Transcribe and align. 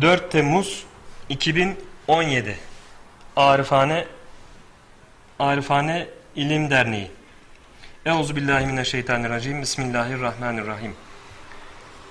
4 0.00 0.30
Temmuz 0.30 0.86
2017 1.28 2.58
Arifane 3.36 4.06
Arifane 5.38 6.08
İlim 6.36 6.70
Derneği 6.70 7.10
Euzubillahimineşşeytanirracim 8.06 9.62
Bismillahirrahmanirrahim 9.62 10.94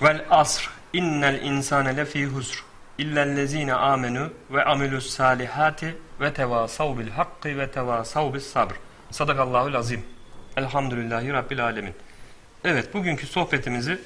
Vel 0.02 0.24
asr 0.30 0.70
innel 0.92 1.42
insane 1.42 1.96
lefî 1.96 2.26
husr 2.26 2.64
illellezine 2.98 3.74
amenu 3.74 4.32
ve 4.50 4.64
amilus 4.64 5.10
salihati 5.10 5.96
ve 6.20 6.32
tevasav 6.32 6.98
bil 6.98 7.10
hakkı 7.10 7.58
ve 7.58 7.70
tevasav 7.70 8.34
bis 8.34 8.46
sabr. 8.46 8.74
Sadakallahul 9.10 9.74
azim. 9.74 10.04
Elhamdülillahi 10.56 11.32
Rabbil 11.32 11.64
alemin. 11.64 11.94
Evet 12.64 12.94
bugünkü 12.94 13.26
sohbetimizi 13.26 13.98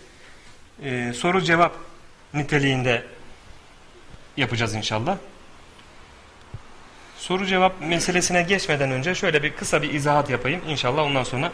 e, 0.83 1.12
soru 1.12 1.41
cevap 1.41 1.73
niteliğinde 2.34 3.02
yapacağız 4.37 4.74
inşallah. 4.74 5.16
Soru 7.16 7.47
cevap 7.47 7.80
meselesine 7.80 8.43
geçmeden 8.43 8.91
önce 8.91 9.15
şöyle 9.15 9.43
bir 9.43 9.57
kısa 9.57 9.83
bir 9.83 9.93
izahat 9.93 10.30
yapayım. 10.30 10.60
İnşallah 10.69 11.02
ondan 11.02 11.24
sonra 11.24 11.52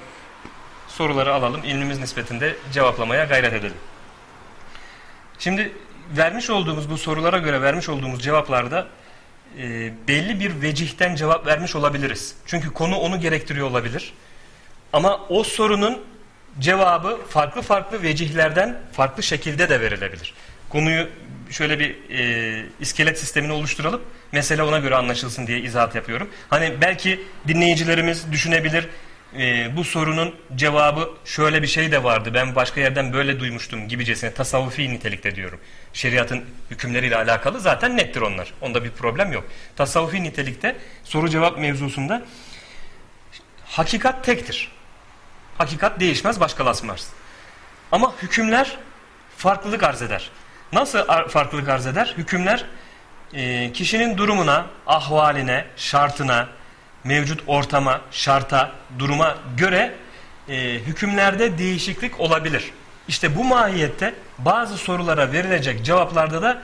soruları 0.89 1.35
alalım. 1.35 1.65
İlmimiz 1.65 1.99
nispetinde 1.99 2.57
cevaplamaya 2.73 3.25
gayret 3.25 3.53
edelim. 3.53 3.77
Şimdi 5.39 5.73
vermiş 6.17 6.51
olduğumuz 6.51 6.91
bu 6.91 6.99
sorulara 6.99 7.39
göre 7.39 7.63
vermiş 7.63 7.89
olduğumuz 7.89 8.23
cevaplarda 8.23 8.87
e, 9.59 9.93
belli 10.09 10.41
bir 10.41 10.63
vecihten 10.63 11.15
cevap 11.15 11.47
vermiş 11.47 11.77
olabiliriz. 11.77 12.35
Çünkü 12.47 12.73
konu 12.73 12.97
onu 12.97 13.21
gerektiriyor 13.21 13.71
olabilir. 13.71 14.13
Ama 14.93 15.21
o 15.29 15.45
sorunun 15.45 16.03
cevabı 16.59 17.19
farklı 17.29 17.63
farklı 17.63 18.03
vecihlerden 18.03 18.81
farklı 18.93 19.23
şekilde 19.23 19.69
de 19.69 19.81
verilebilir. 19.81 20.35
Konuyu 20.71 21.09
şöyle 21.51 21.79
bir 21.79 21.97
e, 22.11 22.65
iskelet 22.81 23.19
sistemini 23.19 23.53
oluşturalım. 23.53 24.03
Mesele 24.33 24.63
ona 24.63 24.79
göre 24.79 24.97
anlaşılsın 24.97 25.47
diye 25.47 25.61
izahat 25.61 25.95
yapıyorum. 25.95 26.31
Hani 26.51 26.75
belki 26.81 27.21
dinleyicilerimiz 27.49 28.33
düşünebilir 28.33 28.89
e, 29.39 29.77
bu 29.77 29.85
sorunun 29.85 30.35
cevabı 30.55 31.11
şöyle 31.25 31.63
bir 31.63 31.67
şey 31.67 31.93
de 31.93 32.05
vardı. 32.05 32.31
Ben 32.35 32.55
başka 32.55 32.81
yerden 32.81 33.13
böyle 33.13 33.41
duymuştum 33.41 33.89
gibicesine 33.89 34.35
tasavvufi 34.35 34.91
nitelikte 34.91 35.35
diyorum. 35.37 35.61
Şeriatın 35.93 36.45
hükümleriyle 36.71 37.17
alakalı 37.17 37.61
zaten 37.61 37.97
nettir 37.97 38.21
onlar. 38.21 38.55
Onda 38.61 38.85
bir 38.85 38.91
problem 38.91 39.33
yok. 39.33 39.45
Tasavvufi 39.77 40.23
nitelikte 40.23 40.77
soru 41.05 41.29
cevap 41.29 41.59
mevzusunda 41.59 42.23
hakikat 43.65 44.25
tektir. 44.25 44.73
Hakikat 45.59 46.01
değişmez, 46.01 46.41
başkalaşmaz. 46.41 47.11
Ama 47.93 48.15
hükümler 48.23 48.77
farklılık 49.37 49.83
arz 49.83 50.03
eder. 50.03 50.31
Nasıl 50.73 50.99
farklılık 51.29 51.69
arz 51.69 51.87
eder? 51.87 52.15
Hükümler 52.17 52.65
e, 53.35 53.73
kişinin 53.73 54.17
durumuna, 54.17 54.67
ahvaline, 54.87 55.67
şartına, 55.77 56.49
mevcut 57.05 57.41
ortama, 57.47 58.01
şarta, 58.11 58.73
duruma 58.99 59.39
göre 59.57 59.95
e, 60.49 60.75
hükümlerde 60.75 61.59
değişiklik 61.59 62.21
olabilir. 62.21 62.71
İşte 63.09 63.37
bu 63.37 63.45
mahiyette 63.45 64.15
bazı 64.39 64.77
sorulara 64.77 65.33
verilecek 65.33 65.85
cevaplarda 65.85 66.43
da 66.43 66.63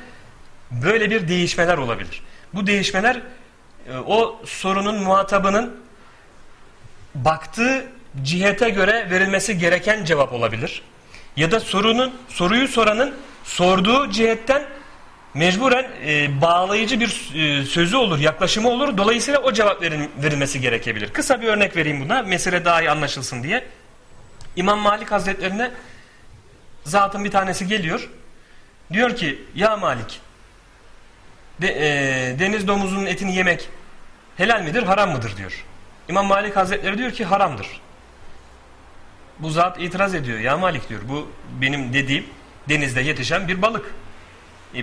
böyle 0.71 1.11
bir 1.11 1.29
değişmeler 1.29 1.79
olabilir. 1.79 2.23
Bu 2.55 2.67
değişmeler 2.67 3.17
e, 3.89 3.97
o 4.07 4.41
sorunun 4.47 5.03
muhatabının 5.03 5.77
baktığı 7.15 7.87
cihete 8.23 8.71
göre 8.71 9.11
verilmesi 9.11 9.59
gereken 9.59 10.05
cevap 10.05 10.33
olabilir. 10.33 10.83
Ya 11.37 11.51
da 11.51 11.61
sorunun 11.61 12.15
soruyu 12.29 12.69
soranın 12.69 13.15
sorduğu 13.47 14.11
cihetten 14.11 14.63
mecburen 15.35 15.91
e, 16.07 16.41
bağlayıcı 16.41 17.01
bir 17.01 17.31
e, 17.35 17.65
sözü 17.65 17.97
olur, 17.97 18.19
yaklaşımı 18.19 18.69
olur. 18.69 18.97
Dolayısıyla 18.97 19.41
o 19.41 19.53
cevap 19.53 19.83
verin, 19.83 20.11
verilmesi 20.23 20.61
gerekebilir. 20.61 21.13
Kısa 21.13 21.41
bir 21.41 21.47
örnek 21.47 21.77
vereyim 21.77 22.01
buna. 22.01 22.23
Mesele 22.23 22.65
daha 22.65 22.83
iyi 22.83 22.91
anlaşılsın 22.91 23.43
diye. 23.43 23.65
İmam 24.57 24.79
Malik 24.79 25.13
Hazretlerine 25.13 25.71
zatın 26.85 27.25
bir 27.25 27.31
tanesi 27.31 27.67
geliyor. 27.67 28.11
Diyor 28.93 29.17
ki 29.17 29.43
ya 29.55 29.77
Malik 29.77 30.21
de, 31.61 31.69
e, 31.69 32.39
deniz 32.39 32.69
domuzunun 32.69 33.07
etini 33.07 33.37
yemek 33.37 33.69
helal 34.37 34.63
midir, 34.63 34.83
haram 34.83 35.11
mıdır 35.11 35.37
diyor. 35.37 35.65
İmam 36.09 36.27
Malik 36.27 36.57
Hazretleri 36.57 36.99
diyor 36.99 37.11
ki 37.11 37.25
haramdır. 37.25 37.81
Bu 39.39 39.51
zat 39.51 39.81
itiraz 39.81 40.15
ediyor. 40.15 40.39
Ya 40.39 40.57
Malik 40.57 40.89
diyor 40.89 41.01
bu 41.09 41.31
benim 41.61 41.93
dediğim 41.93 42.27
denizde 42.69 43.01
yetişen 43.01 43.49
bir 43.49 43.63
balık. 43.63 43.95
E, 44.75 44.83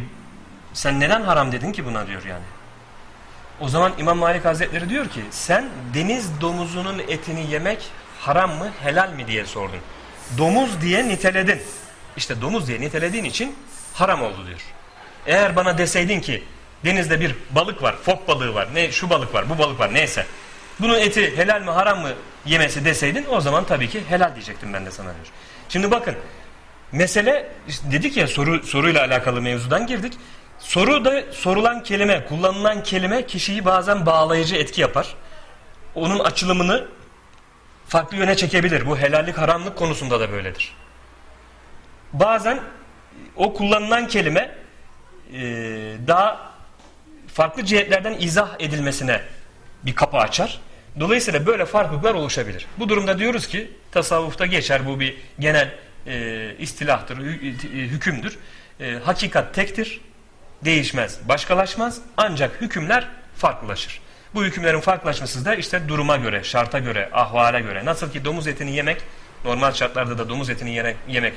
sen 0.73 0.99
neden 0.99 1.21
haram 1.21 1.51
dedin 1.51 1.71
ki 1.71 1.85
buna 1.85 2.07
diyor 2.07 2.23
yani. 2.23 2.45
O 3.59 3.69
zaman 3.69 3.93
İmam 3.97 4.17
Malik 4.17 4.45
Hazretleri 4.45 4.89
diyor 4.89 5.07
ki 5.09 5.21
sen 5.31 5.69
deniz 5.93 6.41
domuzunun 6.41 6.99
etini 6.99 7.51
yemek 7.51 7.89
haram 8.19 8.51
mı 8.57 8.71
helal 8.83 9.13
mi 9.13 9.27
diye 9.27 9.45
sordun. 9.45 9.79
Domuz 10.37 10.81
diye 10.81 11.07
niteledin. 11.07 11.61
İşte 12.17 12.41
domuz 12.41 12.67
diye 12.67 12.81
nitelediğin 12.81 13.23
için 13.23 13.55
haram 13.93 14.21
oldu 14.21 14.47
diyor. 14.47 14.61
Eğer 15.25 15.55
bana 15.55 15.77
deseydin 15.77 16.19
ki 16.19 16.43
denizde 16.85 17.19
bir 17.19 17.35
balık 17.51 17.83
var, 17.83 17.95
fok 18.03 18.27
balığı 18.27 18.53
var, 18.53 18.67
ne 18.73 18.91
şu 18.91 19.09
balık 19.09 19.33
var, 19.33 19.49
bu 19.49 19.57
balık 19.57 19.79
var 19.79 19.93
neyse. 19.93 20.25
Bunun 20.79 20.99
eti 20.99 21.37
helal 21.37 21.61
mi 21.61 21.71
haram 21.71 22.01
mı 22.01 22.09
yemesi 22.45 22.85
deseydin 22.85 23.25
o 23.29 23.41
zaman 23.41 23.65
tabii 23.65 23.89
ki 23.89 24.01
helal 24.09 24.35
diyecektim 24.35 24.73
ben 24.73 24.85
de 24.85 24.91
sana 24.91 25.05
diyor. 25.13 25.27
Şimdi 25.69 25.91
bakın 25.91 26.15
mesele 26.93 27.51
dedik 27.91 28.17
ya 28.17 28.27
soru 28.27 28.63
soruyla 28.63 29.01
alakalı 29.01 29.41
mevzudan 29.41 29.87
girdik. 29.87 30.13
Soru 30.59 31.05
da 31.05 31.23
sorulan 31.31 31.83
kelime, 31.83 32.25
kullanılan 32.25 32.83
kelime 32.83 33.25
kişiyi 33.25 33.65
bazen 33.65 34.05
bağlayıcı 34.05 34.55
etki 34.55 34.81
yapar. 34.81 35.15
Onun 35.95 36.19
açılımını 36.19 36.87
farklı 37.87 38.17
yöne 38.17 38.35
çekebilir. 38.35 38.85
Bu 38.85 38.97
helallik 38.97 39.37
haramlık 39.37 39.75
konusunda 39.75 40.19
da 40.19 40.31
böyledir. 40.31 40.75
Bazen 42.13 42.59
o 43.35 43.53
kullanılan 43.53 44.07
kelime 44.07 44.55
e, 45.33 45.41
daha 46.07 46.53
farklı 47.27 47.65
cihetlerden 47.65 48.15
izah 48.19 48.49
edilmesine 48.59 49.21
bir 49.83 49.95
kapı 49.95 50.17
açar. 50.17 50.59
Dolayısıyla 50.99 51.45
böyle 51.45 51.65
farklılıklar 51.65 52.13
oluşabilir. 52.13 52.65
Bu 52.79 52.89
durumda 52.89 53.19
diyoruz 53.19 53.47
ki 53.47 53.71
tasavvufta 53.91 54.45
geçer 54.45 54.87
bu 54.87 54.99
bir 54.99 55.17
genel 55.39 55.71
e, 56.07 56.55
istilahtır, 56.59 57.17
hükümdür. 57.73 58.37
E, 58.79 58.93
hakikat 58.93 59.53
tektir 59.55 60.01
değişmez, 60.65 61.19
başkalaşmaz 61.29 62.01
ancak 62.17 62.61
hükümler 62.61 63.07
farklılaşır. 63.37 64.01
Bu 64.33 64.43
hükümlerin 64.43 64.79
farklılaşması 64.79 65.45
da 65.45 65.55
işte 65.55 65.87
duruma 65.87 66.17
göre, 66.17 66.43
şarta 66.43 66.79
göre, 66.79 67.09
ahvale 67.13 67.59
göre. 67.61 67.85
Nasıl 67.85 68.11
ki 68.11 68.25
domuz 68.25 68.47
etini 68.47 68.75
yemek, 68.75 69.01
normal 69.45 69.71
şartlarda 69.71 70.17
da 70.17 70.29
domuz 70.29 70.49
etini 70.49 70.93
yemek 71.07 71.33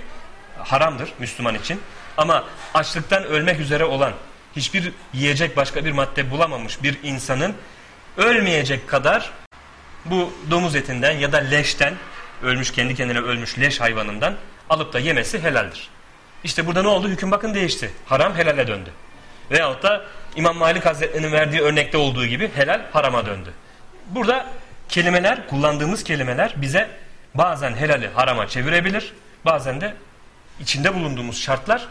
haramdır 0.58 1.12
Müslüman 1.18 1.54
için. 1.54 1.80
Ama 2.16 2.44
açlıktan 2.74 3.24
ölmek 3.24 3.60
üzere 3.60 3.84
olan, 3.84 4.12
hiçbir 4.56 4.92
yiyecek 5.12 5.56
başka 5.56 5.84
bir 5.84 5.92
madde 5.92 6.30
bulamamış 6.30 6.82
bir 6.82 6.98
insanın 7.02 7.54
ölmeyecek 8.16 8.88
kadar 8.88 9.30
bu 10.04 10.32
domuz 10.50 10.76
etinden 10.76 11.12
ya 11.12 11.32
da 11.32 11.36
leşten, 11.36 11.94
ölmüş 12.42 12.70
kendi 12.70 12.94
kendine 12.94 13.18
ölmüş 13.18 13.58
leş 13.58 13.80
hayvanından 13.80 14.36
alıp 14.70 14.92
da 14.92 14.98
yemesi 14.98 15.42
helaldir. 15.42 15.88
İşte 16.44 16.66
burada 16.66 16.82
ne 16.82 16.88
oldu? 16.88 17.08
Hüküm 17.08 17.30
bakın 17.30 17.54
değişti. 17.54 17.90
Haram 18.06 18.34
helale 18.34 18.66
döndü. 18.66 18.90
Veyahut 19.50 19.82
da 19.82 20.04
İmam 20.36 20.56
Malik 20.56 20.86
Hazretleri'nin 20.86 21.32
verdiği 21.32 21.60
örnekte 21.60 21.98
olduğu 21.98 22.26
gibi 22.26 22.50
helal 22.54 22.80
harama 22.92 23.26
döndü. 23.26 23.52
Burada 24.10 24.46
kelimeler, 24.88 25.48
kullandığımız 25.48 26.04
kelimeler 26.04 26.52
bize 26.56 26.90
bazen 27.34 27.76
helali 27.76 28.08
harama 28.08 28.48
çevirebilir, 28.48 29.12
bazen 29.44 29.80
de 29.80 29.94
içinde 30.60 30.94
bulunduğumuz 30.94 31.42
şartlar 31.42 31.88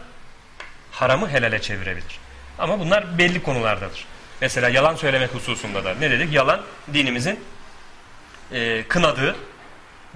haramı 0.90 1.28
helale 1.28 1.60
çevirebilir. 1.60 2.18
Ama 2.58 2.80
bunlar 2.80 3.18
belli 3.18 3.42
konulardadır. 3.42 4.04
Mesela 4.40 4.68
yalan 4.68 4.94
söylemek 4.94 5.34
hususunda 5.34 5.84
da 5.84 5.94
ne 5.94 6.10
dedik? 6.10 6.32
Yalan 6.32 6.60
dinimizin 6.92 7.40
e, 8.52 8.84
kınadığı 8.88 9.36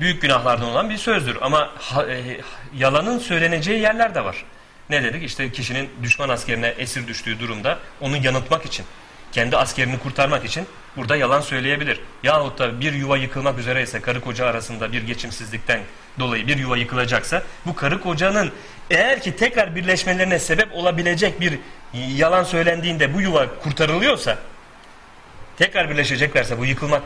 büyük 0.00 0.22
günahlardan 0.22 0.68
olan 0.68 0.90
bir 0.90 0.96
sözdür. 0.96 1.36
Ama 1.40 1.70
ha, 1.78 2.06
e, 2.06 2.40
yalanın 2.76 3.18
söyleneceği 3.18 3.80
yerler 3.80 4.14
de 4.14 4.24
var. 4.24 4.44
Ne 4.90 5.02
dedik? 5.02 5.22
İşte 5.22 5.52
kişinin 5.52 5.90
düşman 6.02 6.28
askerine 6.28 6.68
esir 6.68 7.06
düştüğü 7.06 7.40
durumda 7.40 7.78
onu 8.00 8.16
yanıltmak 8.16 8.66
için, 8.66 8.84
kendi 9.32 9.56
askerini 9.56 9.98
kurtarmak 9.98 10.44
için 10.44 10.66
burada 10.96 11.16
yalan 11.16 11.40
söyleyebilir. 11.40 12.00
Yahut 12.22 12.58
da 12.58 12.80
bir 12.80 12.92
yuva 12.92 13.16
yıkılmak 13.16 13.58
üzereyse 13.58 14.00
karı 14.00 14.20
koca 14.20 14.46
arasında 14.46 14.92
bir 14.92 15.02
geçimsizlikten 15.02 15.80
dolayı 16.18 16.46
bir 16.46 16.56
yuva 16.56 16.76
yıkılacaksa 16.76 17.42
bu 17.66 17.74
karı 17.74 18.00
kocanın 18.00 18.52
eğer 18.90 19.22
ki 19.22 19.36
tekrar 19.36 19.76
birleşmelerine 19.76 20.38
sebep 20.38 20.74
olabilecek 20.74 21.40
bir 21.40 21.58
yalan 21.94 22.44
söylendiğinde 22.44 23.14
bu 23.14 23.20
yuva 23.20 23.46
kurtarılıyorsa 23.62 24.38
tekrar 25.58 25.90
birleşeceklerse 25.90 26.58
bu 26.58 26.66
yıkılmak 26.66 27.02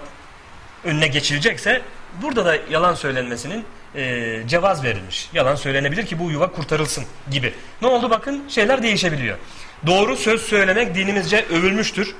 önüne 0.85 1.06
geçilecekse 1.06 1.82
burada 2.22 2.44
da 2.44 2.56
yalan 2.70 2.94
söylenmesinin 2.94 3.64
e, 3.94 4.43
cevaz 4.46 4.84
verilmiş. 4.84 5.31
Yalan 5.32 5.55
söylenebilir 5.55 6.06
ki 6.06 6.19
bu 6.19 6.31
yuva 6.31 6.52
kurtarılsın 6.52 7.05
gibi. 7.31 7.55
Ne 7.82 7.88
oldu 7.88 8.11
bakın 8.11 8.49
şeyler 8.49 8.82
değişebiliyor. 8.82 9.38
Doğru 9.87 10.16
söz 10.16 10.43
söylemek 10.43 10.94
dinimizce 10.94 11.44
övülmüştür, 11.50 12.14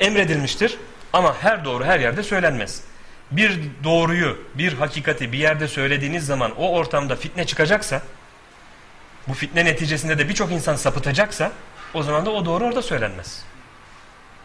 emredilmiştir 0.00 0.78
ama 1.12 1.36
her 1.40 1.64
doğru 1.64 1.84
her 1.84 2.00
yerde 2.00 2.22
söylenmez. 2.22 2.82
Bir 3.30 3.60
doğruyu, 3.84 4.38
bir 4.54 4.72
hakikati 4.72 5.32
bir 5.32 5.38
yerde 5.38 5.68
söylediğiniz 5.68 6.26
zaman 6.26 6.52
o 6.58 6.72
ortamda 6.72 7.16
fitne 7.16 7.46
çıkacaksa, 7.46 8.02
bu 9.28 9.34
fitne 9.34 9.64
neticesinde 9.64 10.18
de 10.18 10.28
birçok 10.28 10.52
insan 10.52 10.76
sapıtacaksa 10.76 11.52
o 11.94 12.02
zaman 12.02 12.26
da 12.26 12.30
o 12.30 12.44
doğru 12.44 12.64
orada 12.64 12.82
söylenmez. 12.82 13.44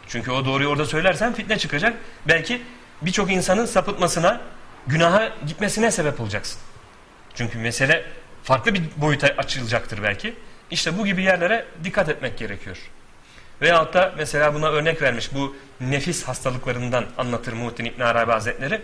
Çünkü 0.07 0.31
o 0.31 0.45
doğruyu 0.45 0.69
orada 0.69 0.85
söylersen 0.85 1.33
fitne 1.33 1.57
çıkacak. 1.57 1.93
Belki 2.27 2.61
birçok 3.01 3.31
insanın 3.31 3.65
sapıtmasına, 3.65 4.41
günaha 4.87 5.31
gitmesine 5.47 5.91
sebep 5.91 6.19
olacaksın. 6.19 6.59
Çünkü 7.35 7.57
mesele 7.57 8.03
farklı 8.43 8.73
bir 8.73 8.81
boyuta 8.97 9.27
açılacaktır 9.27 10.03
belki. 10.03 10.33
İşte 10.71 10.97
bu 10.97 11.05
gibi 11.05 11.23
yerlere 11.23 11.65
dikkat 11.83 12.09
etmek 12.09 12.37
gerekiyor. 12.37 12.77
Veyahut 13.61 13.93
da 13.93 14.13
mesela 14.17 14.53
buna 14.53 14.69
örnek 14.69 15.01
vermiş 15.01 15.33
bu 15.33 15.55
nefis 15.81 16.23
hastalıklarından 16.23 17.05
anlatır 17.17 17.53
Muhittin 17.53 17.85
İbn 17.85 18.01
Arabi 18.01 18.31
Hazretleri. 18.31 18.81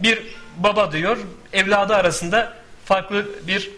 Bir 0.00 0.22
baba 0.56 0.92
diyor 0.92 1.16
evladı 1.52 1.94
arasında 1.94 2.52
farklı 2.84 3.26
bir 3.46 3.70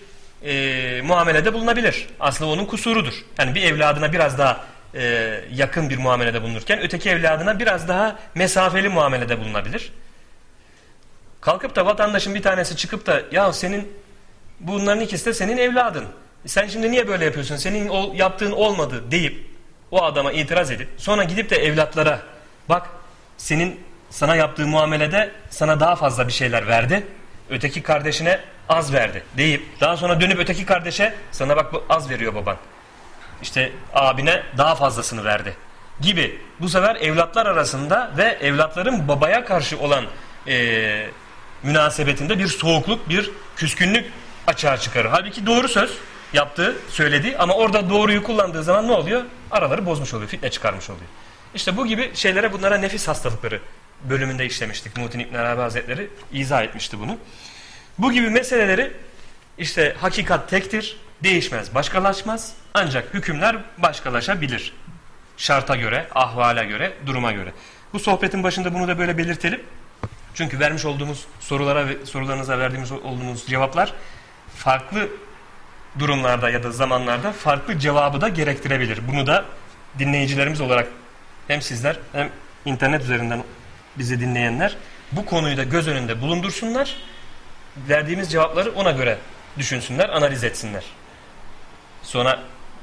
e, 0.45 1.03
muamelede 1.03 1.53
bulunabilir. 1.53 2.07
Aslında 2.21 2.51
onun 2.51 2.67
kusurudur. 2.67 3.15
Yani 3.39 3.55
bir 3.55 3.63
evladına 3.63 4.13
biraz 4.13 4.39
daha 4.39 4.65
e, 4.95 5.35
yakın 5.55 5.91
bir 5.91 5.99
muamelede 5.99 6.43
bulunurken 6.43 6.81
öteki 6.83 7.11
evladına 7.11 7.59
biraz 7.59 7.89
daha 7.89 8.19
mesafeli 8.35 8.89
muamelede 8.89 9.41
bulunabilir. 9.41 9.93
Kalkıp 11.41 11.77
da 11.77 11.87
vatandaşın 11.87 12.35
bir 12.35 12.43
tanesi 12.43 12.77
çıkıp 12.77 13.07
da 13.07 13.23
ya 13.33 13.53
senin 13.53 13.93
bunların 14.61 15.01
ikisi 15.01 15.27
de 15.27 15.35
senin 15.35 15.57
evladın. 15.57 16.05
Sen 16.47 16.67
şimdi 16.67 16.91
niye 16.91 17.09
böyle 17.09 17.25
yapıyorsun? 17.25 17.57
Senin 17.57 17.89
o, 17.89 18.13
yaptığın 18.15 18.53
olmadı 18.53 19.11
deyip 19.11 19.47
o 19.91 20.03
adama 20.03 20.33
itiraz 20.33 20.71
edip 20.71 20.89
sonra 20.97 21.25
gidip 21.25 21.51
de 21.51 21.57
evlatlara 21.57 22.21
bak 22.69 22.89
senin 23.37 23.81
sana 24.11 24.37
yaptığı 24.37 24.67
muamelede 24.67 25.31
sana 25.51 25.81
daha 25.81 25.97
fazla 25.97 26.29
bir 26.29 26.33
şeyler 26.33 26.67
verdi. 26.67 27.07
Öteki 27.51 27.83
kardeşine 27.83 28.41
az 28.69 28.93
verdi 28.93 29.25
deyip 29.37 29.81
daha 29.81 29.97
sonra 29.97 30.21
dönüp 30.21 30.39
öteki 30.39 30.67
kardeşe 30.67 31.15
sana 31.33 31.57
bak 31.57 31.75
az 31.89 32.11
veriyor 32.11 32.35
baban. 32.35 32.57
İşte 33.43 33.73
abine 33.95 34.43
daha 34.59 34.75
fazlasını 34.75 35.25
verdi 35.25 35.57
gibi. 36.01 36.39
Bu 36.61 36.69
sefer 36.69 36.97
evlatlar 36.97 37.47
arasında 37.47 38.11
ve 38.17 38.25
evlatların 38.25 39.09
babaya 39.09 39.45
karşı 39.45 39.79
olan 39.79 40.05
e, 40.49 41.07
münasebetinde 41.63 42.39
bir 42.39 42.47
soğukluk, 42.47 43.09
bir 43.09 43.31
küskünlük 43.57 44.13
açığa 44.47 44.77
çıkarır. 44.77 45.09
Halbuki 45.09 45.47
doğru 45.47 45.69
söz 45.69 45.91
yaptığı, 46.33 46.77
söyledi 46.89 47.37
ama 47.39 47.55
orada 47.55 47.91
doğruyu 47.91 48.23
kullandığı 48.23 48.63
zaman 48.63 48.89
ne 48.89 48.93
oluyor? 48.93 49.23
Araları 49.51 49.87
bozmuş 49.87 50.15
oluyor, 50.15 50.31
fitne 50.31 50.51
çıkarmış 50.51 50.91
oluyor. 50.91 51.07
İşte 51.55 51.77
bu 51.77 51.87
gibi 51.87 52.11
şeylere 52.15 52.53
bunlara 52.53 52.79
nefis 52.79 53.09
hastalıkları 53.09 53.61
bölümünde 54.05 54.47
işlemiştik. 54.47 54.97
Muhittin 54.97 55.19
İbn 55.19 55.35
Arabi 55.35 55.61
Hazretleri 55.61 56.11
izah 56.33 56.63
etmişti 56.63 57.01
bunu. 57.01 57.19
Bu 57.99 58.13
gibi 58.13 58.31
meseleleri 58.31 58.93
işte 59.59 59.97
hakikat 60.01 60.51
tektir, 60.51 60.97
değişmez, 61.23 61.75
başkalaşmaz. 61.75 62.53
Ancak 62.75 63.15
hükümler 63.15 63.57
başkalaşabilir. 63.79 64.75
Şarta 65.37 65.77
göre, 65.77 66.07
ahvala 66.15 66.65
göre, 66.65 66.93
duruma 67.07 67.33
göre. 67.33 67.53
Bu 67.93 67.99
sohbetin 67.99 68.43
başında 68.43 68.75
bunu 68.75 68.89
da 68.89 68.99
böyle 68.99 69.19
belirtelim. 69.19 69.63
Çünkü 70.41 70.61
vermiş 70.61 70.85
olduğumuz 70.85 71.27
sorulara 71.41 71.89
ve 71.89 72.07
sorularınıza 72.07 72.59
verdiğimiz 72.59 72.93
olduğumuz 72.93 73.47
cevaplar 73.47 73.93
farklı 74.57 75.09
durumlarda 75.99 76.51
ya 76.51 76.63
da 76.63 76.71
zamanlarda 76.71 77.33
farklı 77.33 77.79
cevabı 77.79 78.21
da 78.21 78.29
gerektirebilir. 78.29 79.09
Bunu 79.09 79.27
da 79.27 79.45
dinleyicilerimiz 79.99 80.61
olarak 80.61 80.89
hem 81.49 81.63
sizler 81.63 81.99
hem 82.13 82.31
internet 82.65 83.03
üzerinden 83.03 83.45
bizi 83.99 84.21
dinleyenler 84.21 84.77
bu 85.13 85.27
konuyu 85.27 85.57
da 85.57 85.65
göz 85.65 85.89
önünde 85.89 86.21
bulundursunlar. 86.21 86.97
Verdiğimiz 87.89 88.33
cevapları 88.33 88.73
ona 88.73 88.91
göre 88.91 89.19
düşünsünler, 89.59 90.09
analiz 90.09 90.45
etsinler. 90.45 90.85
Sonra 92.03 92.41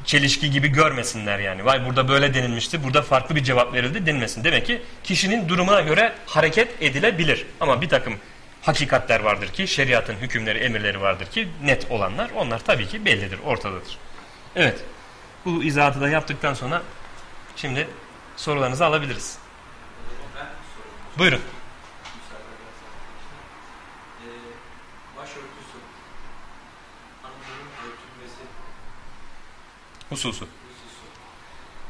çelişki 0.07 0.51
gibi 0.51 0.67
görmesinler 0.67 1.39
yani. 1.39 1.65
Vay 1.65 1.85
burada 1.85 2.07
böyle 2.07 2.33
denilmişti, 2.33 2.83
burada 2.83 3.01
farklı 3.01 3.35
bir 3.35 3.43
cevap 3.43 3.73
verildi 3.73 4.05
denilmesin. 4.05 4.43
Demek 4.43 4.65
ki 4.65 4.81
kişinin 5.03 5.49
durumuna 5.49 5.81
göre 5.81 6.13
hareket 6.25 6.81
edilebilir. 6.81 7.45
Ama 7.59 7.81
bir 7.81 7.89
takım 7.89 8.17
hakikatler 8.61 9.19
vardır 9.19 9.47
ki, 9.47 9.67
şeriatın 9.67 10.15
hükümleri, 10.15 10.59
emirleri 10.59 11.01
vardır 11.01 11.25
ki 11.25 11.47
net 11.63 11.91
olanlar 11.91 12.29
onlar 12.35 12.59
tabii 12.59 12.87
ki 12.87 13.05
bellidir, 13.05 13.39
ortadadır. 13.45 13.97
Evet, 14.55 14.79
bu 15.45 15.63
izahatı 15.63 16.01
da 16.01 16.09
yaptıktan 16.09 16.53
sonra 16.53 16.81
şimdi 17.55 17.87
sorularınızı 18.35 18.85
alabiliriz. 18.85 19.37
Buyurun. 21.17 21.41
Hususu. 30.09 30.47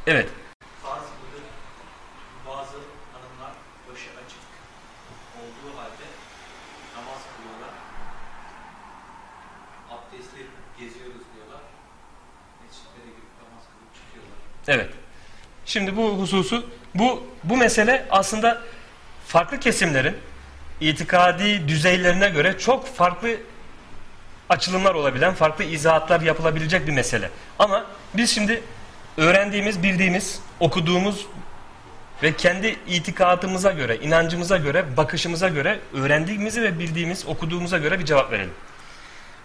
Evet. 0.07 0.29
Farz 0.83 1.01
mıdır? 1.01 1.43
Bazı 2.47 2.77
hanımlar 3.13 3.51
başı 3.91 4.09
açık 4.25 4.39
olduğu 5.37 5.77
halde 5.77 6.07
namaz 6.97 7.21
kılıyorlar. 7.37 7.73
Abdestli 9.91 10.45
geziyoruz 10.79 11.21
diyorlar. 11.35 11.61
Mescitlere 12.63 13.05
girip 13.05 13.31
namaz 13.43 13.63
kılıp 13.63 13.95
çıkıyorlar. 13.95 14.37
Evet. 14.67 14.89
Şimdi 15.65 15.97
bu 15.97 16.21
hususu, 16.21 16.69
bu, 16.95 17.27
bu 17.43 17.57
mesele 17.57 18.05
aslında 18.11 18.61
farklı 19.27 19.59
kesimlerin 19.59 20.17
itikadi 20.81 21.67
düzeylerine 21.67 22.29
göre 22.29 22.57
çok 22.57 22.87
farklı 22.95 23.37
açılımlar 24.49 24.95
olabilen, 24.95 25.33
farklı 25.33 25.63
izahatlar 25.63 26.21
yapılabilecek 26.21 26.87
bir 26.87 26.91
mesele. 26.91 27.29
Ama 27.59 27.85
biz 28.13 28.35
şimdi 28.35 28.63
öğrendiğimiz, 29.17 29.83
bildiğimiz, 29.83 30.39
okuduğumuz 30.59 31.25
ve 32.23 32.35
kendi 32.35 32.75
itikadımıza 32.87 33.71
göre, 33.71 33.97
inancımıza 33.97 34.57
göre, 34.57 34.97
bakışımıza 34.97 35.49
göre, 35.49 35.79
öğrendiğimizi 35.93 36.61
ve 36.61 36.79
bildiğimiz, 36.79 37.25
okuduğumuza 37.27 37.77
göre 37.77 37.99
bir 37.99 38.05
cevap 38.05 38.31
verelim. 38.31 38.53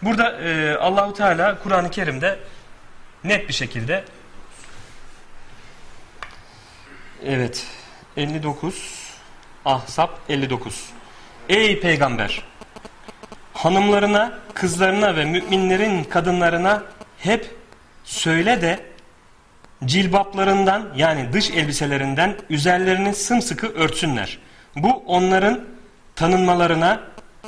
Burada 0.02 0.40
e, 0.40 0.76
Allahu 0.76 1.14
Teala 1.14 1.58
Kur'an-ı 1.58 1.90
Kerim'de 1.90 2.38
net 3.24 3.48
bir 3.48 3.54
şekilde 3.54 4.04
Evet 7.26 7.66
59 8.16 9.02
Ahzab 9.64 10.08
59 10.28 10.90
Ey 11.48 11.80
peygamber 11.80 12.42
hanımlarına, 13.62 14.38
kızlarına 14.54 15.16
ve 15.16 15.24
müminlerin 15.24 16.04
kadınlarına 16.04 16.82
hep 17.18 17.50
söyle 18.04 18.62
de 18.62 18.80
cilbaplarından 19.84 20.88
yani 20.96 21.32
dış 21.32 21.50
elbiselerinden 21.50 22.36
üzerlerini 22.50 23.14
sımsıkı 23.14 23.66
örtsünler. 23.66 24.38
Bu 24.76 25.02
onların 25.06 25.60
tanınmalarına, 26.16 27.00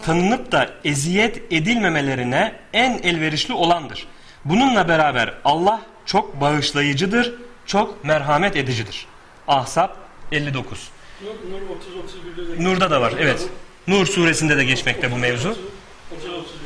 tanınıp 0.02 0.52
da 0.52 0.71
eziyet 0.85 1.52
edilmemelerine 1.52 2.52
en 2.73 2.99
elverişli 2.99 3.54
olandır. 3.54 4.06
Bununla 4.44 4.88
beraber 4.88 5.35
Allah 5.44 5.83
çok 6.06 6.40
bağışlayıcıdır, 6.40 7.35
çok 7.66 8.04
merhamet 8.04 8.56
edicidir. 8.56 9.06
Ahzab 9.49 9.88
59. 10.33 10.90
Nur, 11.23 11.28
Nur 11.28 11.76
30 11.76 11.94
31'de 11.94 12.59
de 12.59 12.64
Nur'da 12.64 12.90
da 12.90 13.00
var 13.00 13.14
evet. 13.18 13.49
Nur 13.87 14.06
suresinde 14.06 14.56
de 14.56 14.64
geçmekte 14.64 15.12
bu 15.12 15.16
mevzu. 15.16 15.56
30 16.18 16.30
31. 16.35 16.61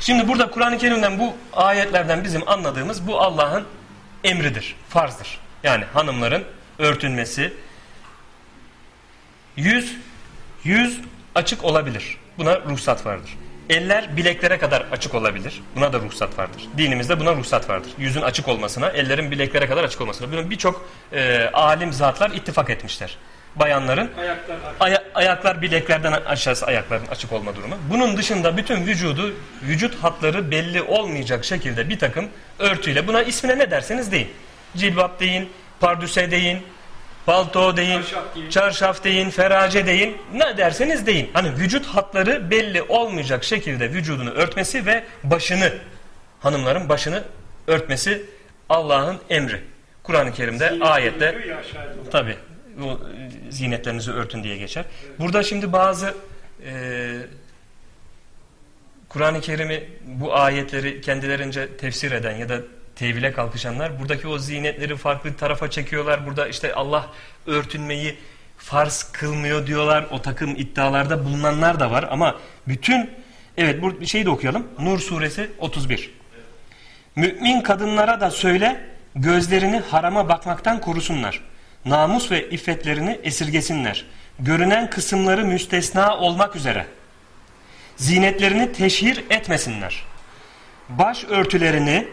Şimdi 0.00 0.28
burada 0.28 0.50
Kur'an-ı 0.50 0.78
Kerim'den 0.78 1.18
bu 1.18 1.36
ayetlerden 1.52 2.24
bizim 2.24 2.48
anladığımız 2.48 3.06
bu 3.06 3.20
Allah'ın 3.20 3.64
emridir, 4.24 4.76
farzdır. 4.88 5.40
Yani 5.62 5.84
hanımların 5.84 6.44
örtünmesi, 6.78 7.52
yüz, 9.56 9.96
yüz 10.64 11.00
açık 11.34 11.64
olabilir. 11.64 12.16
Buna 12.38 12.60
ruhsat 12.60 13.06
vardır. 13.06 13.36
Eller 13.70 14.16
bileklere 14.16 14.58
kadar 14.58 14.80
açık 14.92 15.14
olabilir. 15.14 15.62
Buna 15.76 15.92
da 15.92 15.98
ruhsat 15.98 16.38
vardır. 16.38 16.62
Dinimizde 16.78 17.20
buna 17.20 17.34
ruhsat 17.34 17.68
vardır. 17.68 17.90
Yüzün 17.98 18.22
açık 18.22 18.48
olmasına, 18.48 18.88
ellerin 18.88 19.30
bileklere 19.30 19.66
kadar 19.66 19.84
açık 19.84 20.00
olmasına. 20.00 20.32
Bunun 20.32 20.50
birçok 20.50 20.88
e, 21.12 21.50
alim 21.52 21.92
zatlar 21.92 22.30
ittifak 22.30 22.70
etmişler. 22.70 23.18
Bayanların 23.58 24.10
Ayaklar. 24.20 24.56
Aya- 24.80 25.04
ayaklar 25.14 25.62
bileklerden 25.62 26.12
aşağısı 26.12 26.66
ayakların 26.66 27.06
açık 27.06 27.32
olma 27.32 27.56
durumu. 27.56 27.74
Bunun 27.90 28.16
dışında 28.16 28.56
bütün 28.56 28.86
vücudu, 28.86 29.34
vücut 29.62 29.94
hatları 30.02 30.50
belli 30.50 30.82
olmayacak 30.82 31.44
şekilde 31.44 31.88
bir 31.88 31.98
takım 31.98 32.28
örtüyle 32.58 33.06
buna 33.06 33.22
ismine 33.22 33.58
ne 33.58 33.70
derseniz 33.70 34.12
deyin. 34.12 34.28
Cilbap 34.76 35.20
deyin, 35.20 35.48
pardüse 35.80 36.30
deyin, 36.30 36.58
palto 37.26 37.76
deyin, 37.76 38.00
Çarşaf 38.02 38.34
deyin. 38.34 38.50
çarşaf 38.50 39.04
deyin, 39.04 39.30
ferace 39.30 39.86
deyin, 39.86 40.16
ne 40.34 40.56
derseniz 40.56 41.06
deyin. 41.06 41.30
Hani 41.32 41.52
vücut 41.52 41.86
hatları 41.86 42.50
belli 42.50 42.82
olmayacak 42.82 43.44
şekilde 43.44 43.90
vücudunu 43.92 44.30
örtmesi 44.30 44.86
ve 44.86 45.04
başını, 45.24 45.72
hanımların 46.40 46.88
başını 46.88 47.24
örtmesi 47.66 48.22
Allah'ın 48.68 49.18
emri. 49.30 49.60
Kur'an-ı 50.02 50.32
Kerim'de 50.32 50.68
Zinet 50.68 50.82
ayette. 50.86 51.56
Tabi 52.12 52.36
o 52.84 53.00
zinetlerinizi 53.50 54.10
örtün 54.12 54.42
diye 54.44 54.56
geçer. 54.56 54.84
Burada 55.18 55.42
şimdi 55.42 55.72
bazı 55.72 56.14
e, 56.66 56.72
Kur'an-ı 59.08 59.40
Kerim'i 59.40 59.88
bu 60.06 60.34
ayetleri 60.34 61.00
kendilerince 61.00 61.76
tefsir 61.76 62.12
eden 62.12 62.36
ya 62.36 62.48
da 62.48 62.60
tevhile 62.96 63.32
kalkışanlar 63.32 64.00
buradaki 64.00 64.28
o 64.28 64.38
zinetleri 64.38 64.96
farklı 64.96 65.36
tarafa 65.36 65.70
çekiyorlar. 65.70 66.26
Burada 66.26 66.48
işte 66.48 66.74
Allah 66.74 67.10
örtünmeyi 67.46 68.16
farz 68.58 69.02
kılmıyor 69.12 69.66
diyorlar. 69.66 70.06
O 70.10 70.22
takım 70.22 70.50
iddialarda 70.50 71.24
bulunanlar 71.24 71.80
da 71.80 71.90
var 71.90 72.08
ama 72.10 72.38
bütün 72.68 73.10
evet 73.56 73.82
bu 73.82 74.06
şeyi 74.06 74.24
de 74.26 74.30
okuyalım. 74.30 74.66
Nur 74.78 74.98
suresi 74.98 75.50
31. 75.58 76.10
Mümin 77.16 77.60
kadınlara 77.60 78.20
da 78.20 78.30
söyle 78.30 78.80
gözlerini 79.14 79.78
harama 79.78 80.28
bakmaktan 80.28 80.80
korusunlar. 80.80 81.40
Namus 81.84 82.30
ve 82.30 82.50
iffetlerini 82.50 83.20
esirgesinler. 83.22 84.04
Görünen 84.38 84.90
kısımları 84.90 85.44
müstesna 85.44 86.16
olmak 86.16 86.56
üzere. 86.56 86.86
Zinetlerini 87.96 88.72
teşhir 88.72 89.24
etmesinler. 89.30 90.04
Baş 90.88 91.24
örtülerini 91.24 92.08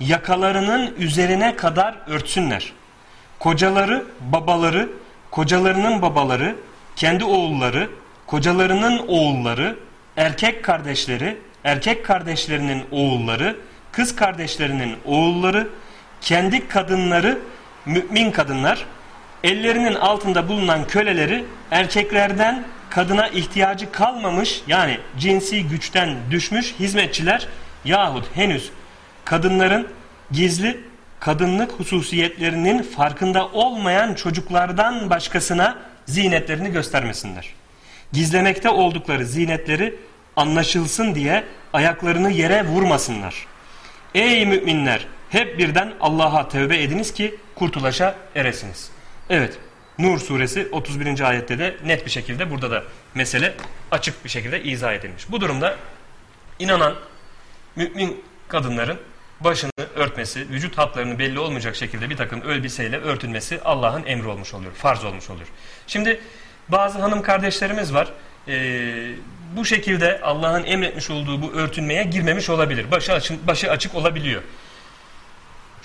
yakalarının 0.00 0.94
üzerine 0.98 1.56
kadar 1.56 1.96
örtsünler. 2.06 2.72
Kocaları, 3.38 4.04
babaları, 4.20 4.88
kocalarının 5.30 6.02
babaları, 6.02 6.56
kendi 6.96 7.24
oğulları, 7.24 7.90
kocalarının 8.26 8.98
oğulları, 9.08 9.76
erkek 10.16 10.64
kardeşleri, 10.64 11.38
erkek 11.64 12.04
kardeşlerinin 12.04 12.84
oğulları, 12.90 13.56
kız 13.92 14.16
kardeşlerinin 14.16 14.96
oğulları, 15.04 15.68
kendi 16.20 16.68
kadınları, 16.68 17.38
mümin 17.86 18.30
kadınlar, 18.30 18.86
ellerinin 19.44 19.94
altında 19.94 20.48
bulunan 20.48 20.86
köleleri 20.86 21.44
erkeklerden 21.70 22.64
kadına 22.90 23.28
ihtiyacı 23.28 23.92
kalmamış 23.92 24.62
yani 24.66 24.98
cinsi 25.18 25.68
güçten 25.68 26.16
düşmüş 26.30 26.74
hizmetçiler 26.78 27.48
yahut 27.84 28.24
henüz 28.34 28.70
kadınların 29.24 29.88
gizli 30.30 30.80
kadınlık 31.20 31.72
hususiyetlerinin 31.72 32.82
farkında 32.82 33.48
olmayan 33.48 34.14
çocuklardan 34.14 35.10
başkasına 35.10 35.78
zinetlerini 36.06 36.70
göstermesinler. 36.70 37.54
Gizlemekte 38.12 38.68
oldukları 38.68 39.26
zinetleri 39.26 39.94
anlaşılsın 40.36 41.14
diye 41.14 41.44
ayaklarını 41.72 42.30
yere 42.30 42.64
vurmasınlar. 42.64 43.46
Ey 44.14 44.46
müminler 44.46 45.06
hep 45.30 45.58
birden 45.58 45.92
Allah'a 46.00 46.48
tövbe 46.48 46.82
ediniz 46.82 47.14
ki 47.14 47.34
kurtulaşa 47.54 48.14
eresiniz. 48.34 48.95
Evet 49.30 49.58
Nur 49.98 50.18
suresi 50.18 50.68
31. 50.72 51.20
ayette 51.20 51.58
de 51.58 51.76
net 51.84 52.06
bir 52.06 52.10
şekilde 52.10 52.50
burada 52.50 52.70
da 52.70 52.84
mesele 53.14 53.54
açık 53.90 54.24
bir 54.24 54.28
şekilde 54.28 54.62
izah 54.62 54.92
edilmiş. 54.92 55.30
Bu 55.30 55.40
durumda 55.40 55.76
inanan 56.58 56.94
mümin 57.76 58.24
kadınların 58.48 58.98
başını 59.40 59.70
örtmesi, 59.94 60.48
vücut 60.48 60.78
hatlarını 60.78 61.18
belli 61.18 61.38
olmayacak 61.38 61.76
şekilde 61.76 62.10
bir 62.10 62.16
takım 62.16 62.50
elbiseyle 62.50 62.96
örtülmesi 62.96 63.60
Allah'ın 63.64 64.06
emri 64.06 64.28
olmuş 64.28 64.54
oluyor, 64.54 64.72
farz 64.72 65.04
olmuş 65.04 65.30
oluyor. 65.30 65.48
Şimdi 65.86 66.20
bazı 66.68 66.98
hanım 66.98 67.22
kardeşlerimiz 67.22 67.94
var, 67.94 68.08
ee, 68.48 69.14
bu 69.56 69.64
şekilde 69.64 70.20
Allah'ın 70.20 70.64
emretmiş 70.64 71.10
olduğu 71.10 71.42
bu 71.42 71.52
örtünmeye 71.52 72.04
girmemiş 72.04 72.50
olabilir. 72.50 72.90
Başı 72.90 73.12
açık, 73.12 73.46
başı 73.46 73.70
açık 73.70 73.94
olabiliyor. 73.94 74.42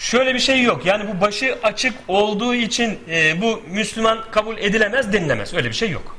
Şöyle 0.02 0.34
bir 0.34 0.40
şey 0.40 0.64
yok. 0.64 0.86
Yani 0.86 1.08
bu 1.08 1.22
başı 1.22 1.58
açık 1.64 1.94
olduğu 2.08 2.56
için 2.56 3.00
e, 3.10 3.42
bu 3.42 3.62
Müslüman 3.68 4.20
kabul 4.32 4.58
edilemez 4.58 5.14
denilemez. 5.14 5.54
Öyle 5.54 5.70
bir 5.70 5.74
şey 5.74 5.90
yok. 5.90 6.16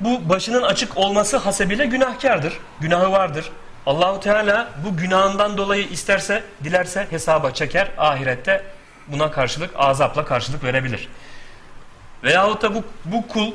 Bu 0.00 0.28
başının 0.28 0.62
açık 0.62 0.98
olması 0.98 1.36
hasebiyle 1.36 1.86
günahkardır. 1.86 2.58
Günahı 2.80 3.12
vardır. 3.12 3.50
Allahu 3.86 4.20
Teala 4.20 4.68
bu 4.84 4.96
günahından 4.96 5.56
dolayı 5.56 5.88
isterse, 5.88 6.42
dilerse 6.64 7.06
hesaba 7.10 7.50
çeker. 7.50 7.90
Ahirette 7.98 8.64
buna 9.08 9.30
karşılık 9.30 9.70
azapla 9.76 10.24
karşılık 10.24 10.64
verebilir. 10.64 11.08
Veyahut 12.24 12.62
da 12.62 12.74
bu, 12.74 12.84
bu 13.04 13.28
kul 13.28 13.52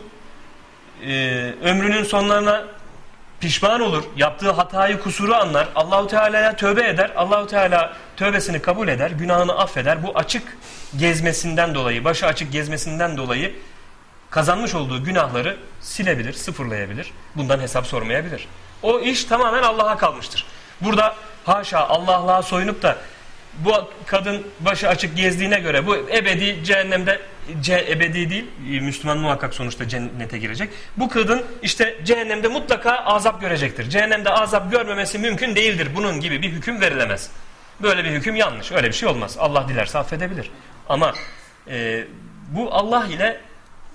e, 1.05 1.13
ömrünün 1.63 2.03
sonlarına 2.03 2.65
pişman 3.39 3.81
olur. 3.81 4.03
Yaptığı 4.15 4.51
hatayı, 4.51 4.99
kusuru 4.99 5.35
anlar. 5.35 5.67
Allahu 5.75 6.07
Teala'ya 6.07 6.55
tövbe 6.55 6.87
eder. 6.87 7.11
Allahu 7.15 7.47
Teala 7.47 7.93
tövbesini 8.17 8.61
kabul 8.61 8.87
eder, 8.87 9.11
günahını 9.11 9.57
affeder. 9.57 10.03
Bu 10.03 10.11
açık 10.15 10.57
gezmesinden 10.97 11.75
dolayı, 11.75 12.03
başı 12.03 12.27
açık 12.27 12.51
gezmesinden 12.51 13.17
dolayı 13.17 13.55
kazanmış 14.29 14.75
olduğu 14.75 15.03
günahları 15.03 15.57
silebilir, 15.81 16.33
sıfırlayabilir. 16.33 17.11
Bundan 17.35 17.59
hesap 17.59 17.87
sormayabilir. 17.87 18.47
O 18.83 18.99
iş 18.99 19.25
tamamen 19.25 19.63
Allah'a 19.63 19.97
kalmıştır. 19.97 20.45
Burada 20.81 21.15
haşa 21.45 21.79
Allah'lığa 21.79 22.41
soyunup 22.41 22.81
da 22.81 22.97
bu 23.65 23.71
kadın 24.05 24.47
başı 24.59 24.89
açık 24.89 25.17
gezdiğine 25.17 25.59
göre 25.59 25.87
bu 25.87 25.95
ebedi 25.95 26.63
cehennemde 26.63 27.19
ce, 27.61 27.85
ebedi 27.89 28.29
değil 28.29 28.45
Müslüman 28.81 29.17
muhakkak 29.17 29.53
sonuçta 29.53 29.87
cennete 29.87 30.37
girecek. 30.37 30.69
Bu 30.97 31.09
kadın 31.09 31.45
işte 31.61 31.97
cehennemde 32.03 32.47
mutlaka 32.47 32.91
azap 32.91 33.41
görecektir. 33.41 33.89
Cehennemde 33.89 34.29
azap 34.29 34.71
görmemesi 34.71 35.19
mümkün 35.19 35.55
değildir. 35.55 35.89
Bunun 35.95 36.19
gibi 36.19 36.41
bir 36.41 36.49
hüküm 36.49 36.81
verilemez. 36.81 37.29
Böyle 37.81 38.03
bir 38.03 38.09
hüküm 38.09 38.35
yanlış. 38.35 38.71
Öyle 38.71 38.87
bir 38.87 38.93
şey 38.93 39.09
olmaz. 39.09 39.37
Allah 39.39 39.67
dilerse 39.69 39.97
affedebilir. 39.97 40.51
Ama 40.89 41.13
e, 41.67 42.05
bu 42.49 42.73
Allah 42.73 43.05
ile 43.05 43.41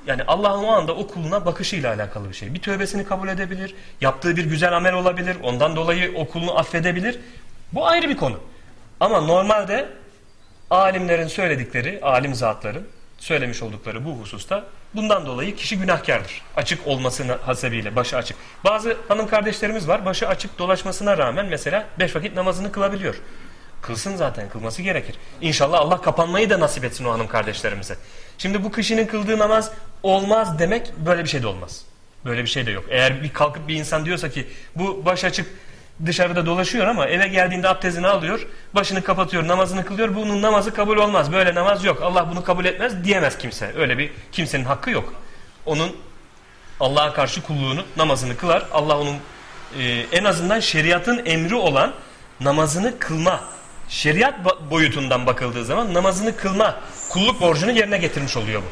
yani 0.07 0.23
Allah'ın 0.27 0.65
o 0.65 0.73
anda 0.73 0.95
o 0.95 1.07
kuluna 1.07 1.47
bakışıyla 1.47 1.95
alakalı 1.95 2.29
bir 2.29 2.35
şey. 2.35 2.55
Bir 2.55 2.63
tövbesini 2.63 3.05
kabul 3.05 3.29
edebilir. 3.29 3.75
Yaptığı 4.01 4.37
bir 4.37 4.45
güzel 4.45 4.77
amel 4.77 4.95
olabilir. 4.95 5.37
Ondan 5.43 5.77
dolayı 5.77 6.13
o 6.17 6.29
kulunu 6.29 6.59
affedebilir. 6.59 7.19
Bu 7.73 7.87
ayrı 7.87 8.09
bir 8.09 8.17
konu. 8.17 8.41
Ama 9.03 9.21
normalde 9.21 9.89
alimlerin 10.71 11.27
söyledikleri, 11.27 12.01
alim 12.03 12.35
zatların 12.35 12.89
söylemiş 13.19 13.63
oldukları 13.63 14.05
bu 14.05 14.11
hususta 14.11 14.65
bundan 14.95 15.27
dolayı 15.27 15.57
kişi 15.57 15.79
günahkardır. 15.79 16.43
Açık 16.57 16.87
olmasına 16.87 17.39
hasebiyle, 17.47 17.97
başı 17.97 18.17
açık. 18.17 18.37
Bazı 18.65 18.97
hanım 19.09 19.27
kardeşlerimiz 19.27 19.89
var, 19.89 20.05
başı 20.05 20.29
açık 20.29 20.59
dolaşmasına 20.59 21.19
rağmen 21.19 21.47
mesela 21.47 21.87
beş 21.99 22.17
vakit 22.17 22.37
namazını 22.37 22.73
kılabiliyor. 22.73 23.15
Kılsın 23.83 24.17
zaten, 24.17 24.49
kılması 24.49 24.83
gerekir. 24.83 25.15
İnşallah 25.41 25.81
Allah 25.81 26.01
kapanmayı 26.01 26.51
da 26.51 26.61
nasip 26.61 26.85
etsin 26.85 27.05
o 27.05 27.13
hanım 27.13 27.29
kardeşlerimize. 27.29 27.97
Şimdi 28.39 28.65
bu 28.65 28.73
kişinin 28.73 29.07
kıldığı 29.07 29.39
namaz 29.39 29.73
olmaz 30.03 30.59
demek 30.59 30.93
böyle 31.07 31.25
bir 31.25 31.29
şey 31.29 31.43
de 31.43 31.47
olmaz. 31.47 31.85
Böyle 32.25 32.43
bir 32.43 32.49
şey 32.49 32.67
de 32.67 32.71
yok. 32.71 32.85
Eğer 32.89 33.23
bir 33.23 33.33
kalkıp 33.33 33.69
bir 33.69 33.75
insan 33.75 34.05
diyorsa 34.05 34.31
ki 34.31 34.47
bu 34.77 35.05
baş 35.05 35.25
açık 35.25 35.47
dışarıda 36.07 36.47
dolaşıyor 36.47 36.87
ama 36.87 37.07
eve 37.07 37.29
geldiğinde 37.29 37.69
abdestini 37.69 38.07
alıyor, 38.07 38.47
başını 38.75 39.03
kapatıyor, 39.03 39.49
namazını 39.49 39.85
kılıyor. 39.85 40.15
Bunun 40.15 40.43
namazı 40.43 40.75
kabul 40.75 40.97
olmaz. 40.97 41.33
Böyle 41.33 41.55
namaz 41.55 41.85
yok. 41.85 42.03
Allah 42.03 42.31
bunu 42.31 42.45
kabul 42.45 42.65
etmez 42.65 43.05
diyemez 43.05 43.39
kimse. 43.39 43.73
Öyle 43.77 43.99
bir 43.99 44.11
kimsenin 44.33 44.65
hakkı 44.65 44.91
yok. 44.91 45.15
Onun 45.67 45.97
Allah'a 46.81 47.13
karşı 47.13 47.43
kulluğunu, 47.43 47.85
namazını 47.97 48.37
kılar. 48.37 48.67
Allah 48.73 48.99
onun 48.99 49.17
e, 49.79 50.07
en 50.13 50.25
azından 50.25 50.61
şeriatın 50.61 51.23
emri 51.27 51.55
olan 51.55 51.93
namazını 52.41 52.99
kılma, 52.99 53.41
şeriat 53.89 54.35
boyutundan 54.71 55.27
bakıldığı 55.27 55.65
zaman 55.65 55.95
namazını 55.95 56.37
kılma, 56.37 56.81
kulluk 57.09 57.41
borcunu 57.41 57.71
yerine 57.71 57.99
getirmiş 57.99 58.37
oluyor 58.37 58.63
bu. 58.63 58.67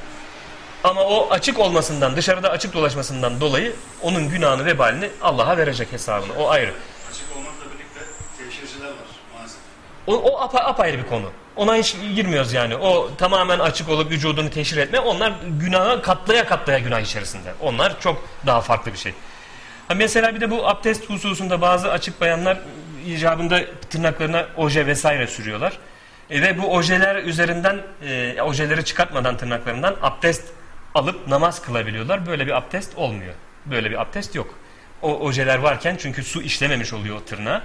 Ama 0.88 1.04
o 1.04 1.30
açık 1.30 1.58
olmasından, 1.58 2.16
dışarıda 2.16 2.50
açık 2.50 2.74
dolaşmasından 2.74 3.40
dolayı 3.40 3.72
onun 4.02 4.28
günahını, 4.28 4.66
vebalini 4.66 5.10
Allah'a 5.22 5.56
verecek 5.56 5.92
hesabını. 5.92 6.32
O 6.38 6.50
ayrı. 6.50 6.72
Açık 7.20 7.36
olmakla 7.36 7.64
birlikte 7.74 8.00
teşhirciler 8.38 8.86
var 8.86 8.94
maalesef. 9.34 9.58
O, 10.06 10.14
o 10.14 10.40
apa, 10.40 10.58
apayrı 10.58 10.98
bir 10.98 11.06
konu. 11.06 11.30
Ona 11.56 11.76
hiç 11.76 11.96
girmiyoruz 12.14 12.52
yani. 12.52 12.76
O 12.76 13.10
tamamen 13.18 13.58
açık 13.58 13.88
olup 13.88 14.10
vücudunu 14.10 14.50
teşhir 14.50 14.76
etme. 14.76 15.00
Onlar 15.00 15.32
günaha 15.60 16.02
katlaya 16.02 16.46
katlaya 16.46 16.78
günah 16.78 17.00
içerisinde. 17.00 17.54
Onlar 17.60 18.00
çok 18.00 18.28
daha 18.46 18.60
farklı 18.60 18.92
bir 18.92 18.98
şey. 18.98 19.14
Ha 19.88 19.94
mesela 19.94 20.34
bir 20.34 20.40
de 20.40 20.50
bu 20.50 20.68
abdest 20.68 21.10
hususunda 21.10 21.60
bazı 21.60 21.92
açık 21.92 22.20
bayanlar 22.20 22.58
icabında 23.06 23.60
tırnaklarına 23.90 24.46
oje 24.56 24.86
vesaire 24.86 25.26
sürüyorlar. 25.26 25.78
E, 26.30 26.42
ve 26.42 26.62
bu 26.62 26.74
ojeler 26.74 27.16
üzerinden 27.16 27.80
e, 28.02 28.42
ojeleri 28.42 28.84
çıkartmadan 28.84 29.36
tırnaklarından 29.36 29.96
abdest 30.02 30.44
alıp 30.94 31.28
namaz 31.28 31.62
kılabiliyorlar. 31.62 32.26
Böyle 32.26 32.46
bir 32.46 32.52
abdest 32.52 32.96
olmuyor. 32.96 33.34
Böyle 33.66 33.90
bir 33.90 34.00
abdest 34.00 34.34
yok. 34.34 34.54
O 35.02 35.18
ojeler 35.18 35.58
varken 35.58 35.96
çünkü 35.98 36.24
su 36.24 36.42
işlememiş 36.42 36.92
oluyor 36.92 37.16
o 37.16 37.24
tırnağa. 37.24 37.62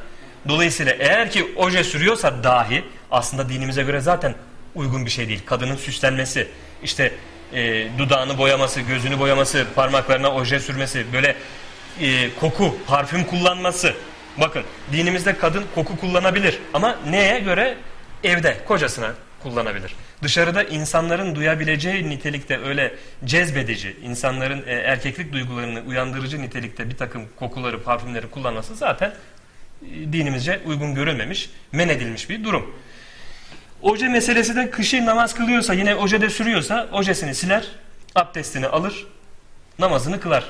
Dolayısıyla 0.48 0.94
eğer 1.00 1.32
ki 1.32 1.54
oje 1.56 1.84
sürüyorsa 1.84 2.44
dahi 2.44 2.84
aslında 3.12 3.50
dinimize 3.50 3.84
göre 3.84 4.00
zaten 4.00 4.36
uygun 4.76 5.06
bir 5.06 5.12
şey 5.12 5.28
değil. 5.28 5.42
Kadının 5.46 5.76
süslenmesi, 5.76 6.48
işte 6.84 7.12
e, 7.54 7.88
dudağını 7.98 8.38
boyaması, 8.38 8.82
gözünü 8.82 9.20
boyaması, 9.20 9.66
parmaklarına 9.76 10.34
oje 10.34 10.60
sürmesi, 10.60 11.14
böyle 11.14 11.36
e, 12.02 12.30
koku, 12.40 12.78
parfüm 12.88 13.24
kullanması. 13.24 13.94
Bakın 14.38 14.64
dinimizde 14.92 15.38
kadın 15.38 15.66
koku 15.76 15.98
kullanabilir 15.98 16.60
ama 16.74 16.96
neye 17.10 17.40
göre? 17.40 17.78
Evde, 18.24 18.58
kocasına 18.68 19.14
kullanabilir. 19.46 19.96
Dışarıda 20.24 20.64
insanların 20.64 21.36
duyabileceği 21.36 22.10
nitelikte 22.10 22.60
öyle 22.60 22.96
cezbedici, 23.26 23.96
insanların 24.04 24.64
e, 24.68 24.74
erkeklik 24.74 25.34
duygularını 25.34 25.82
uyandırıcı 25.88 26.42
nitelikte 26.42 26.90
bir 26.90 26.98
takım 26.98 27.26
kokuları, 27.36 27.84
parfümleri 27.84 28.28
kullanması 28.28 28.76
zaten 28.76 29.10
e, 29.12 30.14
dinimizce 30.14 30.60
uygun 30.66 30.96
görülmemiş, 30.96 31.50
men 31.72 31.90
edilmiş 31.90 32.30
bir 32.30 32.44
durum. 32.44 32.76
Oje 33.82 34.08
meselesi 34.08 34.56
de 34.56 34.70
kışı 34.70 35.06
namaz 35.06 35.36
kılıyorsa 35.36 35.74
yine 35.74 35.96
ojede 35.96 36.30
sürüyorsa 36.30 36.90
ojesini 36.92 37.36
siler, 37.36 37.66
abdestini 38.16 38.68
alır, 38.68 39.08
namazını 39.80 40.20
kılar. 40.20 40.44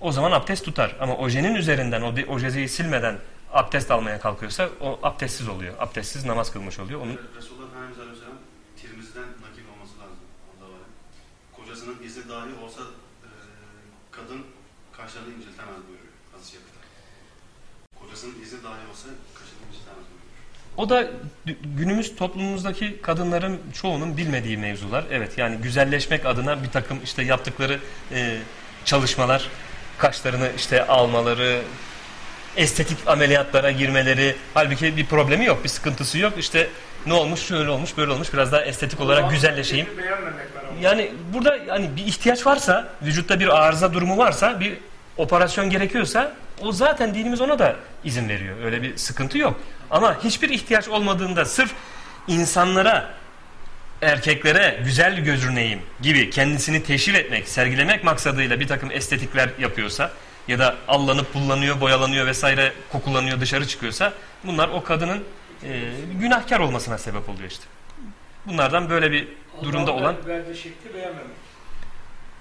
O 0.00 0.12
zaman 0.12 0.32
abdest 0.32 0.64
tutar. 0.64 0.96
Ama 1.00 1.16
ojenin 1.16 1.54
üzerinden 1.54 2.02
o 2.02 2.14
ojeyi 2.28 2.68
silmeden 2.68 3.14
abdest 3.56 3.90
almaya 3.90 4.20
kalkıyorsa 4.20 4.68
o 4.80 4.98
abdestsiz 5.02 5.48
oluyor. 5.48 5.74
Abdestsiz 5.78 6.24
namaz 6.24 6.52
kılmış 6.52 6.78
oluyor. 6.78 7.00
Onun 7.00 7.20
Resulullah 7.36 7.68
Efendimiz 7.68 7.98
Aleyhisselam 7.98 8.38
Tirmiz'den 8.80 9.22
nakil 9.22 9.64
olması 9.72 9.94
lazım. 10.00 10.18
Allah 10.52 10.68
var. 10.72 10.80
Kocasının 11.56 12.02
izni 12.02 12.28
dahi 12.28 12.64
olsa 12.64 12.82
e, 12.82 13.28
kadın 14.10 14.42
kaşlarını 14.92 15.34
inceltemez 15.34 15.76
buyuruyor 15.88 16.12
hadis-i 16.32 16.50
şerifte. 16.50 16.78
Kocasının 18.00 18.42
izni 18.42 18.62
dahi 18.62 18.90
olsa 18.90 19.08
kaşlarını 19.34 19.66
inceltemez 19.68 20.04
buyuruyor. 20.10 20.26
O 20.76 20.88
da 20.88 21.10
günümüz 21.76 22.16
toplumumuzdaki 22.16 23.02
kadınların 23.02 23.60
çoğunun 23.72 24.16
bilmediği 24.16 24.56
mevzular. 24.58 25.04
Evet 25.10 25.38
yani 25.38 25.56
güzelleşmek 25.56 26.26
adına 26.26 26.62
bir 26.62 26.70
takım 26.70 27.00
işte 27.04 27.22
yaptıkları 27.22 27.80
e, 28.12 28.38
çalışmalar, 28.84 29.50
kaşlarını 29.98 30.52
işte 30.56 30.86
almaları, 30.86 31.62
estetik 32.56 32.98
ameliyatlara 33.06 33.70
girmeleri. 33.70 34.36
Halbuki 34.54 34.96
bir 34.96 35.06
problemi 35.06 35.44
yok, 35.44 35.64
bir 35.64 35.68
sıkıntısı 35.68 36.18
yok. 36.18 36.32
İşte 36.38 36.68
ne 37.06 37.12
olmuş, 37.12 37.40
şöyle 37.40 37.70
olmuş, 37.70 37.96
böyle 37.96 38.12
olmuş. 38.12 38.32
Biraz 38.32 38.52
daha 38.52 38.62
estetik 38.62 39.00
olarak 39.00 39.30
güzelleşeyim. 39.30 39.86
Yani 40.80 41.12
burada 41.34 41.56
yani 41.56 41.90
bir 41.96 42.06
ihtiyaç 42.06 42.46
varsa, 42.46 42.88
vücutta 43.02 43.40
bir 43.40 43.66
arıza 43.66 43.92
durumu 43.92 44.18
varsa, 44.18 44.60
bir 44.60 44.74
operasyon 45.16 45.70
gerekiyorsa 45.70 46.32
o 46.62 46.72
zaten 46.72 47.14
dinimiz 47.14 47.40
ona 47.40 47.58
da 47.58 47.76
izin 48.04 48.28
veriyor. 48.28 48.56
Öyle 48.64 48.82
bir 48.82 48.96
sıkıntı 48.96 49.38
yok. 49.38 49.60
Ama 49.90 50.24
hiçbir 50.24 50.48
ihtiyaç 50.48 50.88
olmadığında 50.88 51.44
sırf 51.44 51.70
insanlara, 52.28 53.10
erkeklere 54.02 54.80
güzel 54.84 55.20
görüneyim 55.20 55.80
gibi 56.02 56.30
kendisini 56.30 56.82
teşhir 56.82 57.14
etmek, 57.14 57.48
sergilemek 57.48 58.04
maksadıyla 58.04 58.60
bir 58.60 58.68
takım 58.68 58.90
estetikler 58.90 59.50
yapıyorsa 59.58 60.10
ya 60.48 60.58
da 60.58 60.76
allanıp 60.88 61.32
pullanıyor, 61.32 61.80
boyalanıyor 61.80 62.26
vesaire 62.26 62.72
kokulanıyor 62.92 63.40
dışarı 63.40 63.68
çıkıyorsa 63.68 64.12
bunlar 64.44 64.68
o 64.68 64.82
kadının 64.84 65.24
e, 65.64 65.90
günahkar 66.20 66.60
olmasına 66.60 66.98
sebep 66.98 67.28
oluyor 67.28 67.50
işte. 67.50 67.64
Bunlardan 68.46 68.90
böyle 68.90 69.10
bir 69.12 69.28
durumda 69.62 69.90
Allah'ın 69.92 70.02
olan 70.02 70.16
ver- 70.16 70.26
verdiği 70.26 70.56
şekli 70.56 70.94
beğenmemek. 70.94 71.26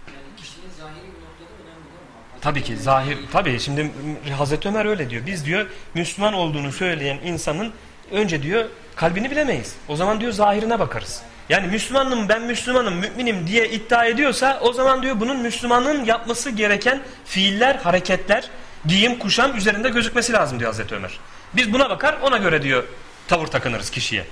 Yani 0.08 0.38
kişinin 0.38 0.70
zahiri 0.80 0.96
bir 0.96 1.22
noktada 1.26 1.50
önemli 1.64 1.84
değil 1.86 2.36
mi? 2.36 2.42
Tabii 2.42 2.64
ki 2.64 2.78
zahir 2.78 3.18
tabii 3.32 3.60
şimdi 3.60 3.92
Hazreti 4.38 4.68
Ömer 4.68 4.86
öyle 4.86 5.10
diyor. 5.10 5.26
Biz 5.26 5.46
diyor 5.46 5.66
Müslüman 5.94 6.34
olduğunu 6.34 6.72
söyleyen 6.72 7.18
insanın 7.18 7.74
önce 8.12 8.44
diyor 8.44 8.66
kalbini 8.96 9.32
bilemeyiz. 9.32 9.76
O 9.88 9.96
zaman 9.96 10.20
diyor 10.22 10.32
zahirine 10.32 10.80
bakarız. 10.80 11.22
Yani 11.50 11.68
Müslümanım 11.68 12.30
ben 12.30 12.42
Müslümanım 12.42 12.96
müminim 12.96 13.48
diye 13.48 13.70
iddia 13.70 14.06
ediyorsa 14.06 14.60
o 14.62 14.74
zaman 14.74 15.02
diyor 15.02 15.20
bunun 15.20 15.38
Müslümanın 15.38 16.06
yapması 16.06 16.50
gereken 16.50 17.02
fiiller, 17.26 17.76
hareketler, 17.76 18.50
giyim, 18.86 19.20
kuşam 19.20 19.58
üzerinde 19.58 19.90
gözükmesi 19.90 20.34
lazım 20.34 20.60
diyor 20.60 20.72
Hazreti 20.72 20.96
Ömer. 20.96 21.20
Biz 21.54 21.74
buna 21.74 21.90
bakar 21.90 22.18
ona 22.22 22.38
göre 22.38 22.62
diyor 22.62 22.84
tavır 23.28 23.48
takınırız 23.48 23.90
kişiye. 23.90 24.26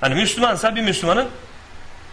Hani 0.00 0.14
Müslümansa 0.14 0.76
bir 0.76 0.82
Müslümanın 0.82 1.28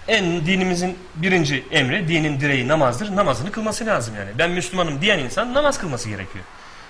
en 0.07 0.45
dinimizin 0.45 0.97
birinci 1.15 1.63
emri, 1.71 2.07
dinin 2.07 2.39
direği 2.39 2.67
namazdır. 2.67 3.15
Namazını 3.15 3.51
kılması 3.51 3.85
lazım 3.85 4.15
yani. 4.15 4.29
Ben 4.37 4.51
Müslümanım 4.51 5.01
diyen 5.01 5.19
insan 5.19 5.53
namaz 5.53 5.79
kılması 5.79 6.09
gerekiyor. 6.09 6.45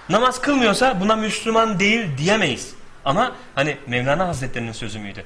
Namaz 0.10 0.42
kılmıyorsa 0.42 1.02
buna 1.02 1.16
Müslüman 1.16 1.80
değil 1.80 2.18
diyemeyiz. 2.18 2.74
Ama 3.06 3.36
hani 3.56 3.78
Mevlana 3.88 4.28
Hazretleri'nin 4.28 4.72
sözü 4.72 5.00
müydü? 5.00 5.26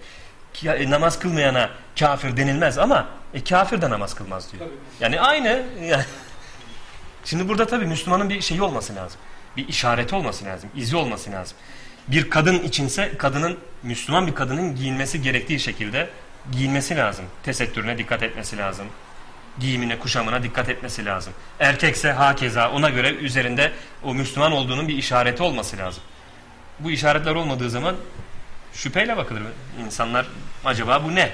E, 0.66 0.90
namaz 0.90 1.20
kılmayana 1.20 1.70
kafir 2.00 2.38
denilmez 2.38 2.78
ama 2.78 3.08
e, 3.34 3.44
kafir 3.44 3.82
de 3.82 3.90
namaz 3.90 4.14
kılmaz 4.14 4.52
diyor. 4.52 4.64
Tabii. 4.66 4.78
Yani 5.00 5.22
aynı. 5.22 5.64
Yani. 5.84 6.04
Şimdi 7.26 7.50
burada 7.50 7.66
tabii 7.68 7.86
Müslümanın 7.86 8.30
bir 8.30 8.42
şeyi 8.42 8.62
olması 8.62 8.96
lazım. 8.96 9.20
Bir 9.58 9.68
işareti 9.68 10.16
olması 10.16 10.46
lazım. 10.46 10.70
izi 10.76 10.96
olması 10.96 11.32
lazım. 11.32 11.58
Bir 12.08 12.30
kadın 12.30 12.60
içinse 12.60 13.18
kadının 13.18 13.58
Müslüman 13.84 14.28
bir 14.28 14.36
kadının 14.36 14.76
giyinmesi 14.76 15.22
gerektiği 15.22 15.60
şekilde 15.60 16.10
giyinmesi 16.52 16.98
lazım. 16.98 17.26
Tesettürüne 17.44 17.98
dikkat 17.98 18.24
etmesi 18.24 18.58
lazım. 18.58 18.88
Giyimine, 19.60 20.00
kuşamına 20.00 20.44
dikkat 20.44 20.70
etmesi 20.70 21.06
lazım. 21.06 21.34
Erkekse 21.60 22.12
hakeza 22.12 22.72
ona 22.72 22.90
göre 22.90 23.10
üzerinde 23.10 23.72
o 24.04 24.14
Müslüman 24.14 24.52
olduğunun 24.52 24.88
bir 24.88 24.98
işareti 24.98 25.44
olması 25.44 25.78
lazım. 25.78 26.04
Bu 26.80 26.92
işaretler 26.92 27.36
olmadığı 27.36 27.70
zaman 27.70 27.96
şüpheyle 28.74 29.18
bakılır. 29.18 29.42
İnsanlar 29.86 30.28
acaba 30.66 31.04
bu 31.04 31.16
ne? 31.16 31.32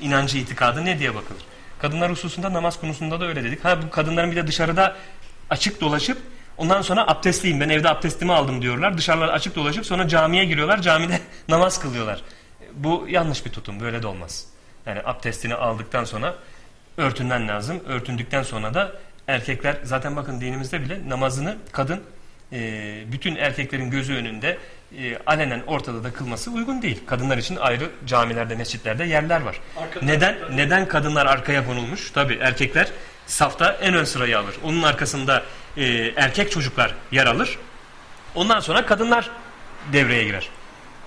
inancı, 0.00 0.38
itikadı 0.38 0.84
ne 0.84 0.98
diye 0.98 1.14
bakılır. 1.14 1.42
Kadınlar 1.78 2.10
hususunda 2.10 2.52
namaz 2.52 2.80
konusunda 2.80 3.20
da 3.20 3.26
öyle 3.26 3.44
dedik. 3.44 3.64
Ha 3.64 3.82
bu 3.82 3.90
kadınların 3.90 4.30
bir 4.30 4.36
de 4.36 4.46
dışarıda 4.46 4.96
açık 5.50 5.80
dolaşıp 5.80 6.18
ondan 6.56 6.82
sonra 6.82 7.06
abdestliyim 7.06 7.60
ben 7.60 7.68
evde 7.68 7.88
abdestimi 7.88 8.32
aldım 8.32 8.62
diyorlar. 8.62 8.98
Dışarılar 8.98 9.28
açık 9.28 9.56
dolaşıp 9.56 9.86
sonra 9.86 10.08
camiye 10.08 10.44
giriyorlar. 10.44 10.82
Camide 10.82 11.20
namaz 11.48 11.80
kılıyorlar. 11.80 12.22
Bu 12.72 13.06
yanlış 13.08 13.46
bir 13.46 13.50
tutum. 13.50 13.80
Böyle 13.80 14.02
de 14.02 14.06
olmaz. 14.06 14.46
Yani 14.86 15.00
abdestini 15.04 15.54
aldıktan 15.54 16.04
sonra 16.04 16.34
örtünmen 16.96 17.48
lazım. 17.48 17.80
Örtündükten 17.86 18.42
sonra 18.42 18.74
da 18.74 18.92
erkekler 19.26 19.76
zaten 19.84 20.16
bakın 20.16 20.40
dinimizde 20.40 20.80
bile 20.80 21.08
namazını 21.08 21.56
kadın 21.72 22.02
e, 22.52 22.58
bütün 23.12 23.36
erkeklerin 23.36 23.90
gözü 23.90 24.14
önünde 24.14 24.58
e, 24.98 25.18
alenen 25.26 25.62
ortada 25.66 26.04
da 26.04 26.12
kılması 26.12 26.50
uygun 26.50 26.82
değil. 26.82 27.00
Kadınlar 27.06 27.38
için 27.38 27.56
ayrı 27.56 27.90
camilerde, 28.06 28.54
mescitlerde 28.54 29.04
yerler 29.04 29.40
var. 29.40 29.60
Arka 29.76 30.00
Neden 30.06 30.34
tarafta- 30.34 30.56
neden 30.56 30.88
kadınlar 30.88 31.26
arkaya 31.26 31.66
konulmuş? 31.66 32.10
Tabii 32.10 32.34
erkekler 32.40 32.88
safta 33.26 33.72
en 33.72 33.94
ön 33.94 34.04
sırayı 34.04 34.38
alır. 34.38 34.54
Onun 34.64 34.82
arkasında 34.82 35.42
e, 35.76 35.84
erkek 36.16 36.52
çocuklar 36.52 36.94
yer 37.12 37.26
alır. 37.26 37.58
Ondan 38.34 38.60
sonra 38.60 38.86
kadınlar 38.86 39.30
devreye 39.92 40.24
girer. 40.24 40.48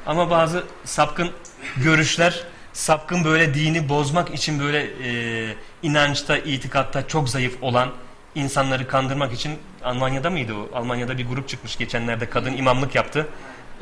Ama 0.05 0.29
bazı 0.29 0.63
sapkın 0.85 1.31
görüşler, 1.77 2.43
sapkın 2.73 3.23
böyle 3.23 3.53
dini 3.53 3.89
bozmak 3.89 4.33
için 4.33 4.59
böyle 4.59 4.83
e, 4.83 5.55
inançta, 5.83 6.37
itikatta 6.37 7.07
çok 7.07 7.29
zayıf 7.29 7.57
olan 7.63 7.89
insanları 8.35 8.87
kandırmak 8.87 9.33
için 9.33 9.59
Almanya'da 9.83 10.29
mıydı 10.29 10.53
o? 10.53 10.77
Almanya'da 10.77 11.17
bir 11.17 11.27
grup 11.27 11.49
çıkmış 11.49 11.75
geçenlerde 11.77 12.29
kadın 12.29 12.57
imamlık 12.57 12.95
yaptı. 12.95 13.27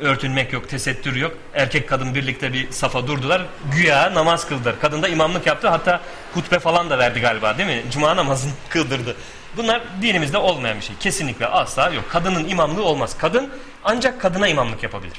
Örtünmek 0.00 0.52
yok, 0.52 0.68
tesettür 0.68 1.16
yok. 1.16 1.32
Erkek 1.54 1.88
kadın 1.88 2.14
birlikte 2.14 2.52
bir 2.52 2.70
safa 2.70 3.06
durdular. 3.06 3.42
Güya 3.76 4.14
namaz 4.14 4.48
kıldılar. 4.48 4.80
Kadın 4.80 5.02
da 5.02 5.08
imamlık 5.08 5.46
yaptı. 5.46 5.68
Hatta 5.68 6.00
hutbe 6.34 6.58
falan 6.58 6.90
da 6.90 6.98
verdi 6.98 7.20
galiba 7.20 7.58
değil 7.58 7.68
mi? 7.68 7.82
Cuma 7.90 8.16
namazını 8.16 8.52
kıldırdı. 8.68 9.16
Bunlar 9.56 9.82
dinimizde 10.02 10.38
olmayan 10.38 10.76
bir 10.78 10.82
şey. 10.84 10.96
Kesinlikle 11.00 11.46
asla 11.46 11.90
yok. 11.90 12.04
Kadının 12.10 12.48
imamlığı 12.48 12.82
olmaz. 12.84 13.18
Kadın 13.18 13.50
ancak 13.84 14.20
kadına 14.20 14.48
imamlık 14.48 14.82
yapabilir. 14.82 15.16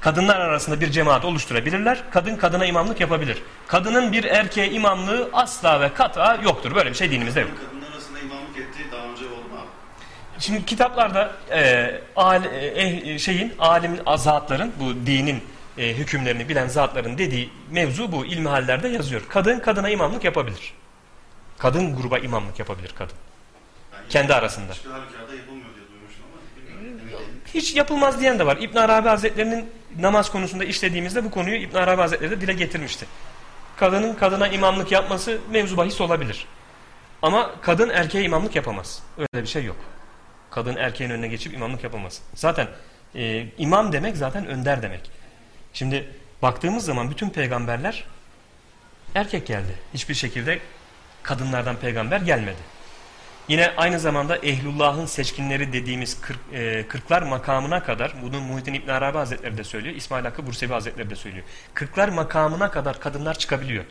Kadınlar 0.00 0.40
arasında 0.40 0.80
bir 0.80 0.90
cemaat 0.90 1.24
oluşturabilirler. 1.24 2.02
Kadın 2.10 2.36
kadına 2.36 2.66
imamlık 2.66 3.00
yapabilir. 3.00 3.42
Kadının 3.66 4.12
bir 4.12 4.24
erkeğe 4.24 4.70
imamlığı 4.70 5.30
asla 5.32 5.80
ve 5.80 5.94
kata 5.94 6.34
yoktur. 6.44 6.74
Böyle 6.74 6.90
bir 6.90 6.94
şey 6.94 7.10
dinimizde 7.10 7.40
yok. 7.40 7.50
Kadınlar 7.66 7.92
arasında 7.92 8.18
imamlık 8.20 8.56
ettiği 8.58 8.92
daha 8.92 9.02
önce 9.06 9.24
oldu 9.24 9.48
mu 9.52 9.58
abi? 9.58 9.68
Şimdi 10.40 10.66
kitaplarda 10.66 11.32
e, 11.50 11.90
al, 12.16 12.44
e, 12.44 12.66
eh, 12.66 13.18
şeyin 13.18 13.52
alim 13.58 13.98
azatların 14.06 14.72
bu 14.80 15.06
dinin 15.06 15.42
e, 15.78 15.94
hükümlerini 15.94 16.48
bilen 16.48 16.68
zatların 16.68 17.18
dediği 17.18 17.50
mevzu 17.70 18.12
bu 18.12 18.26
ilmihallerde 18.26 18.88
yazıyor. 18.88 19.22
Kadın 19.28 19.58
kadına 19.58 19.90
imamlık 19.90 20.24
yapabilir. 20.24 20.74
Kadın 21.58 21.96
gruba 21.96 22.18
imamlık 22.18 22.58
yapabilir 22.58 22.94
kadın. 22.98 23.16
Ben 23.92 23.98
Kendi 24.08 24.34
arasında. 24.34 24.72
Hiçbir 24.72 24.90
halükarda 24.90 25.34
yapılmıyor 25.34 25.74
diye 25.74 25.86
duymuştum 25.92 26.24
ama 26.32 26.96
bilmiyorum. 27.00 27.26
Hiç 27.54 27.76
yapılmaz 27.76 28.20
diyen 28.20 28.38
de 28.38 28.46
var. 28.46 28.56
İbn 28.60 28.76
Arabi 28.76 29.08
Hazretleri'nin 29.08 29.70
namaz 29.98 30.32
konusunda 30.32 30.64
işlediğimizde 30.64 31.24
bu 31.24 31.30
konuyu 31.30 31.56
İbn 31.56 31.76
Arabi 31.76 32.00
Hazretleri 32.00 32.30
de 32.30 32.40
dile 32.40 32.52
getirmişti. 32.52 33.06
Kadının 33.76 34.14
kadına 34.14 34.48
imamlık 34.48 34.92
yapması 34.92 35.38
mevzu 35.50 35.76
bahis 35.76 36.00
olabilir. 36.00 36.46
Ama 37.22 37.50
kadın 37.62 37.88
erkeğe 37.88 38.24
imamlık 38.24 38.56
yapamaz. 38.56 39.02
Öyle 39.18 39.42
bir 39.42 39.48
şey 39.48 39.64
yok. 39.64 39.76
Kadın 40.50 40.76
erkeğin 40.76 41.10
önüne 41.10 41.28
geçip 41.28 41.54
imamlık 41.54 41.84
yapamaz. 41.84 42.22
Zaten 42.34 42.68
e, 43.14 43.46
imam 43.58 43.92
demek 43.92 44.16
zaten 44.16 44.46
önder 44.46 44.82
demek. 44.82 45.10
Şimdi 45.72 46.08
baktığımız 46.42 46.84
zaman 46.84 47.10
bütün 47.10 47.30
peygamberler 47.30 48.04
erkek 49.14 49.46
geldi. 49.46 49.78
Hiçbir 49.94 50.14
şekilde 50.14 50.58
kadınlardan 51.22 51.76
peygamber 51.76 52.20
gelmedi. 52.20 52.80
Yine 53.48 53.72
aynı 53.76 54.00
zamanda 54.00 54.36
ehlullahın 54.36 55.06
seçkinleri 55.06 55.72
dediğimiz 55.72 56.20
kırk, 56.20 56.38
e, 56.52 56.84
kırklar 56.88 57.22
makamına 57.22 57.82
kadar, 57.82 58.14
bunu 58.22 58.40
Muhittin 58.40 58.74
İbn 58.74 58.90
Arabi 58.90 59.18
Hazretleri 59.18 59.58
de 59.58 59.64
söylüyor, 59.64 59.96
İsmail 59.96 60.24
Hakkı 60.24 60.46
Bursevi 60.46 60.72
Hazretleri 60.72 61.10
de 61.10 61.16
söylüyor. 61.16 61.44
Kırklar 61.74 62.08
makamına 62.08 62.70
kadar 62.70 63.00
kadınlar 63.00 63.38
çıkabiliyor. 63.38 63.84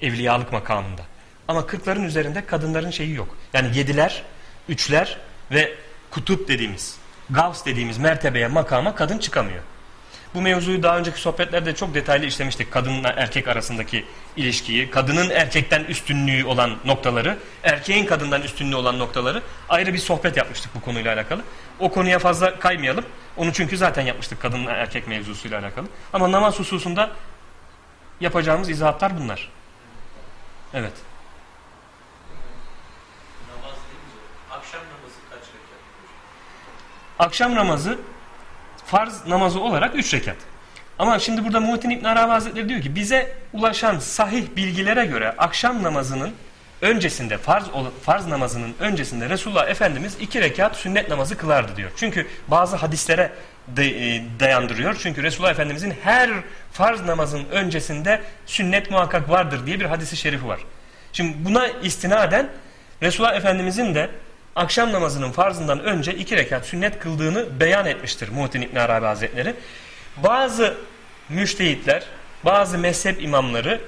Evliyalık 0.00 0.52
makamında. 0.52 1.02
Ama 1.48 1.66
kırkların 1.66 2.04
üzerinde 2.04 2.46
kadınların 2.46 2.90
şeyi 2.90 3.14
yok. 3.14 3.36
Yani 3.52 3.78
yediler, 3.78 4.22
üçler 4.68 5.18
ve 5.50 5.74
kutup 6.10 6.48
dediğimiz, 6.48 6.98
gavs 7.30 7.64
dediğimiz 7.64 7.98
mertebeye, 7.98 8.48
makama 8.48 8.94
kadın 8.94 9.18
çıkamıyor. 9.18 9.62
Bu 10.34 10.40
mevzuyu 10.40 10.82
daha 10.82 10.98
önceki 10.98 11.20
sohbetlerde 11.20 11.74
çok 11.74 11.94
detaylı 11.94 12.26
işlemiştik. 12.26 12.72
Kadınla 12.72 13.08
erkek 13.08 13.48
arasındaki 13.48 14.04
ilişkiyi, 14.36 14.90
kadının 14.90 15.30
erkekten 15.30 15.84
üstünlüğü 15.84 16.44
olan 16.44 16.76
noktaları, 16.84 17.38
erkeğin 17.62 18.06
kadından 18.06 18.42
üstünlüğü 18.42 18.76
olan 18.76 18.98
noktaları 18.98 19.42
ayrı 19.68 19.92
bir 19.92 19.98
sohbet 19.98 20.36
yapmıştık 20.36 20.74
bu 20.74 20.80
konuyla 20.80 21.14
alakalı. 21.14 21.42
O 21.80 21.90
konuya 21.90 22.18
fazla 22.18 22.58
kaymayalım. 22.58 23.04
Onu 23.36 23.52
çünkü 23.52 23.76
zaten 23.76 24.02
yapmıştık 24.02 24.40
kadınla 24.40 24.70
erkek 24.70 25.08
mevzusuyla 25.08 25.60
alakalı. 25.60 25.86
Ama 26.12 26.32
namaz 26.32 26.58
hususunda 26.58 27.10
yapacağımız 28.20 28.70
izahatlar 28.70 29.18
bunlar. 29.20 29.48
Evet. 30.74 30.92
Namaz 33.48 33.76
deyince 33.90 34.18
akşam 34.50 34.80
namazı 34.80 35.20
kaç 35.30 35.40
rekat? 35.40 35.80
Akşam 37.18 37.54
namazı 37.54 37.98
farz 38.84 39.26
namazı 39.26 39.60
olarak 39.60 39.94
3 39.94 40.14
rekat. 40.14 40.36
Ama 40.98 41.18
şimdi 41.18 41.44
burada 41.44 41.60
Muhittin 41.60 41.90
İbn 41.90 42.04
Arabi 42.04 42.30
Hazretleri 42.30 42.68
diyor 42.68 42.80
ki 42.80 42.94
bize 42.94 43.34
ulaşan 43.52 43.98
sahih 43.98 44.44
bilgilere 44.56 45.06
göre 45.06 45.34
akşam 45.38 45.82
namazının 45.82 46.32
öncesinde 46.80 47.38
farz 47.38 47.64
farz 48.02 48.26
namazının 48.26 48.74
öncesinde 48.80 49.28
Resulullah 49.28 49.68
Efendimiz 49.68 50.16
iki 50.20 50.40
rekat 50.40 50.76
sünnet 50.76 51.08
namazı 51.08 51.36
kılardı 51.36 51.76
diyor. 51.76 51.90
Çünkü 51.96 52.26
bazı 52.48 52.76
hadislere 52.76 53.32
e, 53.78 54.22
dayandırıyor. 54.40 54.96
Çünkü 55.02 55.22
Resulullah 55.22 55.50
Efendimizin 55.50 55.94
her 56.02 56.30
farz 56.72 57.00
namazın 57.00 57.44
öncesinde 57.50 58.22
sünnet 58.46 58.90
muhakkak 58.90 59.30
vardır 59.30 59.66
diye 59.66 59.80
bir 59.80 59.84
hadisi 59.84 60.16
şerifi 60.16 60.48
var. 60.48 60.60
Şimdi 61.12 61.34
buna 61.44 61.66
istinaden 61.66 62.48
Resulullah 63.02 63.36
Efendimizin 63.36 63.94
de 63.94 64.10
akşam 64.56 64.92
namazının 64.92 65.30
farzından 65.30 65.80
önce 65.80 66.14
iki 66.14 66.36
rekat 66.36 66.66
sünnet 66.66 66.98
kıldığını 66.98 67.60
beyan 67.60 67.86
etmiştir 67.86 68.28
Muhittin 68.28 68.62
İbn 68.62 68.76
Arabi 68.76 69.06
Hazretleri. 69.06 69.54
Bazı 70.16 70.74
müştehitler, 71.28 72.02
bazı 72.44 72.78
mezhep 72.78 73.22
imamları 73.22 73.80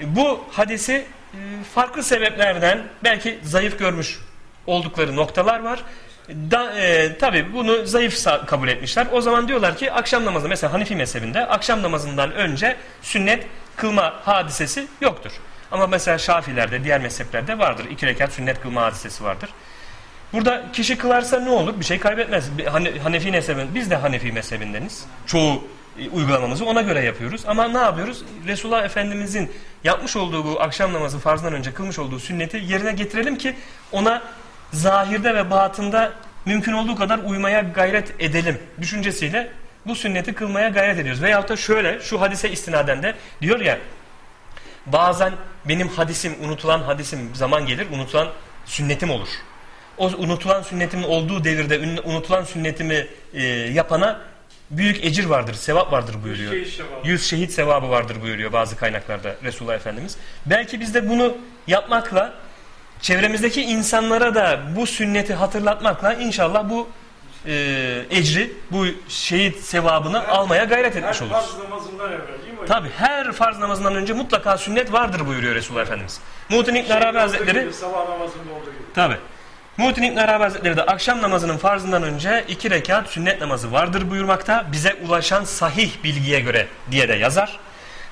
e, 0.00 0.16
bu 0.16 0.44
hadisi 0.52 0.92
e, 0.92 1.38
farklı 1.74 2.02
sebeplerden 2.02 2.82
belki 3.04 3.38
zayıf 3.42 3.78
görmüş 3.78 4.18
oldukları 4.66 5.16
noktalar 5.16 5.60
var. 5.60 5.82
Da, 6.28 6.72
e, 6.80 7.18
tabii 7.18 7.52
bunu 7.52 7.86
zayıf 7.86 8.26
kabul 8.46 8.68
etmişler. 8.68 9.06
O 9.12 9.20
zaman 9.20 9.48
diyorlar 9.48 9.76
ki 9.76 9.92
akşam 9.92 10.24
namazı 10.24 10.48
mesela 10.48 10.72
Hanifi 10.72 10.96
mezhebinde 10.96 11.46
akşam 11.46 11.82
namazından 11.82 12.32
önce 12.32 12.76
sünnet 13.02 13.46
kılma 13.76 14.14
hadisesi 14.24 14.86
yoktur. 15.00 15.32
Ama 15.72 15.86
mesela 15.86 16.18
Şafilerde, 16.18 16.84
diğer 16.84 17.00
mezheplerde 17.00 17.58
vardır. 17.58 17.84
İki 17.90 18.06
rekat 18.06 18.32
sünnet 18.32 18.60
kılma 18.60 18.82
hadisesi 18.82 19.24
vardır. 19.24 19.50
Burada 20.32 20.64
kişi 20.72 20.98
kılarsa 20.98 21.40
ne 21.40 21.50
olur? 21.50 21.80
Bir 21.80 21.84
şey 21.84 21.98
kaybetmez. 21.98 22.50
Hanefi 23.02 23.30
mezhebin, 23.30 23.74
biz 23.74 23.90
de 23.90 23.96
Hanefi 23.96 24.32
mezhebindeniz. 24.32 25.04
Çoğu 25.26 25.64
e, 25.98 26.08
uygulamamızı 26.08 26.64
ona 26.66 26.82
göre 26.82 27.00
yapıyoruz. 27.00 27.42
Ama 27.46 27.68
ne 27.68 27.78
yapıyoruz? 27.78 28.24
Resulullah 28.46 28.84
Efendimizin 28.84 29.52
yapmış 29.84 30.16
olduğu 30.16 30.44
bu 30.44 30.60
akşam 30.60 30.92
namazı 30.92 31.18
farzından 31.18 31.52
önce 31.52 31.74
kılmış 31.74 31.98
olduğu 31.98 32.18
sünneti 32.18 32.56
yerine 32.56 32.92
getirelim 32.92 33.38
ki 33.38 33.56
ona 33.92 34.22
zahirde 34.72 35.34
ve 35.34 35.50
batında 35.50 36.12
mümkün 36.46 36.72
olduğu 36.72 36.96
kadar 36.96 37.18
uymaya 37.18 37.60
gayret 37.60 38.14
edelim 38.18 38.58
düşüncesiyle 38.80 39.50
bu 39.86 39.94
sünneti 39.94 40.32
kılmaya 40.32 40.68
gayret 40.68 40.98
ediyoruz. 40.98 41.22
Veyahut 41.22 41.48
da 41.48 41.56
şöyle 41.56 42.00
şu 42.00 42.20
hadise 42.20 42.50
istinaden 42.50 43.02
de 43.02 43.14
diyor 43.40 43.60
ya 43.60 43.78
bazen 44.86 45.32
benim 45.64 45.88
hadisim 45.88 46.36
unutulan 46.44 46.80
hadisim 46.82 47.34
zaman 47.34 47.66
gelir 47.66 47.86
unutulan 47.92 48.28
sünnetim 48.64 49.10
olur. 49.10 49.28
O 49.98 50.06
unutulan 50.18 50.62
sünnetimin 50.62 51.02
olduğu 51.02 51.44
devirde 51.44 52.00
unutulan 52.04 52.44
sünnetimi 52.44 53.06
e, 53.34 53.42
yapana 53.46 54.20
büyük 54.70 55.04
ecir 55.04 55.24
vardır, 55.24 55.54
sevap 55.54 55.92
vardır 55.92 56.16
buyuruyor. 56.24 56.52
İşte 56.52 56.82
var. 56.82 56.88
Yüz 57.04 57.26
şehit 57.30 57.52
sevabı 57.52 57.90
vardır 57.90 58.16
buyuruyor 58.22 58.52
bazı 58.52 58.76
kaynaklarda 58.76 59.34
Resulullah 59.44 59.74
Efendimiz. 59.74 60.16
Belki 60.46 60.80
biz 60.80 60.94
de 60.94 61.08
bunu 61.08 61.36
yapmakla 61.66 62.32
çevremizdeki 63.00 63.62
insanlara 63.62 64.34
da 64.34 64.60
bu 64.76 64.86
sünneti 64.86 65.34
hatırlatmakla 65.34 66.14
inşallah 66.14 66.70
bu 66.70 66.88
e, 67.46 67.52
ecri, 68.10 68.52
bu 68.70 68.86
şehit 69.08 69.58
sevabını 69.58 70.28
almaya 70.28 70.64
gayret 70.64 70.96
etmiş 70.96 71.20
Her 71.20 71.26
oluruz. 71.26 71.40
farz 71.42 71.58
namazından 71.58 72.12
evvel 72.12 72.42
değil 72.46 72.60
mi? 72.60 72.66
Tabi 72.66 72.88
her 72.96 73.32
farz 73.32 73.58
namazından 73.58 73.94
önce 73.94 74.12
mutlaka 74.12 74.58
sünnet 74.58 74.92
vardır 74.92 75.26
buyuruyor 75.26 75.54
Resulullah 75.54 75.82
Efendimiz. 75.82 76.20
Muhittin 76.48 76.74
İbn 76.74 76.92
Arabi 76.92 77.18
Hazretleri 77.18 77.60
gibi, 77.60 77.72
Sabah 77.72 78.08
namazında 78.08 78.52
olduğu 78.52 78.64
gibi. 78.70 78.92
Tabi. 78.94 79.14
Muhittin 79.76 80.02
İbn 80.02 80.16
Arabi 80.16 80.42
Hazretleri 80.42 80.76
de 80.76 80.82
akşam 80.82 81.22
namazının 81.22 81.58
farzından 81.58 82.02
önce 82.02 82.44
iki 82.48 82.70
rekat 82.70 83.08
sünnet 83.08 83.40
namazı 83.40 83.72
vardır 83.72 84.10
buyurmakta. 84.10 84.66
Bize 84.72 84.94
ulaşan 84.94 85.44
sahih 85.44 85.90
bilgiye 86.04 86.40
göre 86.40 86.66
diye 86.90 87.08
de 87.08 87.14
yazar. 87.14 87.58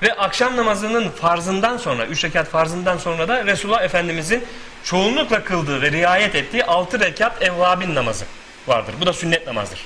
Ve 0.01 0.13
akşam 0.13 0.57
namazının 0.57 1.09
farzından 1.09 1.77
sonra, 1.77 2.05
üç 2.05 2.23
rekat 2.25 2.47
farzından 2.47 2.97
sonra 2.97 3.27
da 3.27 3.45
Resulullah 3.45 3.83
Efendimizin 3.83 4.43
çoğunlukla 4.83 5.43
kıldığı 5.43 5.81
ve 5.81 5.91
riayet 5.91 6.35
ettiği 6.35 6.65
altı 6.65 6.99
rekat 6.99 7.41
evvabin 7.41 7.95
namazı 7.95 8.25
vardır. 8.67 8.95
Bu 9.01 9.05
da 9.05 9.13
sünnet 9.13 9.47
namazdır. 9.47 9.85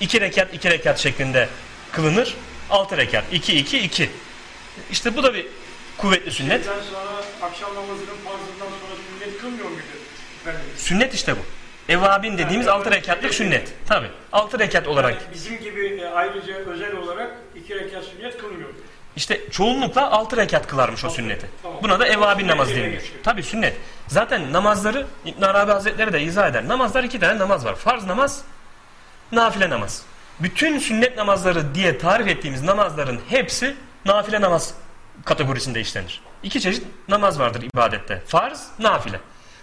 İki 0.00 0.20
rekat, 0.20 0.54
iki 0.54 0.70
rekat 0.70 0.98
şeklinde 0.98 1.48
kılınır. 1.92 2.34
Altı 2.70 2.96
rekat, 2.96 3.24
iki, 3.32 3.56
iki, 3.56 3.78
iki. 3.78 4.10
İşte 4.90 5.16
bu 5.16 5.22
da 5.22 5.34
bir 5.34 5.46
kuvvetli 5.98 6.32
sünnet. 6.32 6.64
Sonra 6.64 6.76
akşam 7.42 7.74
namazının 7.74 8.16
farzından 8.24 8.78
sonra 8.80 8.94
sünnet 9.10 9.40
kılmıyor 9.40 9.68
muydu? 9.68 9.95
Sünnet 10.76 11.14
işte 11.14 11.34
bu. 11.36 11.40
Evabin 11.92 12.38
dediğimiz 12.38 12.68
altı 12.68 12.90
rekatlık 12.90 13.34
sünnet. 13.34 13.72
Tabi. 13.88 14.06
Altı 14.32 14.58
rekat 14.58 14.88
olarak. 14.88 15.12
Yani 15.14 15.34
bizim 15.34 15.58
gibi 15.58 15.86
e, 15.86 16.06
ayrıca 16.06 16.54
özel 16.54 16.96
olarak 16.96 17.30
iki 17.56 17.74
rekat 17.74 18.04
sünnet 18.04 18.38
kılmıyor. 18.38 18.68
İşte 19.16 19.50
çoğunlukla 19.50 20.10
altı 20.10 20.36
rekat 20.36 20.66
kılarmış 20.66 21.04
o 21.04 21.10
sünneti. 21.10 21.46
Tamam. 21.62 21.78
Buna 21.82 22.00
da 22.00 22.06
evabin 22.06 22.48
yerine 22.48 22.66
deniliyor. 22.66 23.02
Tabi 23.22 23.42
sünnet. 23.42 23.76
Zaten 24.06 24.52
namazları 24.52 25.06
İbn 25.24 25.42
Arabi 25.42 25.72
Hazretleri 25.72 26.12
de 26.12 26.22
izah 26.22 26.48
eder. 26.48 26.68
Namazlar 26.68 27.04
iki 27.04 27.20
tane 27.20 27.38
namaz 27.38 27.64
var. 27.64 27.74
Farz 27.74 28.04
namaz, 28.04 28.42
nafile 29.32 29.70
namaz. 29.70 30.02
Bütün 30.40 30.78
sünnet 30.78 31.16
namazları 31.16 31.74
diye 31.74 31.98
tarif 31.98 32.28
ettiğimiz 32.28 32.62
namazların 32.62 33.20
hepsi 33.28 33.76
nafile 34.04 34.40
namaz 34.40 34.74
kategorisinde 35.24 35.80
işlenir. 35.80 36.22
İki 36.42 36.60
çeşit 36.60 36.84
namaz 37.08 37.38
vardır 37.38 37.62
ibadette. 37.62 38.22
Farz, 38.26 38.66
nafile. 38.78 39.20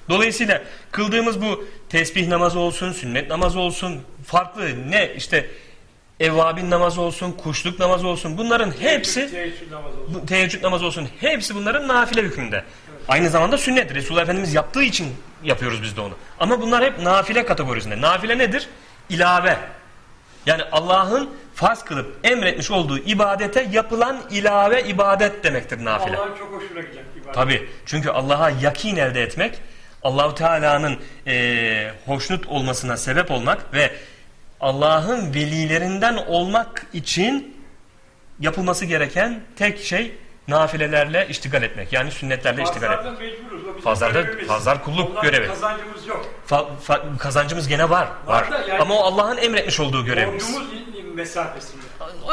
Dolayısıyla 0.09 0.61
kıldığımız 0.91 1.41
bu 1.41 1.65
tesbih 1.89 2.27
namazı 2.27 2.59
olsun, 2.59 2.91
sünnet 2.91 3.29
namazı 3.29 3.59
olsun, 3.59 4.01
farklı 4.25 4.91
ne 4.91 5.13
işte 5.15 5.49
evvabin 6.19 6.69
namazı 6.69 7.01
olsun, 7.01 7.31
kuşluk 7.31 7.79
namazı 7.79 8.07
olsun 8.07 8.37
bunların 8.37 8.71
hepsi 8.79 9.31
Teheccüd 9.31 9.71
namazı 9.71 9.97
olsun. 9.97 10.13
bu 10.13 10.25
teheccüd 10.25 10.63
namazı 10.63 10.85
olsun 10.85 11.09
hepsi 11.19 11.55
bunların 11.55 11.87
nafile 11.87 12.21
hükmünde. 12.21 12.63
Aynı 13.07 13.29
zamanda 13.29 13.57
sünnet. 13.57 13.95
Resulullah 13.95 14.23
Efendimiz 14.23 14.53
yaptığı 14.53 14.83
için 14.83 15.07
yapıyoruz 15.43 15.83
biz 15.83 15.97
de 15.97 16.01
onu. 16.01 16.13
Ama 16.39 16.61
bunlar 16.61 16.83
hep 16.83 16.99
nafile 16.99 17.45
kategorisinde. 17.45 18.01
Nafile 18.01 18.37
nedir? 18.37 18.69
İlave. 19.09 19.57
Yani 20.45 20.63
Allah'ın 20.71 21.29
farz 21.55 21.83
kılıp 21.83 22.15
emretmiş 22.23 22.71
olduğu 22.71 22.97
ibadete 22.97 23.67
yapılan 23.71 24.21
ilave 24.31 24.83
ibadet 24.83 25.43
demektir 25.43 25.85
nafile. 25.85 26.17
Allah'ın 26.17 26.35
çok 26.37 26.51
hoşuna 26.51 26.81
giden 26.81 27.03
ibadet. 27.21 27.33
Tabi. 27.33 27.69
Çünkü 27.85 28.09
Allah'a 28.09 28.49
yakin 28.49 28.95
elde 28.95 29.21
etmek, 29.21 29.59
Allahu 30.03 30.35
Teala'nın 30.35 30.99
eee, 31.25 31.93
hoşnut 32.05 32.47
olmasına 32.47 32.97
sebep 32.97 33.31
olmak 33.31 33.73
ve 33.73 33.91
Allah'ın 34.61 35.33
velilerinden 35.33 36.15
olmak 36.17 36.85
için 36.93 37.57
yapılması 38.39 38.85
gereken 38.85 39.41
tek 39.57 39.79
şey 39.85 40.15
nafilelerle 40.47 41.27
iştigal 41.29 41.63
etmek. 41.63 41.93
Yani 41.93 42.11
sünnetlerle 42.11 42.63
iştigal 42.63 42.93
etmek. 42.93 43.19
Mecburuz. 43.19 43.83
Fazlar 44.47 44.83
kulluk 44.83 45.09
Ondan 45.09 45.21
görevi. 45.23 45.47
kazancımız 45.47 46.07
yok. 46.07 46.25
Fa- 46.49 46.67
fa- 46.87 47.17
kazancımız 47.17 47.67
gene 47.67 47.89
var. 47.89 48.07
Var. 48.25 48.47
Yani- 48.69 48.81
Ama 48.81 48.93
o 48.95 49.03
Allah'ın 49.03 49.37
emretmiş 49.37 49.79
olduğu 49.79 50.05
görevimiz. 50.05 50.55
Mesafesinde. 51.15 51.81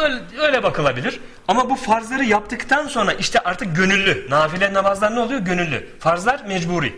Öyle, 0.03 0.21
öyle 0.41 0.63
bakılabilir. 0.63 1.21
Ama 1.49 1.71
bu 1.71 1.77
farzları 1.77 2.25
yaptıktan 2.25 2.87
sonra 2.89 3.13
işte 3.13 3.39
artık 3.41 3.77
gönüllü. 3.77 4.27
Nafile 4.31 4.73
namazlar 4.75 5.15
ne 5.15 5.21
oluyor? 5.21 5.41
Gönüllü. 5.41 5.89
Farzlar 5.99 6.45
mecburi. 6.47 6.95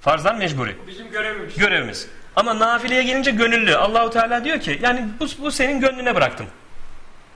Farzlar 0.00 0.34
mecburi. 0.34 0.76
Bu 0.82 0.86
bizim 0.86 1.10
görevimiz. 1.10 1.56
Görevimiz. 1.56 2.08
Ama 2.36 2.58
nafileye 2.58 3.02
gelince 3.02 3.30
gönüllü. 3.30 3.76
Allahu 3.76 4.10
Teala 4.10 4.44
diyor 4.44 4.60
ki 4.60 4.78
yani 4.82 5.08
bu, 5.20 5.26
bu 5.38 5.50
senin 5.50 5.80
gönlüne 5.80 6.14
bıraktım. 6.14 6.46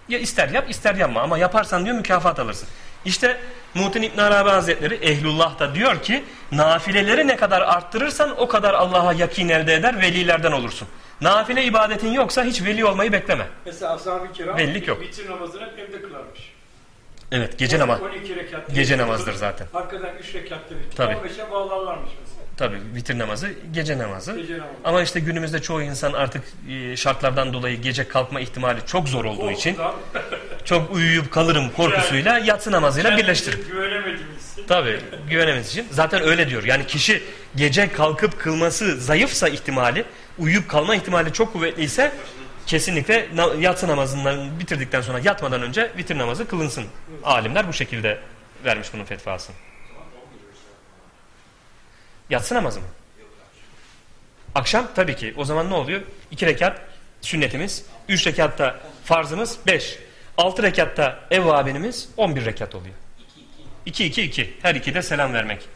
Ya 0.09 0.18
ister 0.18 0.48
yap 0.48 0.70
ister 0.70 0.94
yapma 0.94 1.20
ama 1.20 1.38
yaparsan 1.38 1.85
diyor 1.85 1.96
mükafat 1.96 2.38
alırsın. 2.38 2.68
İşte 3.05 3.40
Muhittin 3.74 4.03
İbn 4.03 4.18
Arabi 4.18 4.50
Hazretleri 4.50 4.94
Ehlullah 4.94 5.59
da 5.59 5.74
diyor 5.74 6.03
ki 6.03 6.24
nafileleri 6.53 7.29
ne 7.29 7.37
kadar 7.37 7.61
arttırırsan 7.61 8.40
o 8.40 8.48
kadar 8.48 8.74
Allah'a 8.74 9.12
yakin 9.12 9.48
elde 9.48 9.74
eder 9.74 10.00
velilerden 10.00 10.53
olursun. 10.53 10.88
Nafile 11.20 11.64
ibadetin 11.64 12.12
yoksa 12.12 12.44
hiç 12.44 12.62
veli 12.64 12.85
olmayı 12.85 13.12
bekleme. 13.12 13.46
Mesela 13.66 13.94
ashab-ı 13.94 14.33
kiram 14.33 14.59
Belli 14.59 14.88
yok. 14.90 15.00
vitir 15.00 15.31
namazını 15.31 15.70
evde 15.79 16.03
kılarmış. 16.03 16.53
Evet 17.33 17.59
gece 17.59 17.79
namaz. 17.79 18.00
12 18.03 18.37
rekat. 18.37 18.74
Gece 18.74 18.98
namazdır 18.98 19.35
zaten. 19.35 19.66
Arkadan 19.74 20.16
3 20.20 20.35
rekatta 20.35 20.74
vitir. 20.74 20.96
Tabii. 20.96 21.14
15'e 21.14 21.50
bağlarlarmış 21.50 22.11
mesela. 22.60 22.70
Tabi 22.70 22.94
vitir 22.94 23.18
namazı 23.18 23.52
gece 23.72 23.98
namazı. 23.98 24.36
Gece 24.36 24.52
namazı. 24.52 24.72
Ama 24.84 25.02
işte 25.02 25.20
günümüzde 25.20 25.62
çoğu 25.62 25.82
insan 25.82 26.12
artık 26.12 26.42
e, 26.68 26.96
şartlardan 26.96 27.52
dolayı 27.52 27.80
gece 27.80 28.08
kalkma 28.08 28.40
ihtimali 28.40 28.78
çok 28.86 29.08
zor 29.08 29.24
olduğu 29.24 29.50
için 29.50 29.76
çok 30.64 30.94
uyuyup 30.94 31.32
kalırım 31.32 31.70
korkusuyla 31.70 32.38
yatsı 32.38 32.72
namazıyla 32.72 33.16
birleştirip. 33.16 33.70
Güvenemediğimiz 33.70 34.52
için. 34.52 34.66
Tabi 34.66 35.00
güvenemediğimiz 35.30 35.70
için. 35.70 35.86
Zaten 35.90 36.22
öyle 36.22 36.50
diyor. 36.50 36.64
Yani 36.64 36.86
kişi 36.86 37.22
gece 37.56 37.92
kalkıp 37.92 38.40
kılması 38.40 39.00
zayıfsa 39.00 39.48
ihtimali, 39.48 40.04
uyuyup 40.38 40.68
kalma 40.68 40.96
ihtimali 40.96 41.32
çok 41.32 41.52
kuvvetliyse 41.52 42.12
kesinlikle 42.66 43.28
yatsı 43.58 43.88
namazından 43.88 44.60
bitirdikten 44.60 45.00
sonra 45.00 45.18
yatmadan 45.24 45.62
önce 45.62 45.90
vitir 45.98 46.18
namazı 46.18 46.48
kılınsın. 46.48 46.84
Alimler 47.24 47.68
bu 47.68 47.72
şekilde 47.72 48.18
vermiş 48.64 48.88
bunun 48.94 49.04
fetvasını. 49.04 49.56
Yatsı 52.30 52.54
namazı 52.54 52.80
mı? 52.80 52.87
Akşam 54.54 54.88
tabii 54.94 55.16
ki. 55.16 55.34
O 55.37 55.44
zaman 55.44 55.70
ne 55.70 55.74
oluyor? 55.74 56.00
İki 56.30 56.46
rekat 56.46 56.80
sünnetimiz, 57.20 57.87
üç 58.08 58.26
rekatta 58.26 58.80
farzımız, 59.04 59.58
beş. 59.66 59.98
Altı 60.37 60.62
rekatta 60.62 61.20
evvabinimiz, 61.30 62.08
on 62.16 62.37
bir 62.37 62.44
rekat 62.44 62.74
oluyor. 62.74 62.94
2 63.87 64.04
2 64.04 64.22
2. 64.22 64.54
Her 64.62 64.74
ikide 64.74 65.02
selam 65.02 65.32
vermek 65.32 65.68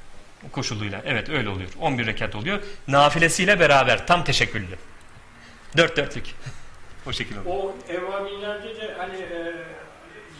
koşuluyla. 0.52 1.02
Evet 1.04 1.28
öyle 1.28 1.48
oluyor. 1.48 1.68
11 1.80 2.06
rekat 2.06 2.34
oluyor. 2.34 2.62
Nafilesiyle 2.88 3.60
beraber 3.60 4.06
tam 4.06 4.24
teşekküllü. 4.24 4.78
Dört 5.76 5.96
dörtlük. 5.96 6.24
o 7.06 7.12
şekilde 7.12 7.40
oluyor. 7.40 7.56
O 7.56 7.92
evvabinlerde 7.92 8.76
de 8.76 8.94
hani 8.98 9.16
e, 9.16 9.52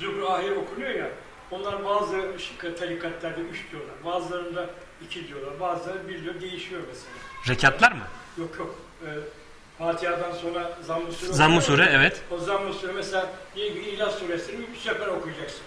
zübr 0.01 0.23
ahir 0.23 0.51
okunuyor 0.51 0.91
ya. 0.91 1.09
Onlar 1.51 1.85
bazı 1.85 2.37
tarikatlarda 2.79 3.41
3 3.41 3.71
diyorlar. 3.73 3.95
Bazılarında 4.05 4.71
2 5.05 5.29
diyorlar. 5.29 5.61
Bazıları 5.61 6.09
1 6.09 6.23
diyor. 6.25 6.41
Değişiyor 6.41 6.81
mesela. 6.89 7.13
Rekatlar 7.49 7.93
mı? 7.93 8.03
Yok 8.39 8.59
yok. 8.59 8.75
E, 9.03 9.09
Fatiha'dan 9.79 10.33
sonra 10.43 10.73
Zamm-ı 10.87 11.13
Sure 11.13 11.33
Zamm-ı. 11.33 11.63
Sure 11.63 11.89
evet. 11.93 12.21
O 12.31 12.39
Zamm-ı 12.39 12.75
Sure 12.75 12.93
mesela 12.93 13.27
diye 13.57 13.73
ki 13.73 13.81
İhlas 13.91 14.19
Suresini 14.19 14.57
3 14.77 14.79
sefer 14.83 15.07
okuyacaksın. 15.07 15.61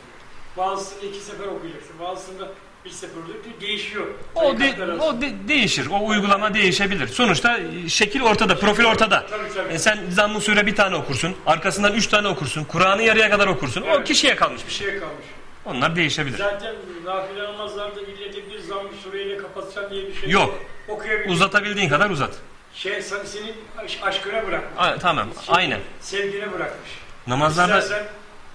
Bazısında 0.58 1.06
2 1.06 1.20
sefer 1.20 1.46
okuyacaksın. 1.48 2.00
Bazısında 2.00 2.48
bir 2.86 2.89
sefer 2.89 3.22
oluyor. 3.24 3.38
Değişiyor. 3.62 4.08
O, 4.36 4.60
de- 4.60 4.94
o 5.02 5.22
de- 5.22 5.34
değişir. 5.48 5.88
O 5.91 6.06
uygulama 6.08 6.54
değişebilir. 6.54 7.08
Sonuçta 7.08 7.58
e, 7.58 7.89
şekil 7.89 8.22
ortada, 8.22 8.60
profil 8.60 8.86
ortada. 8.86 9.26
Tabii 9.30 9.54
tabii. 9.56 9.74
E 9.74 9.80
sen 9.80 10.00
Zamm-ı 10.10 10.41
Sure 10.41 10.65
bir 10.65 10.76
tane 10.76 10.96
okursun. 10.96 11.36
Arkasından 11.46 11.94
üç 11.94 12.08
tane 12.08 12.28
okursun. 12.28 12.63
Kur'an'ı 12.63 13.02
yarıya 13.04 13.30
kadar 13.30 13.48
okursun. 13.48 13.82
O 13.82 13.86
Evet. 13.96 14.08
kişiye 14.08 14.36
kalmış 14.36 14.62
bir 14.63 14.67
bir 14.67 14.74
şey. 14.74 14.88
şey 14.89 15.00
kalmış. 15.00 15.26
Onlar 15.65 15.96
değişebilir. 15.96 16.38
Zaten 16.38 16.76
nafile 17.06 17.44
namazlarda 17.44 18.02
ille 18.02 18.34
de 18.34 18.39
bir 18.71 18.75
Zamm-ı 18.75 18.89
Sure'yle 19.03 19.38
kapatsan 19.38 19.89
diye 19.89 20.07
bir 20.07 20.15
şey 20.15 20.29
Yok. 20.29 20.60
Okuyabilirsin. 20.88 21.31
Uzatabildiğin 21.34 21.89
kadar 21.89 22.10
uzat. 22.10 22.34
Şey 22.73 23.01
sen- 23.01 23.25
senin 23.25 23.55
aş- 23.77 23.99
aşkına 24.03 24.47
bırakmış. 24.47 24.71
A- 24.77 24.97
tamam. 24.97 25.27
Şey, 25.45 25.55
Aynen. 25.55 25.79
Sevgine 26.01 26.53
bırakmış. 26.53 26.89
Namazlarda 27.27 27.79
İstersen 27.79 28.07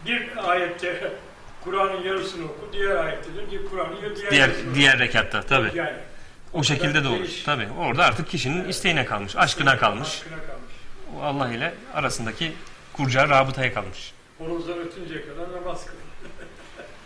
bir 0.07 0.51
ayette 0.51 1.13
Kur'an'ın 1.65 2.03
yarısını 2.03 2.45
oku, 2.45 2.71
diğer 2.73 2.97
ayette 2.97 3.29
de 3.37 3.65
Kur'an'ın 3.71 3.97
diğer, 4.17 4.31
diğer 4.31 4.51
diğer 4.75 4.99
rekatta 4.99 5.39
oku. 5.39 5.49
tabi. 5.49 5.71
Yani 5.75 5.93
O 6.53 6.63
şekilde 6.63 7.05
de 7.05 7.09
olur. 7.09 7.29
Tabi. 7.47 7.69
Orada 7.79 8.05
artık 8.05 8.29
kişinin 8.29 8.69
isteğine 8.69 9.05
kalmış, 9.05 9.37
aşkına 9.37 9.79
kalmış. 9.79 10.09
aşkına 10.09 10.37
kalmış. 10.37 10.73
Allah 11.23 11.53
ile 11.53 11.75
arasındaki 11.95 12.53
kuracağı 12.93 13.29
rabıtaya 13.29 13.75
kalmış. 13.75 14.13
Horozlar 14.39 14.77
ötünceye 14.79 15.23
kadar 15.27 15.53
namaz 15.63 15.87
kıl. 15.87 15.93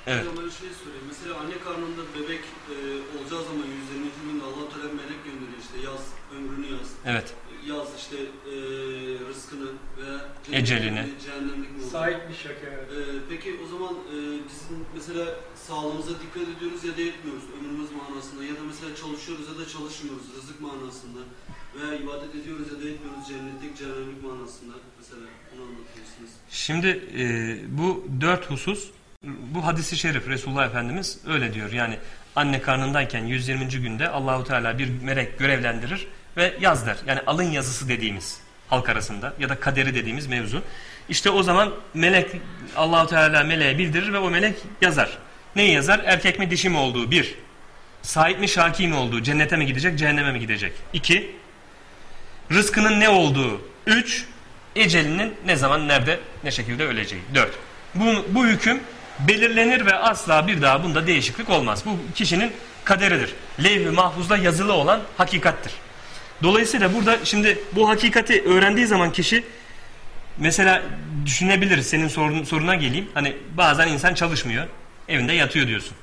Evet. 0.06 0.20
Hocam 0.26 0.44
ben 0.44 0.50
şey 0.50 0.68
sorayım. 0.84 1.04
Mesela 1.08 1.32
anne 1.40 1.58
karnında 1.66 2.02
bebek 2.16 2.40
e, 2.72 2.76
olacağı 3.16 3.42
zaman 3.48 3.66
120. 3.66 4.32
günde 4.32 4.44
Allah 4.44 4.66
Teala 4.72 4.88
melek 5.00 5.20
gönderiyor 5.26 5.60
işte 5.66 5.76
yaz, 5.88 6.02
ömrünü 6.36 6.66
yaz. 6.76 6.88
Evet. 7.12 7.28
Yaz 7.72 7.88
işte 8.02 8.16
e, 8.52 8.54
rızkını 9.28 9.70
ve 9.98 10.08
Ecelini. 10.58 11.04
cehennemlik 11.24 11.70
mi 11.70 11.76
olacak? 11.76 11.90
Sahipmiş 11.92 12.38
şeker. 12.38 12.78
E, 12.96 12.98
peki 13.30 13.50
o 13.64 13.66
zaman 13.72 13.94
e, 14.14 14.16
bizim 14.48 14.76
mesela 14.94 15.24
sağlığımıza 15.66 16.14
dikkat 16.22 16.46
ediyoruz 16.56 16.84
ya 16.84 16.92
da 16.98 17.02
etmiyoruz 17.10 17.44
ömrümüz 17.58 17.90
manasında 18.00 18.44
ya 18.44 18.54
da 18.60 18.62
mesela 18.72 18.90
çalışıyoruz 19.02 19.44
ya 19.52 19.56
da 19.60 19.64
çalışmıyoruz 19.74 20.26
rızık 20.36 20.58
manasında 20.60 21.20
veya 21.74 21.94
ibadet 22.02 22.34
ediyoruz 22.34 22.66
ya 22.72 22.76
da 22.82 22.84
etmiyoruz 22.92 23.22
cennetlik 23.28 23.72
cehennemlik 23.78 24.22
manasında 24.24 24.74
mesela 24.98 25.22
bunu 25.50 25.62
anlatıyorsunuz. 25.68 26.30
Şimdi 26.50 26.88
e, 27.22 27.24
bu 27.78 28.04
dört 28.20 28.50
husus 28.50 28.90
bu 29.24 29.66
hadisi 29.66 29.96
şerif 29.96 30.28
Resulullah 30.28 30.66
Efendimiz 30.66 31.18
öyle 31.26 31.54
diyor. 31.54 31.72
Yani 31.72 31.98
anne 32.36 32.62
karnındayken 32.62 33.24
120. 33.24 33.68
günde 33.68 34.08
Allahu 34.08 34.44
Teala 34.44 34.78
bir 34.78 35.02
melek 35.02 35.38
görevlendirir 35.38 36.06
ve 36.36 36.54
yaz 36.60 36.86
der. 36.86 36.96
Yani 37.06 37.20
alın 37.26 37.50
yazısı 37.50 37.88
dediğimiz 37.88 38.40
halk 38.68 38.88
arasında 38.88 39.34
ya 39.38 39.48
da 39.48 39.60
kaderi 39.60 39.94
dediğimiz 39.94 40.26
mevzu. 40.26 40.62
İşte 41.08 41.30
o 41.30 41.42
zaman 41.42 41.72
melek 41.94 42.30
Allahu 42.76 43.06
Teala 43.06 43.44
meleğe 43.44 43.78
bildirir 43.78 44.12
ve 44.12 44.18
o 44.18 44.30
melek 44.30 44.56
yazar. 44.80 45.18
Neyi 45.56 45.72
yazar? 45.72 46.00
Erkek 46.04 46.38
mi 46.38 46.50
dişi 46.50 46.70
mi 46.70 46.76
olduğu 46.76 47.10
bir. 47.10 47.34
Sahip 48.02 48.40
mi 48.40 48.48
şaki 48.48 48.88
mi 48.88 48.94
olduğu, 48.94 49.22
cennete 49.22 49.56
mi 49.56 49.66
gidecek, 49.66 49.98
cehenneme 49.98 50.32
mi 50.32 50.40
gidecek? 50.40 50.72
İki, 50.92 51.36
rızkının 52.52 53.00
ne 53.00 53.08
olduğu. 53.08 53.60
Üç, 53.86 54.24
ecelinin 54.76 55.34
ne 55.46 55.56
zaman, 55.56 55.88
nerede, 55.88 56.20
ne 56.44 56.50
şekilde 56.50 56.84
öleceği. 56.84 57.22
Dört. 57.34 57.52
Bu, 57.94 58.24
bu 58.28 58.46
hüküm 58.46 58.80
belirlenir 59.28 59.86
ve 59.86 59.94
asla 59.94 60.46
bir 60.46 60.62
daha 60.62 60.84
bunda 60.84 61.06
değişiklik 61.06 61.50
olmaz. 61.50 61.82
Bu 61.86 62.14
kişinin 62.14 62.52
kaderidir. 62.84 63.34
Levh-i 63.64 63.90
mahfuzda 63.90 64.36
yazılı 64.36 64.72
olan 64.72 65.00
hakikattir. 65.16 65.72
Dolayısıyla 66.42 66.94
burada 66.94 67.24
şimdi 67.24 67.58
bu 67.72 67.88
hakikati 67.88 68.42
öğrendiği 68.42 68.86
zaman 68.86 69.12
kişi 69.12 69.44
mesela 70.38 70.82
düşünebilir 71.26 71.82
senin 71.82 72.08
sorun, 72.08 72.44
soruna 72.44 72.74
geleyim. 72.74 73.08
Hani 73.14 73.36
bazen 73.54 73.88
insan 73.88 74.14
çalışmıyor. 74.14 74.66
Evinde 75.08 75.32
yatıyor 75.32 75.66
diyorsun. 75.66 75.96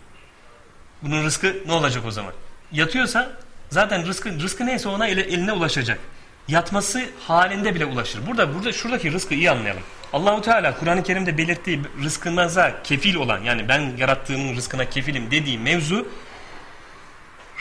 Bunun 1.02 1.26
rızkı 1.26 1.56
ne 1.68 1.72
olacak 1.72 2.06
o 2.06 2.12
zaman? 2.12 2.34
Yatıyorsa 2.72 3.32
zaten 3.70 4.08
rızkı, 4.08 4.40
rızkı 4.40 4.66
neyse 4.66 4.90
ona 4.90 5.08
eline 5.08 5.52
ulaşacak. 5.52 6.00
Yatması 6.48 7.06
halinde 7.28 7.76
bile 7.76 7.86
ulaşır. 7.86 8.28
Burada 8.28 8.56
burada 8.56 8.74
şuradaki 8.74 9.12
rızkı 9.12 9.34
iyi 9.34 9.52
anlayalım. 9.52 9.84
Allahu 10.14 10.42
Teala 10.42 10.80
Kur'an-ı 10.80 11.04
Kerim'de 11.04 11.38
belirttiği 11.38 11.82
rızkınıza 12.04 12.84
kefil 12.84 13.16
olan 13.16 13.44
yani 13.44 13.68
ben 13.68 13.92
yarattığımın 13.98 14.56
rızkına 14.56 14.90
kefilim 14.90 15.32
dediği 15.32 15.58
mevzu 15.58 16.08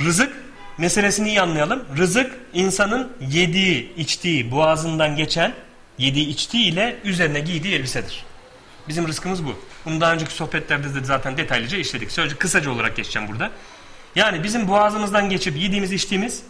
rızık 0.00 0.32
meselesini 0.78 1.28
iyi 1.28 1.40
anlayalım. 1.40 1.84
Rızık 1.96 2.34
insanın 2.54 3.12
yediği, 3.30 3.96
içtiği, 3.96 4.50
boğazından 4.50 5.16
geçen 5.16 5.52
yediği, 5.98 6.28
içtiği 6.28 6.72
ile 6.72 6.96
üzerine 7.04 7.40
giydiği 7.40 7.74
elbisedir. 7.74 8.24
Bizim 8.88 9.08
rızkımız 9.08 9.44
bu. 9.44 9.58
Bunu 9.84 10.00
daha 10.00 10.12
önceki 10.12 10.32
sohbetlerde 10.32 10.94
de 10.94 11.04
zaten 11.04 11.36
detaylıca 11.36 11.78
işledik. 11.78 12.10
Sadece 12.10 12.36
kısaca 12.36 12.70
olarak 12.70 12.96
geçeceğim 12.96 13.28
burada. 13.28 13.50
Yani 14.14 14.42
bizim 14.42 14.68
boğazımızdan 14.68 15.30
geçip 15.30 15.56
yediğimiz, 15.56 15.92
içtiğimiz 15.92 16.42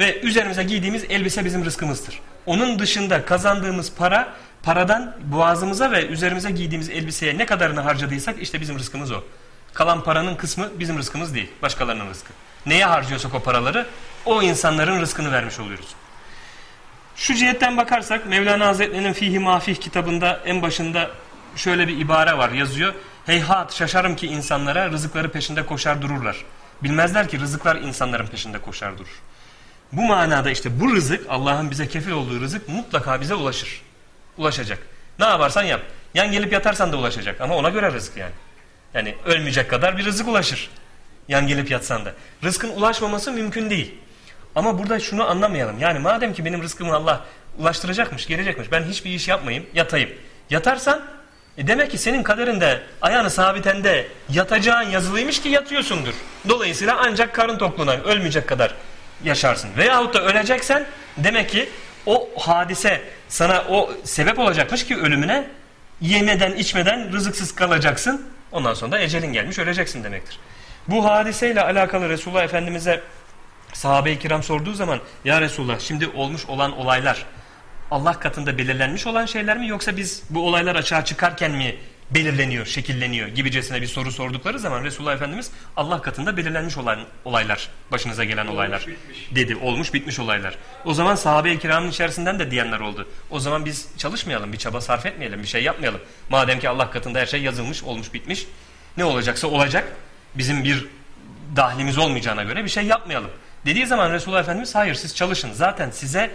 ve 0.00 0.20
üzerimize 0.20 0.62
giydiğimiz 0.62 1.04
elbise 1.10 1.44
bizim 1.44 1.64
rızkımızdır. 1.64 2.20
Onun 2.46 2.78
dışında 2.78 3.24
kazandığımız 3.24 3.92
para, 3.92 4.32
paradan 4.62 5.16
boğazımıza 5.24 5.90
ve 5.90 6.06
üzerimize 6.06 6.50
giydiğimiz 6.50 6.88
elbiseye 6.88 7.38
ne 7.38 7.46
kadarını 7.46 7.80
harcadıysak 7.80 8.42
işte 8.42 8.60
bizim 8.60 8.78
rızkımız 8.78 9.12
o. 9.12 9.24
Kalan 9.74 10.04
paranın 10.04 10.34
kısmı 10.34 10.68
bizim 10.78 10.98
rızkımız 10.98 11.34
değil, 11.34 11.50
başkalarının 11.62 12.10
rızkı. 12.10 12.32
Neye 12.66 12.84
harcıyorsak 12.84 13.34
o 13.34 13.40
paraları, 13.42 13.86
o 14.24 14.42
insanların 14.42 15.00
rızkını 15.00 15.32
vermiş 15.32 15.60
oluyoruz. 15.60 15.88
Şu 17.16 17.34
cihetten 17.34 17.76
bakarsak 17.76 18.26
Mevlana 18.26 18.66
Hazretleri'nin 18.66 19.12
Fihi 19.12 19.38
Mafih 19.38 19.76
kitabında 19.76 20.40
en 20.46 20.62
başında 20.62 21.10
şöyle 21.56 21.88
bir 21.88 21.98
ibare 21.98 22.38
var 22.38 22.50
yazıyor. 22.50 22.94
Heyhat 23.26 23.74
şaşarım 23.74 24.16
ki 24.16 24.26
insanlara 24.26 24.90
rızıkları 24.90 25.32
peşinde 25.32 25.66
koşar 25.66 26.02
dururlar. 26.02 26.44
Bilmezler 26.82 27.28
ki 27.28 27.40
rızıklar 27.40 27.76
insanların 27.76 28.26
peşinde 28.26 28.58
koşar 28.58 28.98
durur. 28.98 29.20
Bu 29.92 30.02
manada 30.02 30.50
işte 30.50 30.80
bu 30.80 30.94
rızık 30.94 31.26
Allah'ın 31.28 31.70
bize 31.70 31.88
kefil 31.88 32.10
olduğu 32.10 32.40
rızık 32.40 32.68
mutlaka 32.68 33.20
bize 33.20 33.34
ulaşır. 33.34 33.82
Ulaşacak. 34.38 34.78
Ne 35.18 35.24
yaparsan 35.24 35.62
yap. 35.62 35.80
Yan 36.14 36.32
gelip 36.32 36.52
yatarsan 36.52 36.92
da 36.92 36.96
ulaşacak 36.96 37.40
ama 37.40 37.56
ona 37.56 37.68
göre 37.68 37.92
rızık 37.92 38.16
yani. 38.16 38.32
Yani 38.94 39.14
ölmeyecek 39.24 39.70
kadar 39.70 39.98
bir 39.98 40.04
rızık 40.04 40.28
ulaşır. 40.28 40.70
Yan 41.28 41.46
gelip 41.46 41.70
yatsan 41.70 42.04
da. 42.04 42.12
Rızkın 42.44 42.68
ulaşmaması 42.68 43.32
mümkün 43.32 43.70
değil. 43.70 43.94
Ama 44.54 44.78
burada 44.78 45.00
şunu 45.00 45.30
anlamayalım. 45.30 45.78
Yani 45.78 45.98
madem 45.98 46.32
ki 46.32 46.44
benim 46.44 46.62
rızkımı 46.62 46.94
Allah 46.94 47.24
ulaştıracakmış, 47.58 48.26
gelecekmiş. 48.26 48.72
Ben 48.72 48.82
hiçbir 48.82 49.10
iş 49.10 49.28
yapmayayım, 49.28 49.66
yatayım. 49.74 50.10
Yatarsan 50.50 51.02
E 51.58 51.66
demek 51.66 51.90
ki 51.90 51.98
senin 51.98 52.22
kaderinde 52.22 52.82
ayağını 53.02 53.30
sabitende 53.30 54.08
yatacağın 54.28 54.90
yazılıymış 54.90 55.42
ki 55.42 55.48
yatıyorsundur. 55.48 56.14
Dolayısıyla 56.48 56.96
ancak 57.06 57.34
karın 57.34 57.58
tokluğuna 57.58 57.92
ölmeyecek 57.92 58.46
kadar 58.46 58.74
yaşarsın. 59.24 59.70
Veyahut 59.76 60.14
da 60.14 60.22
öleceksen 60.22 60.86
demek 61.16 61.50
ki 61.50 61.68
o 62.06 62.28
hadise 62.38 63.02
sana 63.28 63.64
o 63.68 63.90
sebep 64.04 64.38
olacakmış 64.38 64.86
ki 64.86 64.96
ölümüne 64.96 65.46
yemeden 66.00 66.52
içmeden 66.52 67.12
rızıksız 67.12 67.54
kalacaksın. 67.54 68.26
Ondan 68.52 68.74
sonra 68.74 68.92
da 68.92 69.00
ecelin 69.00 69.32
gelmiş 69.32 69.58
öleceksin 69.58 70.04
demektir. 70.04 70.38
Bu 70.88 71.04
hadiseyle 71.04 71.62
alakalı 71.62 72.08
Resulullah 72.08 72.44
Efendimiz'e 72.44 73.00
sahabe-i 73.72 74.18
kiram 74.18 74.42
sorduğu 74.42 74.72
zaman 74.72 75.00
ya 75.24 75.40
Resulullah 75.40 75.80
şimdi 75.80 76.08
olmuş 76.08 76.46
olan 76.46 76.78
olaylar 76.78 77.26
Allah 77.90 78.18
katında 78.18 78.58
belirlenmiş 78.58 79.06
olan 79.06 79.26
şeyler 79.26 79.58
mi 79.58 79.68
yoksa 79.68 79.96
biz 79.96 80.22
bu 80.30 80.46
olaylar 80.46 80.76
açığa 80.76 81.04
çıkarken 81.04 81.50
mi 81.50 81.76
belirleniyor, 82.10 82.66
şekilleniyor 82.66 83.28
gibicesine 83.28 83.82
bir 83.82 83.86
soru 83.86 84.12
sordukları 84.12 84.58
zaman 84.58 84.84
Resulullah 84.84 85.14
Efendimiz 85.14 85.50
Allah 85.76 86.02
katında 86.02 86.36
belirlenmiş 86.36 86.78
olan 86.78 86.98
olaylar, 87.24 87.68
başınıza 87.92 88.24
gelen 88.24 88.46
olaylar 88.46 88.86
bitmiş. 88.86 89.28
dedi. 89.34 89.56
Olmuş 89.56 89.94
bitmiş 89.94 90.18
olaylar. 90.18 90.58
O 90.84 90.94
zaman 90.94 91.14
sahabe-i 91.14 91.58
kiramın 91.58 91.90
içerisinden 91.90 92.38
de 92.38 92.50
diyenler 92.50 92.80
oldu. 92.80 93.08
O 93.30 93.40
zaman 93.40 93.64
biz 93.64 93.88
çalışmayalım, 93.98 94.52
bir 94.52 94.58
çaba 94.58 94.80
sarf 94.80 95.06
etmeyelim, 95.06 95.42
bir 95.42 95.48
şey 95.48 95.62
yapmayalım. 95.62 96.00
Madem 96.28 96.60
ki 96.60 96.68
Allah 96.68 96.90
katında 96.90 97.18
her 97.18 97.26
şey 97.26 97.42
yazılmış, 97.42 97.82
olmuş 97.82 98.14
bitmiş. 98.14 98.46
Ne 98.96 99.04
olacaksa 99.04 99.48
olacak. 99.48 99.92
Bizim 100.34 100.64
bir 100.64 100.86
dahlimiz 101.56 101.98
olmayacağına 101.98 102.42
göre 102.42 102.64
bir 102.64 102.70
şey 102.70 102.84
yapmayalım. 102.84 103.30
Dediği 103.66 103.86
zaman 103.86 104.12
Resulullah 104.12 104.40
Efendimiz 104.40 104.74
hayır 104.74 104.94
siz 104.94 105.14
çalışın. 105.14 105.52
Zaten 105.52 105.90
size 105.90 106.30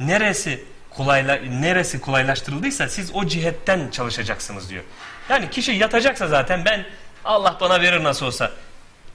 neresi 0.00 0.64
kolayla 0.90 1.36
neresi 1.36 2.00
kolaylaştırıldıysa 2.00 2.88
siz 2.88 3.10
o 3.14 3.26
cihetten 3.26 3.90
çalışacaksınız 3.90 4.70
diyor. 4.70 4.82
Yani 5.28 5.50
kişi 5.50 5.72
yatacaksa 5.72 6.28
zaten 6.28 6.64
ben 6.64 6.84
Allah 7.24 7.56
bana 7.60 7.80
verir 7.80 8.04
nasıl 8.04 8.26
olsa 8.26 8.50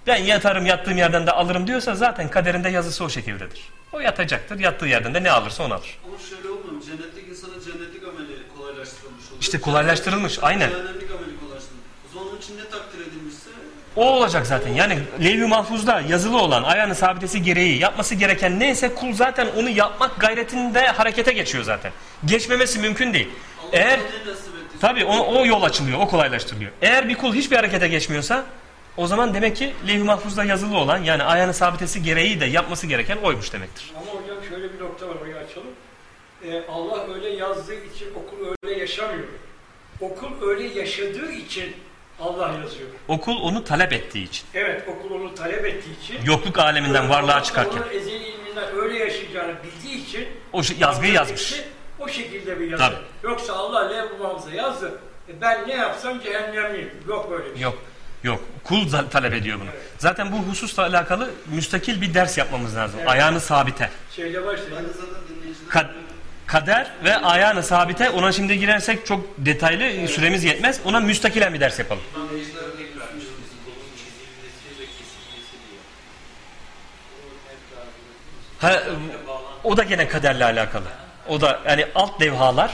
ben 0.08 0.17
yatarım 0.17 0.65
yattığım 0.65 0.97
yerden 0.97 1.28
de 1.28 1.32
alırım 1.32 1.67
diyorsa 1.67 1.95
zaten 1.95 2.30
kaderinde 2.30 2.69
yazısı 2.69 3.04
o 3.04 3.10
şekildedir. 3.10 3.62
O 3.93 3.99
yatacaktır. 3.99 4.60
Yattığı 4.60 4.86
yerden 4.86 5.13
de 5.13 5.23
ne 5.23 5.32
alırsa 5.32 5.63
onu 5.63 5.73
alır. 5.73 5.97
Ama 6.08 6.17
şöyle 6.30 6.49
olmuyor 6.49 6.71
mu? 6.71 6.82
Cennetlik 6.86 7.28
insana 7.28 7.54
cennetlik 7.54 8.04
ameli 8.04 8.41
kolaylaştırılmış 8.58 9.26
oluyor. 9.28 9.41
İşte 9.41 9.60
kolaylaştırılmış, 9.60 10.39
aynen. 10.41 10.69
Cehennemlik 10.69 11.12
ameli 11.12 11.39
kolaylaştırılmış. 11.39 11.88
O 12.10 12.13
zaman 12.13 12.30
onun 12.30 12.38
için 12.38 12.58
ne 12.58 12.69
takdir 12.69 12.99
edilmişse 13.08 13.49
O 13.95 14.06
olacak 14.06 14.47
zaten. 14.47 14.73
Yani 14.73 14.99
levh-i 15.23 15.47
mahfuzda 15.47 16.02
yazılı 16.02 16.41
olan 16.41 16.63
ayağını 16.63 16.95
sabitesi 16.95 17.41
gereği 17.41 17.80
yapması 17.80 18.15
gereken 18.15 18.60
neyse 18.60 18.95
kul 18.95 19.13
zaten 19.13 19.47
onu 19.58 19.69
yapmak 19.69 20.19
gayretinde 20.19 20.88
harekete 20.88 21.34
geçiyor 21.34 21.63
zaten. 21.63 21.91
Geçmemesi 22.26 22.80
mümkün 22.80 23.13
değil. 23.13 23.30
Allah 23.62 23.69
Eğer 23.73 23.99
tabii 24.84 25.06
o, 25.06 25.39
o 25.39 25.46
yol 25.46 25.63
açılıyor, 25.63 26.00
o 26.00 26.08
kolaylaştırılıyor. 26.08 26.72
Eğer 26.82 27.10
bir 27.10 27.15
kul 27.15 27.34
hiçbir 27.34 27.56
harekete 27.56 27.88
geçmiyorsa 27.88 28.46
o 28.98 29.08
zaman 29.08 29.34
demek 29.34 29.56
ki 29.56 29.74
levh-i 29.88 30.04
mahfuzda 30.04 30.43
yazılı 30.43 30.78
olan 30.78 31.04
yani 31.04 31.24
ayağını 31.24 31.54
sabitesi 31.54 32.04
gereği 32.04 32.39
de 32.39 32.46
yapması 32.46 32.88
gereken 32.88 33.17
oymuş 33.17 33.54
demektir. 33.54 33.91
Ama 33.96 34.22
hocam 34.22 34.38
şöyle 34.50 34.74
bir 34.74 34.80
nokta 34.80 35.08
var 35.10 35.15
orayı 35.22 35.38
açalım. 35.38 35.67
Ee, 36.46 36.62
Allah 36.72 37.13
öyle 37.15 37.30
yazdığı 37.30 37.76
için 37.76 38.08
okul 38.15 38.38
öyle 38.63 38.80
yaşamıyor. 38.80 39.28
Okul 40.02 40.48
öyle 40.50 40.80
yaşadığı 40.80 41.32
için 41.32 41.76
Allah 42.19 42.48
yazıyor. 42.63 42.89
Okul 43.08 43.41
onu 43.41 43.63
talep 43.63 43.93
ettiği 43.93 44.24
için. 44.24 44.46
Evet 44.54 44.88
okul 44.88 45.15
onu 45.15 45.36
talep 45.36 45.65
ettiği 45.65 46.00
için. 46.04 46.26
Yokluk 46.26 46.60
aleminden 46.60 47.10
varlığa 47.10 47.36
Allah 47.36 47.43
çıkarken. 47.43 47.82
Onun 47.82 47.89
ezeli 48.00 48.24
ilminden 48.28 48.76
öyle 48.76 48.98
yaşayacağını 48.98 49.54
bildiği 49.63 50.08
için 50.08 50.28
O 50.54 50.63
şey- 50.63 50.78
yazgıyı 50.80 51.13
yazmış. 51.13 51.52
için 51.52 51.63
O 52.04 52.08
şekilde 52.08 52.60
bir 52.60 52.72
yazı. 52.72 52.84
Tabii. 52.84 52.96
Yoksa 53.24 53.54
Allah 53.54 53.89
levhamıza 53.89 54.52
yazdı. 54.52 55.00
E 55.30 55.42
ben 55.42 55.68
ne 55.68 55.74
yapsam 55.74 56.22
cehennemliyim. 56.22 56.92
Yok 57.08 57.32
böyle 57.32 57.46
bir 57.46 57.54
şey. 57.54 57.62
Yok. 57.62 57.78
Yok. 58.24 58.42
Kul 58.63 58.92
talep 59.12 59.34
ediyor 59.34 59.60
bunu. 59.60 59.70
Zaten 59.98 60.32
bu 60.32 60.38
hususla 60.38 60.84
alakalı 60.84 61.30
müstakil 61.48 62.02
bir 62.02 62.13
ders 62.13 62.38
yapmamız 62.38 62.76
lazım. 62.76 63.00
Evet. 63.00 63.12
Ayağını 63.12 63.39
sabite. 63.39 63.89
Dinleyiciler... 64.18 65.70
Kad- 65.70 65.92
kader 66.48 66.92
ve 67.04 67.18
ayağını 67.18 67.63
sabite 67.63 68.10
ona 68.10 68.32
şimdi 68.32 68.60
girersek 68.60 69.06
çok 69.06 69.26
detaylı 69.38 70.08
süremiz 70.08 70.44
yetmez. 70.44 70.80
Ona 70.86 71.00
müstakilen 71.00 71.54
bir 71.54 71.60
ders 71.60 71.80
yapalım. 71.80 72.04
Ha, 78.60 78.84
o 79.63 79.78
da 79.78 79.84
gene 79.84 80.08
kaderle 80.08 80.46
alakalı. 80.46 80.86
O 81.29 81.41
da 81.41 81.59
yani 81.67 81.86
alt 81.95 82.21
levhalar, 82.21 82.71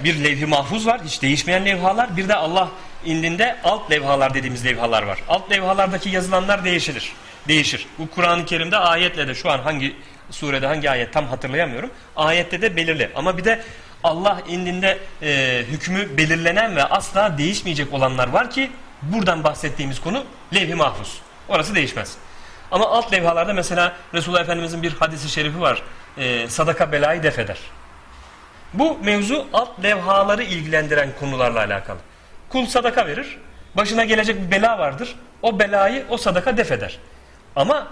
bir 0.00 0.24
levh-i 0.24 0.46
mahfuz 0.46 0.86
var, 0.86 1.00
hiç 1.04 1.22
değişmeyen 1.22 1.66
levhalar. 1.66 2.16
Bir 2.16 2.28
de 2.28 2.34
Allah 2.34 2.68
indinde 3.04 3.56
alt 3.64 3.90
levhalar 3.90 4.34
dediğimiz 4.34 4.64
levhalar 4.64 5.02
var. 5.02 5.18
Alt 5.28 5.50
levhalardaki 5.50 6.08
yazılanlar 6.08 6.64
değişir. 6.64 7.12
Değişir. 7.48 7.86
Bu 7.98 8.10
Kur'an-ı 8.10 8.46
Kerim'de 8.46 8.76
ayetle 8.76 9.28
de 9.28 9.34
şu 9.34 9.50
an 9.50 9.58
hangi 9.58 9.96
surede 10.30 10.66
hangi 10.66 10.90
ayet 10.90 11.12
tam 11.12 11.26
hatırlayamıyorum. 11.26 11.90
Ayette 12.16 12.62
de 12.62 12.76
belirli. 12.76 13.10
Ama 13.14 13.38
bir 13.38 13.44
de 13.44 13.62
Allah 14.04 14.42
indinde 14.48 14.98
e, 15.22 15.62
hükmü 15.70 16.16
belirlenen 16.16 16.76
ve 16.76 16.84
asla 16.84 17.38
değişmeyecek 17.38 17.92
olanlar 17.92 18.28
var 18.28 18.50
ki 18.50 18.70
buradan 19.02 19.44
bahsettiğimiz 19.44 20.00
konu 20.00 20.24
levh-i 20.54 20.74
mahfuz. 20.74 21.18
Orası 21.48 21.74
değişmez. 21.74 22.16
Ama 22.70 22.86
alt 22.86 23.12
levhalarda 23.12 23.52
mesela 23.52 23.96
Resulullah 24.14 24.40
Efendimizin 24.40 24.82
bir 24.82 24.92
hadisi 24.92 25.28
şerifi 25.28 25.60
var. 25.60 25.82
Ee, 26.18 26.48
sadaka 26.48 26.92
belayı 26.92 27.22
def 27.22 27.38
eder. 27.38 27.58
Bu 28.74 28.98
mevzu 29.04 29.46
alt 29.52 29.84
levhaları 29.84 30.42
ilgilendiren 30.42 31.08
konularla 31.20 31.58
alakalı. 31.58 31.98
Kul 32.48 32.66
sadaka 32.66 33.06
verir. 33.06 33.38
Başına 33.74 34.04
gelecek 34.04 34.36
bir 34.46 34.50
bela 34.50 34.78
vardır. 34.78 35.14
O 35.42 35.58
belayı 35.58 36.04
o 36.08 36.16
sadaka 36.16 36.56
def 36.56 36.72
eder. 36.72 36.98
Ama 37.56 37.88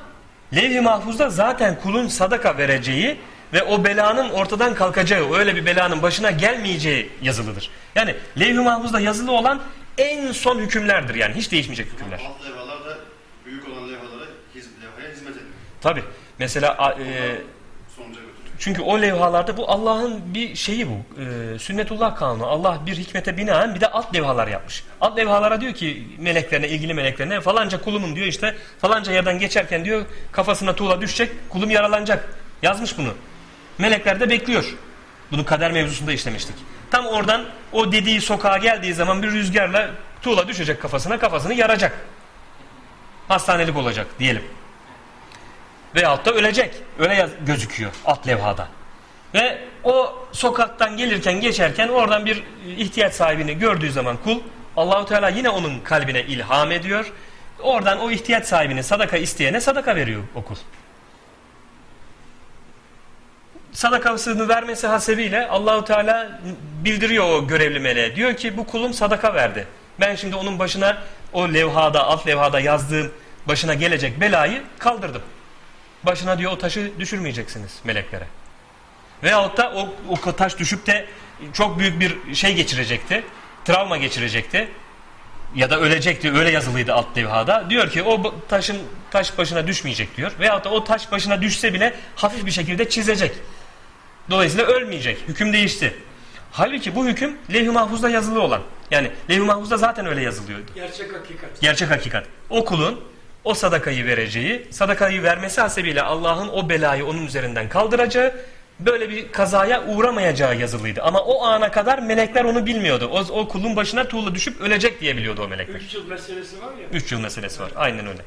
levh-i 0.54 0.80
mahfuzda 0.80 1.30
zaten 1.30 1.80
kulun 1.82 2.08
sadaka 2.08 2.58
vereceği 2.58 3.20
ve 3.52 3.62
o 3.62 3.84
belanın 3.84 4.30
ortadan 4.30 4.74
kalkacağı, 4.74 5.34
öyle 5.34 5.56
bir 5.56 5.66
belanın 5.66 6.02
başına 6.02 6.30
gelmeyeceği 6.30 7.12
yazılıdır. 7.22 7.70
Yani 7.94 8.14
levh-i 8.40 8.60
mahfuzda 8.60 9.00
yazılı 9.00 9.32
olan 9.32 9.60
en 9.98 10.32
son 10.32 10.58
hükümlerdir 10.58 11.14
yani 11.14 11.34
hiç 11.34 11.52
değişmeyecek 11.52 11.86
hükümler. 11.92 12.20
Alt 12.28 12.46
levhalar 12.50 12.84
da 12.84 12.98
büyük 13.44 13.68
olan 13.68 13.88
levhalara, 13.92 14.30
levhaya 14.54 15.12
hizmet 15.12 15.36
ediyor. 15.36 15.50
Tabi. 15.80 16.02
Mesela 16.38 16.96
e. 17.00 17.55
çünkü 18.58 18.82
o 18.82 19.02
levhalarda 19.02 19.56
bu 19.56 19.70
Allah'ın 19.70 20.34
bir 20.34 20.54
şeyi 20.54 20.88
bu. 20.88 21.20
E, 21.20 21.58
sünnetullah 21.58 22.16
kanunu. 22.16 22.46
Allah 22.46 22.78
bir 22.86 22.96
hikmete 22.96 23.36
binaen 23.36 23.74
bir 23.74 23.80
de 23.80 23.90
alt 23.90 24.14
levhalar 24.14 24.48
yapmış. 24.48 24.84
Alt 25.00 25.18
levhalara 25.18 25.60
diyor 25.60 25.72
ki 25.72 26.06
meleklerine, 26.18 26.68
ilgili 26.68 26.94
meleklerine 26.94 27.40
falanca 27.40 27.80
kulumun 27.82 28.16
diyor 28.16 28.26
işte 28.26 28.54
falanca 28.80 29.12
yerden 29.12 29.38
geçerken 29.38 29.84
diyor 29.84 30.04
kafasına 30.32 30.74
tuğla 30.74 31.00
düşecek, 31.00 31.30
kulum 31.48 31.70
yaralanacak. 31.70 32.28
Yazmış 32.62 32.98
bunu. 32.98 33.14
Melekler 33.78 34.20
de 34.20 34.30
bekliyor. 34.30 34.76
Bunu 35.32 35.44
kader 35.44 35.72
mevzusunda 35.72 36.12
işlemiştik. 36.12 36.56
Tam 36.90 37.06
oradan 37.06 37.44
o 37.72 37.92
dediği 37.92 38.20
sokağa 38.20 38.58
geldiği 38.58 38.94
zaman 38.94 39.22
bir 39.22 39.30
rüzgarla 39.30 39.90
tuğla 40.22 40.48
düşecek 40.48 40.82
kafasına, 40.82 41.18
kafasını 41.18 41.54
yaracak. 41.54 41.92
Hastanelik 43.28 43.76
olacak 43.76 44.06
diyelim. 44.18 44.42
Veyahut 45.96 46.26
da 46.26 46.32
ölecek. 46.32 46.74
Öyle 46.98 47.28
gözüküyor 47.46 47.90
alt 48.04 48.26
levhada. 48.26 48.68
Ve 49.34 49.58
o 49.84 50.14
sokaktan 50.32 50.96
gelirken 50.96 51.40
geçerken 51.40 51.88
oradan 51.88 52.26
bir 52.26 52.42
ihtiyaç 52.76 53.14
sahibini 53.14 53.58
gördüğü 53.58 53.92
zaman 53.92 54.16
kul 54.24 54.40
Allahu 54.76 55.06
Teala 55.06 55.28
yine 55.28 55.48
onun 55.48 55.80
kalbine 55.80 56.22
ilham 56.22 56.72
ediyor. 56.72 57.12
Oradan 57.62 58.00
o 58.00 58.10
ihtiyaç 58.10 58.46
sahibini 58.46 58.82
sadaka 58.82 59.16
isteyene 59.16 59.60
sadaka 59.60 59.96
veriyor 59.96 60.22
o 60.34 60.42
kul. 60.44 60.56
Sadakasını 63.72 64.48
vermesi 64.48 64.86
hasebiyle 64.86 65.48
Allahu 65.48 65.84
Teala 65.84 66.40
bildiriyor 66.84 67.30
o 67.30 67.46
görevli 67.46 67.80
meleğe. 67.80 68.16
Diyor 68.16 68.34
ki 68.34 68.56
bu 68.56 68.66
kulum 68.66 68.94
sadaka 68.94 69.34
verdi. 69.34 69.66
Ben 70.00 70.14
şimdi 70.14 70.36
onun 70.36 70.58
başına 70.58 70.98
o 71.32 71.48
levhada, 71.48 72.06
alt 72.06 72.26
levhada 72.26 72.60
yazdığım 72.60 73.12
başına 73.48 73.74
gelecek 73.74 74.20
belayı 74.20 74.62
kaldırdım. 74.78 75.22
Başına 76.06 76.38
diyor 76.38 76.52
o 76.52 76.58
taşı 76.58 76.92
düşürmeyeceksiniz 76.98 77.78
meleklere. 77.84 78.26
Veyahut 79.22 79.56
da 79.56 79.72
o, 79.76 79.88
o 80.08 80.36
taş 80.36 80.58
düşüp 80.58 80.86
de 80.86 81.06
çok 81.52 81.78
büyük 81.78 82.00
bir 82.00 82.34
şey 82.34 82.54
geçirecekti. 82.54 83.24
Travma 83.64 83.96
geçirecekti. 83.96 84.68
Ya 85.54 85.70
da 85.70 85.80
ölecekti. 85.80 86.32
Öyle 86.32 86.50
yazılıydı 86.50 86.94
alt 86.94 87.16
levhada. 87.16 87.70
Diyor 87.70 87.90
ki 87.90 88.02
o 88.02 88.34
taşın 88.48 88.76
taş 89.10 89.38
başına 89.38 89.66
düşmeyecek 89.66 90.16
diyor. 90.16 90.32
Veyahut 90.40 90.64
da 90.64 90.70
o 90.70 90.84
taş 90.84 91.12
başına 91.12 91.42
düşse 91.42 91.74
bile 91.74 91.94
hafif 92.16 92.46
bir 92.46 92.50
şekilde 92.50 92.88
çizecek. 92.88 93.32
Dolayısıyla 94.30 94.64
ölmeyecek. 94.64 95.18
Hüküm 95.28 95.52
değişti. 95.52 95.94
Halbuki 96.52 96.94
bu 96.94 97.06
hüküm 97.06 97.38
levh-i 97.52 97.70
mahfuzda 97.70 98.08
yazılı 98.08 98.42
olan. 98.42 98.62
Yani 98.90 99.10
levh-i 99.30 99.40
mahfuzda 99.40 99.76
zaten 99.76 100.06
öyle 100.06 100.22
yazılıyordu. 100.22 100.70
Gerçek 100.74 101.14
hakikat. 101.14 101.60
Gerçek 101.60 101.90
hakikat. 101.90 102.26
O 102.50 102.64
kulun 102.64 103.00
o 103.46 103.54
sadakayı 103.54 104.06
vereceği, 104.06 104.66
sadakayı 104.70 105.22
vermesi 105.22 105.60
hasebiyle 105.60 106.02
Allah'ın 106.02 106.48
o 106.48 106.68
belayı 106.68 107.06
onun 107.06 107.26
üzerinden 107.26 107.68
kaldıracağı 107.68 108.34
böyle 108.80 109.10
bir 109.10 109.32
kazaya 109.32 109.84
uğramayacağı 109.86 110.56
yazılıydı. 110.56 111.02
Ama 111.02 111.20
o 111.20 111.44
ana 111.44 111.70
kadar 111.70 111.98
melekler 111.98 112.44
onu 112.44 112.66
bilmiyordu. 112.66 113.10
O, 113.12 113.40
o 113.40 113.48
kulun 113.48 113.76
başına 113.76 114.08
tuğla 114.08 114.34
düşüp 114.34 114.60
ölecek 114.60 115.00
diye 115.00 115.16
biliyordu 115.16 115.42
o 115.44 115.48
melekler. 115.48 115.80
Üç 115.80 115.94
yıl 115.94 116.06
meselesi 116.08 116.62
var 116.62 116.70
ya. 116.82 116.88
3 116.92 117.12
yıl 117.12 117.20
meselesi 117.20 117.62
var. 117.62 117.70
Aynen 117.76 118.06
öyle. 118.06 118.22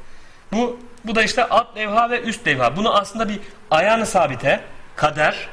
Bu 0.52 0.78
bu 1.04 1.14
da 1.14 1.22
işte 1.22 1.44
alt 1.44 1.76
levha 1.76 2.10
ve 2.10 2.20
üst 2.22 2.46
levha. 2.46 2.76
Bunu 2.76 2.94
aslında 2.94 3.28
bir 3.28 3.38
ayağını 3.70 4.06
sabite, 4.06 4.60
kader, 4.96 5.48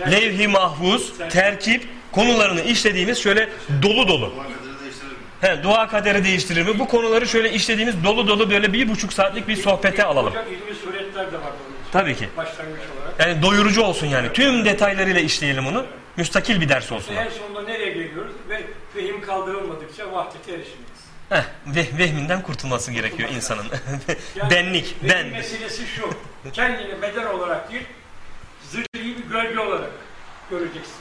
levh-i 0.00 0.48
mahfuz, 0.48 1.12
terkip 1.30 1.88
konularını 2.12 2.60
işlediğimiz 2.60 3.18
şöyle 3.18 3.48
dolu 3.82 4.08
dolu. 4.08 4.32
Dua 4.36 4.42
kaderi 4.42 4.80
değiştirir 4.82 5.10
mi? 5.10 5.16
He, 5.40 5.62
dua 5.62 5.88
kaderi 5.88 6.24
değiştirir 6.24 6.62
mi? 6.66 6.78
Bu 6.78 6.88
konuları 6.88 7.28
şöyle 7.28 7.52
işlediğimiz 7.52 8.04
dolu 8.04 8.28
dolu 8.28 8.50
böyle 8.50 8.72
bir 8.72 8.88
buçuk 8.88 9.12
saatlik 9.12 9.48
bir 9.48 9.56
sohbete 9.56 10.04
alalım. 10.04 10.30
Hocam 10.30 10.44
ilmi 10.52 10.74
suretler 10.76 11.32
de 11.32 11.36
var 11.36 11.42
bunun 11.42 11.76
için. 11.80 11.92
Tabii 11.92 12.16
ki. 12.16 12.28
Başlangıç 12.36 12.80
olarak. 12.98 13.20
Yani 13.20 13.42
doyurucu 13.42 13.82
olsun 13.82 14.06
yani. 14.06 14.32
Tüm 14.32 14.64
detaylarıyla 14.64 15.20
işleyelim 15.20 15.66
onu. 15.66 15.86
Müstakil 16.16 16.60
bir 16.60 16.68
ders 16.68 16.92
olsun. 16.92 17.14
En 17.14 17.28
sonunda 17.28 17.62
nereye 17.62 17.92
geliyoruz? 17.92 18.32
Ve 18.48 18.62
fehim 18.94 19.20
kaldırılmadıkça 19.20 20.12
vahdete 20.12 20.52
erişmeyiz. 20.52 20.86
Heh, 21.28 21.42
ve, 21.66 21.86
vehminden 21.98 22.42
kurtulması 22.42 22.92
gerekiyor 22.92 23.28
insanın. 23.28 23.66
Yani 24.36 24.50
Benlik, 24.50 24.96
ben. 25.02 25.26
meselesi 25.26 25.86
şu. 25.86 26.10
Kendini 26.52 27.02
beden 27.02 27.26
olarak 27.26 27.72
değil, 27.72 27.82
zırhlı 28.70 28.86
bir 28.94 29.16
gölge 29.32 29.60
olarak 29.60 29.90
göreceksin. 30.50 30.94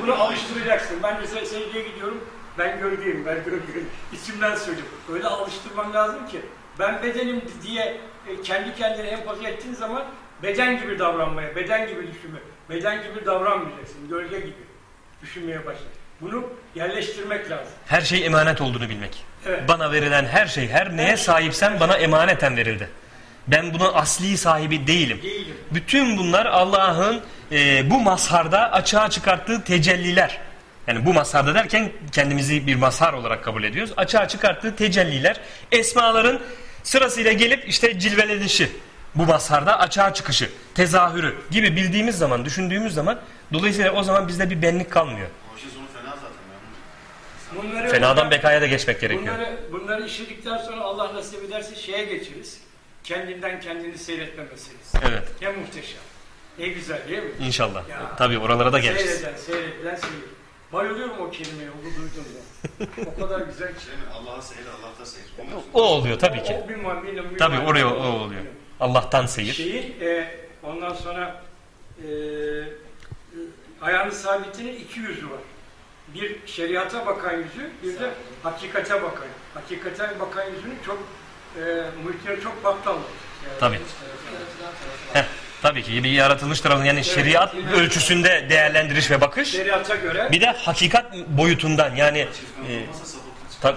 Bunu 0.00 0.14
alıştıracaksın. 0.22 0.96
Ben 1.02 1.20
mesela 1.20 1.46
secdeye 1.46 1.88
gidiyorum. 1.88 2.24
Ben 2.58 2.78
gölgeyim, 2.78 3.26
ben 3.26 3.36
gölgeyim. 3.44 3.88
İçimden 4.12 4.54
söylüyorum. 4.56 4.92
Öyle 5.12 5.26
alıştırman 5.26 5.94
lazım 5.94 6.28
ki. 6.28 6.40
Ben 6.78 7.02
bedenim 7.02 7.42
diye 7.62 8.00
e, 8.28 8.42
kendi 8.42 8.74
kendine 8.76 9.06
empoze 9.06 9.48
ettiğin 9.48 9.74
zaman 9.74 10.04
beden 10.42 10.80
gibi 10.80 10.98
davranmaya, 10.98 11.56
beden 11.56 11.88
gibi 11.88 12.00
düşünme, 12.00 12.38
beden 12.70 13.02
gibi 13.02 13.26
davranmayacaksın. 13.26 14.08
Gölge 14.08 14.38
gibi 14.40 14.64
düşünmeye 15.22 15.66
başla. 15.66 15.84
Bunu 16.20 16.44
yerleştirmek 16.74 17.50
lazım. 17.50 17.72
Her 17.86 18.00
şey 18.00 18.26
emanet 18.26 18.60
olduğunu 18.60 18.88
bilmek. 18.88 19.24
Evet. 19.46 19.68
Bana 19.68 19.92
verilen 19.92 20.26
her 20.26 20.46
şey, 20.46 20.68
her 20.68 20.96
neye 20.96 21.16
sahipsem 21.16 21.80
bana 21.80 21.96
emaneten 21.96 22.56
verildi. 22.56 22.88
Ben 23.48 23.74
bunun 23.74 23.90
asli 23.94 24.36
sahibi 24.36 24.86
değilim. 24.86 25.20
Değilim. 25.22 25.56
Bütün 25.70 26.16
bunlar 26.18 26.46
Allah'ın 26.46 27.20
e, 27.52 27.90
bu 27.90 28.00
mazharda 28.00 28.72
açığa 28.72 29.10
çıkarttığı 29.10 29.64
tecelliler. 29.64 30.40
Yani 30.86 31.06
bu 31.06 31.14
mazharda 31.14 31.54
derken 31.54 31.92
kendimizi 32.12 32.66
bir 32.66 32.74
mazhar 32.74 33.12
olarak 33.12 33.44
kabul 33.44 33.64
ediyoruz. 33.64 33.92
Açığa 33.96 34.28
çıkarttığı 34.28 34.76
tecelliler, 34.76 35.40
esmaların 35.72 36.40
sırasıyla 36.82 37.32
gelip 37.32 37.68
işte 37.68 37.98
cilvelenişi, 37.98 38.70
bu 39.14 39.26
mazharda 39.26 39.78
açığa 39.78 40.14
çıkışı, 40.14 40.50
tezahürü 40.74 41.34
gibi 41.50 41.76
bildiğimiz 41.76 42.18
zaman, 42.18 42.44
düşündüğümüz 42.44 42.94
zaman 42.94 43.20
dolayısıyla 43.52 43.92
o 43.92 44.02
zaman 44.02 44.28
bizde 44.28 44.50
bir 44.50 44.62
benlik 44.62 44.90
kalmıyor. 44.90 45.28
Bunları 47.62 47.88
Fenadan 47.88 48.30
bekaya 48.30 48.60
da 48.60 48.66
geçmek 48.66 49.00
gerekiyor. 49.00 49.34
Bunları, 49.34 49.58
bunları 49.72 50.06
işledikten 50.06 50.58
sonra 50.58 50.80
Allah 50.80 51.14
nasip 51.14 51.44
ederse 51.44 51.74
şeye 51.76 52.04
geçeriz. 52.04 52.60
Kendinden 53.04 53.60
kendini 53.60 53.98
seyretme 53.98 54.42
meselesi. 54.44 54.98
Evet, 55.08 55.28
Ne 55.42 55.48
muhteşem. 55.48 55.98
Ne 56.58 56.68
güzel 56.68 57.08
değil 57.08 57.22
mi? 57.22 57.30
inşallah. 57.40 57.88
Ya. 57.88 58.16
Tabii 58.16 58.38
oralara 58.38 58.72
da 58.72 58.78
geleceğiz. 58.78 59.10
Seyreden, 59.10 59.36
seyredilen 59.38 59.96
seyir. 59.96 60.14
Bayılıyorum 60.74 61.20
o 61.20 61.30
kelimeye, 61.30 61.70
onu 61.70 61.82
duydum 61.82 62.24
ya. 62.36 63.04
o 63.16 63.20
kadar 63.20 63.40
güzel 63.40 63.74
ki. 63.74 63.84
şey? 63.84 63.94
Allah'a 64.14 64.42
seyir, 64.42 64.66
Allah'ta 64.66 65.06
seyir. 65.06 65.26
O? 65.74 65.80
O 65.80 65.82
oluyor 65.82 66.18
tabii 66.18 66.42
ki. 66.42 66.62
O 66.64 66.68
bir 66.68 66.74
ma- 66.74 67.02
bir- 67.02 67.30
bir- 67.30 67.38
Tabii 67.38 67.56
bir- 67.56 67.62
oraya 67.66 67.94
o 67.94 68.06
oluyor. 68.24 68.42
Allah'tan 68.80 69.26
seyir. 69.26 69.52
Şeyi, 69.52 69.96
e, 70.00 70.34
ondan 70.62 70.94
sonra 70.94 71.42
e, 71.98 72.08
ayağını 73.82 74.12
sabitinin 74.12 74.74
iki 74.76 75.00
yüzü 75.00 75.30
var. 75.30 75.38
Bir 76.14 76.46
şeriata 76.46 77.06
bakan 77.06 77.32
yüzü, 77.32 77.70
bir 77.82 78.00
de 78.00 78.10
hakikate 78.42 79.02
bakan. 79.02 79.26
Hakikate 79.54 80.20
bakan 80.20 80.44
yüzünün 80.50 80.78
çok 80.86 80.98
e, 81.58 81.84
muhitine 82.04 82.40
çok. 82.40 82.62
Tabii. 83.60 83.74
Yaratılan 83.74 83.80
tarafı 84.60 85.14
Heh, 85.14 85.22
var. 85.22 85.28
Tabii 85.64 85.82
ki 85.82 86.04
bir 86.04 86.10
yaratılış 86.10 86.60
tarafı 86.60 86.86
yani 86.86 87.04
şeriat 87.04 87.54
ölçüsünde 87.54 88.46
değerlendiriş 88.50 89.10
ve 89.10 89.20
bakış. 89.20 89.50
Şeriata 89.50 89.94
göre, 89.96 90.28
Bir 90.32 90.40
de 90.40 90.46
hakikat 90.46 91.16
boyutundan 91.28 91.94
yani 91.96 92.18
e, 92.68 92.72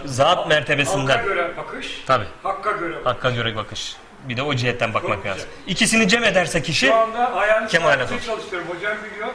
zat 0.05 0.47
mertebesinden. 0.47 1.25
göre 1.25 1.57
bakış, 1.57 2.03
Tabii. 2.07 2.25
hakka 2.43 2.71
göre 2.71 2.93
bakış. 2.95 3.05
Hakka 3.05 3.29
göre 3.29 3.55
bakış. 3.55 3.95
Bir 4.29 4.37
de 4.37 4.41
o 4.41 4.55
cihetten 4.55 4.93
bakmak 4.93 5.17
güzel. 5.17 5.31
lazım. 5.31 5.49
İkisini 5.67 6.07
cem 6.07 6.23
ederse 6.23 6.61
kişi 6.61 6.85
Şu 6.85 6.95
anda 6.95 7.33
ayağını 7.33 7.67
Kemale 7.67 8.09
doğru. 8.09 8.21
çalışıyorum. 8.25 8.67
Hocam 8.69 8.97
biliyor. 9.11 9.27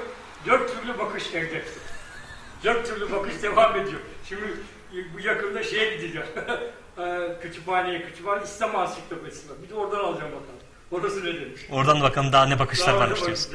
Dört 0.47 0.81
türlü 0.81 0.99
bakış 0.99 1.25
evde. 1.35 1.63
Dört 2.65 2.87
türlü 2.87 3.13
bakış 3.13 3.43
devam 3.43 3.77
ediyor. 3.81 4.01
Şimdi 4.29 4.43
bu 5.15 5.21
yakında 5.21 5.63
şeye 5.63 5.97
gideceğim. 5.97 6.27
Eee, 6.99 7.05
Kütüphaneye, 7.43 8.03
kütüphane 8.03 8.45
İslam 8.45 8.77
Ansiklopedisi 8.77 9.51
var. 9.51 9.57
Bir 9.65 9.69
de 9.71 9.75
oradan 9.75 9.99
alacağım 9.99 10.33
bakalım. 10.33 10.62
Orası 10.93 11.21
ne 11.25 11.35
demiş? 11.41 11.61
oradan 11.71 12.01
bakalım 12.03 12.33
daha 12.33 12.47
ne 12.47 12.59
bakışlar 12.59 12.87
Daha 12.87 12.99
varmış 13.01 13.25
diyorsun. 13.25 13.55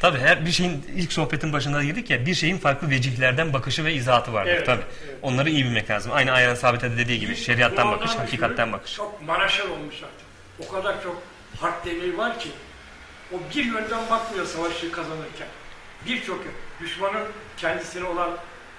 Tabii 0.00 0.18
her 0.18 0.46
bir 0.46 0.50
şeyin 0.50 0.86
ilk 0.96 1.12
sohbetin 1.12 1.52
başında 1.52 1.82
dedik 1.82 2.10
ya 2.10 2.26
bir 2.26 2.34
şeyin 2.34 2.58
farklı 2.58 2.90
vecihlerden 2.90 3.52
bakışı 3.52 3.84
ve 3.84 3.94
izahatı 3.94 4.32
vardır. 4.32 4.50
Evet, 4.50 4.66
Tabii. 4.66 4.82
evet. 5.04 5.16
Onları 5.22 5.50
iyi 5.50 5.64
bilmek 5.64 5.90
lazım. 5.90 6.12
Aynı 6.14 6.32
aynen 6.32 6.54
sabite 6.54 6.96
dediği 6.98 7.20
gibi 7.20 7.36
şeriattan 7.36 7.92
bakış, 7.92 8.10
hakikatten 8.10 8.72
bakış. 8.72 8.94
Çok 8.94 9.22
manaşer 9.22 9.64
olmuş 9.64 9.94
artık. 9.94 10.68
O 10.68 10.72
kadar 10.72 11.02
çok 11.02 11.22
harp 11.60 11.84
demiri 11.84 12.18
var 12.18 12.40
ki. 12.40 12.48
O 13.32 13.36
bir 13.54 13.64
yönden 13.64 14.10
bakmıyor 14.10 14.46
savaşı 14.46 14.92
kazanırken. 14.92 15.48
Birçok 16.06 16.44
düşmanın 16.80 17.26
kendisine 17.56 18.04
olan 18.04 18.30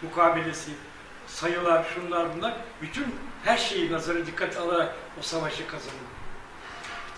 mukabelesi, 0.02 0.72
sayılar, 1.28 1.86
şunlar 1.96 2.36
bunlar. 2.38 2.54
Bütün 2.82 3.16
her 3.44 3.58
şeyi 3.58 3.92
nazara 3.92 4.26
dikkate 4.26 4.60
alarak 4.60 4.96
o 5.20 5.22
savaşı 5.22 5.68
kazanıyor. 5.68 6.06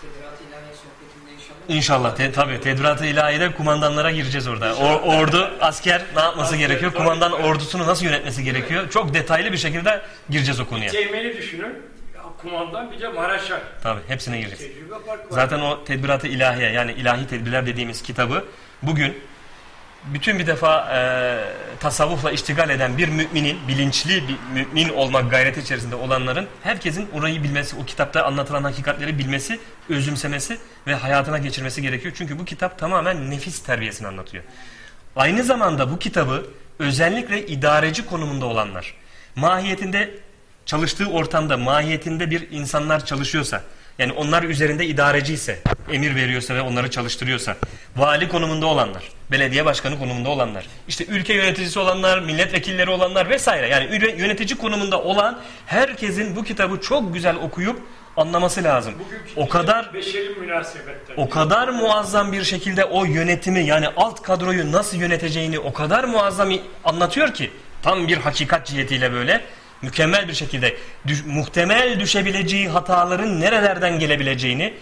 Sohbetinde 0.00 1.32
inşallah. 1.34 1.76
İnşallah 1.76 2.16
te, 2.16 2.32
tabii 2.32 2.60
tedbirat-ı 2.60 3.06
ilahide 3.06 3.52
kumandanlara 3.52 4.10
gireceğiz 4.10 4.48
orada. 4.48 4.74
O, 4.76 4.86
ordu, 5.16 5.50
asker 5.60 6.02
ne 6.16 6.20
yapması 6.20 6.54
Asker, 6.54 6.58
gerekiyor? 6.68 6.92
tabii. 6.92 7.02
Kumandan 7.02 7.32
ordusunu 7.32 7.86
nasıl 7.86 8.04
yönetmesi 8.04 8.44
gerekiyor? 8.44 8.90
Çok 8.90 9.14
detaylı 9.14 9.52
bir 9.52 9.56
şekilde 9.58 10.02
gireceğiz 10.30 10.60
o 10.60 10.66
konuya. 10.66 10.90
Teğmeni 10.90 11.36
düşünün. 11.36 11.74
Ya, 12.14 12.22
kumandan 12.42 12.92
bir 12.92 13.00
de 13.00 13.08
maraşar. 13.08 13.60
Tabii 13.82 14.00
hepsine 14.08 14.40
gireceğiz. 14.40 14.76
Zaten 15.30 15.60
o 15.60 15.84
tedbirat-ı 15.84 16.26
ilahiye 16.28 16.70
yani 16.70 16.92
ilahi 16.92 17.26
tedbirler 17.26 17.66
dediğimiz 17.66 18.02
kitabı 18.02 18.44
bugün 18.82 19.18
bütün 20.04 20.38
bir 20.38 20.46
defa 20.46 20.88
e, 20.94 21.00
tasavvufla 21.80 22.30
iştigal 22.30 22.70
eden 22.70 22.98
bir 22.98 23.08
müminin, 23.08 23.58
bilinçli 23.68 24.28
bir 24.28 24.36
mümin 24.52 24.88
olmak 24.88 25.30
gayreti 25.30 25.60
içerisinde 25.60 25.94
olanların 25.94 26.46
herkesin 26.62 27.08
orayı 27.12 27.42
bilmesi, 27.42 27.76
o 27.76 27.84
kitapta 27.84 28.24
anlatılan 28.24 28.64
hakikatleri 28.64 29.18
bilmesi, 29.18 29.60
özümsemesi 29.88 30.58
ve 30.86 30.94
hayatına 30.94 31.38
geçirmesi 31.38 31.82
gerekiyor. 31.82 32.14
Çünkü 32.18 32.38
bu 32.38 32.44
kitap 32.44 32.78
tamamen 32.78 33.30
nefis 33.30 33.62
terbiyesini 33.62 34.08
anlatıyor. 34.08 34.44
Aynı 35.16 35.42
zamanda 35.42 35.90
bu 35.90 35.98
kitabı 35.98 36.46
özellikle 36.78 37.46
idareci 37.46 38.06
konumunda 38.06 38.46
olanlar, 38.46 38.94
mahiyetinde 39.36 40.14
çalıştığı 40.66 41.06
ortamda, 41.06 41.56
mahiyetinde 41.56 42.30
bir 42.30 42.50
insanlar 42.50 43.06
çalışıyorsa, 43.06 43.62
yani 43.98 44.12
onlar 44.12 44.42
üzerinde 44.42 44.86
idareci 44.86 45.34
ise, 45.34 45.58
emir 45.92 46.14
veriyorsa 46.14 46.54
ve 46.54 46.60
onları 46.60 46.90
çalıştırıyorsa, 46.90 47.56
vali 47.96 48.28
konumunda 48.28 48.66
olanlar, 48.66 49.02
belediye 49.30 49.64
başkanı 49.64 49.98
konumunda 49.98 50.28
olanlar, 50.28 50.66
işte 50.88 51.04
ülke 51.06 51.34
yöneticisi 51.34 51.78
olanlar, 51.78 52.18
milletvekilleri 52.18 52.90
olanlar 52.90 53.30
vesaire. 53.30 53.68
Yani 53.68 54.04
yönetici 54.20 54.58
konumunda 54.58 55.02
olan 55.02 55.40
herkesin 55.66 56.36
bu 56.36 56.44
kitabı 56.44 56.80
çok 56.80 57.14
güzel 57.14 57.36
okuyup 57.36 57.82
anlaması 58.16 58.64
lazım. 58.64 58.94
O 59.36 59.48
kadar 59.48 59.90
o 61.16 61.28
kadar 61.28 61.68
muazzam 61.68 62.32
bir 62.32 62.44
şekilde 62.44 62.84
o 62.84 63.04
yönetimi 63.04 63.66
yani 63.66 63.88
alt 63.96 64.22
kadroyu 64.22 64.72
nasıl 64.72 64.96
yöneteceğini 64.96 65.58
o 65.58 65.72
kadar 65.72 66.04
muazzam 66.04 66.52
anlatıyor 66.84 67.34
ki 67.34 67.50
tam 67.82 68.08
bir 68.08 68.16
hakikat 68.16 68.66
cihetiyle 68.66 69.12
böyle 69.12 69.44
mükemmel 69.82 70.28
bir 70.28 70.34
şekilde 70.34 70.76
düş- 71.06 71.24
muhtemel 71.26 72.00
düşebileceği 72.00 72.68
hataların 72.68 73.40
nerelerden 73.40 73.98
gelebileceğini 73.98 74.74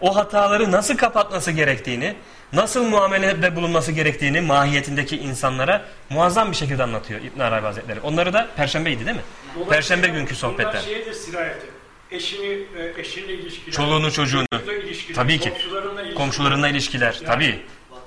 o 0.00 0.16
hataları 0.16 0.72
nasıl 0.72 0.96
kapatması 0.96 1.50
gerektiğini 1.52 2.14
nasıl 2.52 2.84
muamelede 2.84 3.56
bulunması 3.56 3.92
gerektiğini 3.92 4.40
mahiyetindeki 4.40 5.16
insanlara 5.18 5.84
muazzam 6.10 6.50
bir 6.50 6.56
şekilde 6.56 6.82
anlatıyor 6.82 7.20
İbn 7.20 7.40
Arabi 7.40 7.66
Hazretleri. 7.66 8.00
Onları 8.00 8.32
da 8.32 8.48
Perşembeydi 8.56 9.06
değil 9.06 9.16
mi? 9.16 9.22
Dolayısıyla 9.54 9.74
Perşembe 9.76 10.18
günkü 10.18 10.34
sohbetler. 10.36 10.82
Ediyor. 10.82 11.56
Eşini, 12.10 12.46
e, 12.46 13.00
eşinle 13.00 13.32
ilişkiler. 13.32 13.72
Çoluğunu 13.72 14.12
çocuğunu. 14.12 14.46
ilişkiler, 14.84 15.14
Tabii 15.14 15.38
ki. 15.38 15.50
Komşularına 15.50 16.00
ilişkiler. 16.02 16.14
Komşularına 16.14 16.68
ilişkiler. 16.68 17.14
Yani- 17.14 17.26
Tabii. 17.26 17.62
Vatan, 17.90 18.04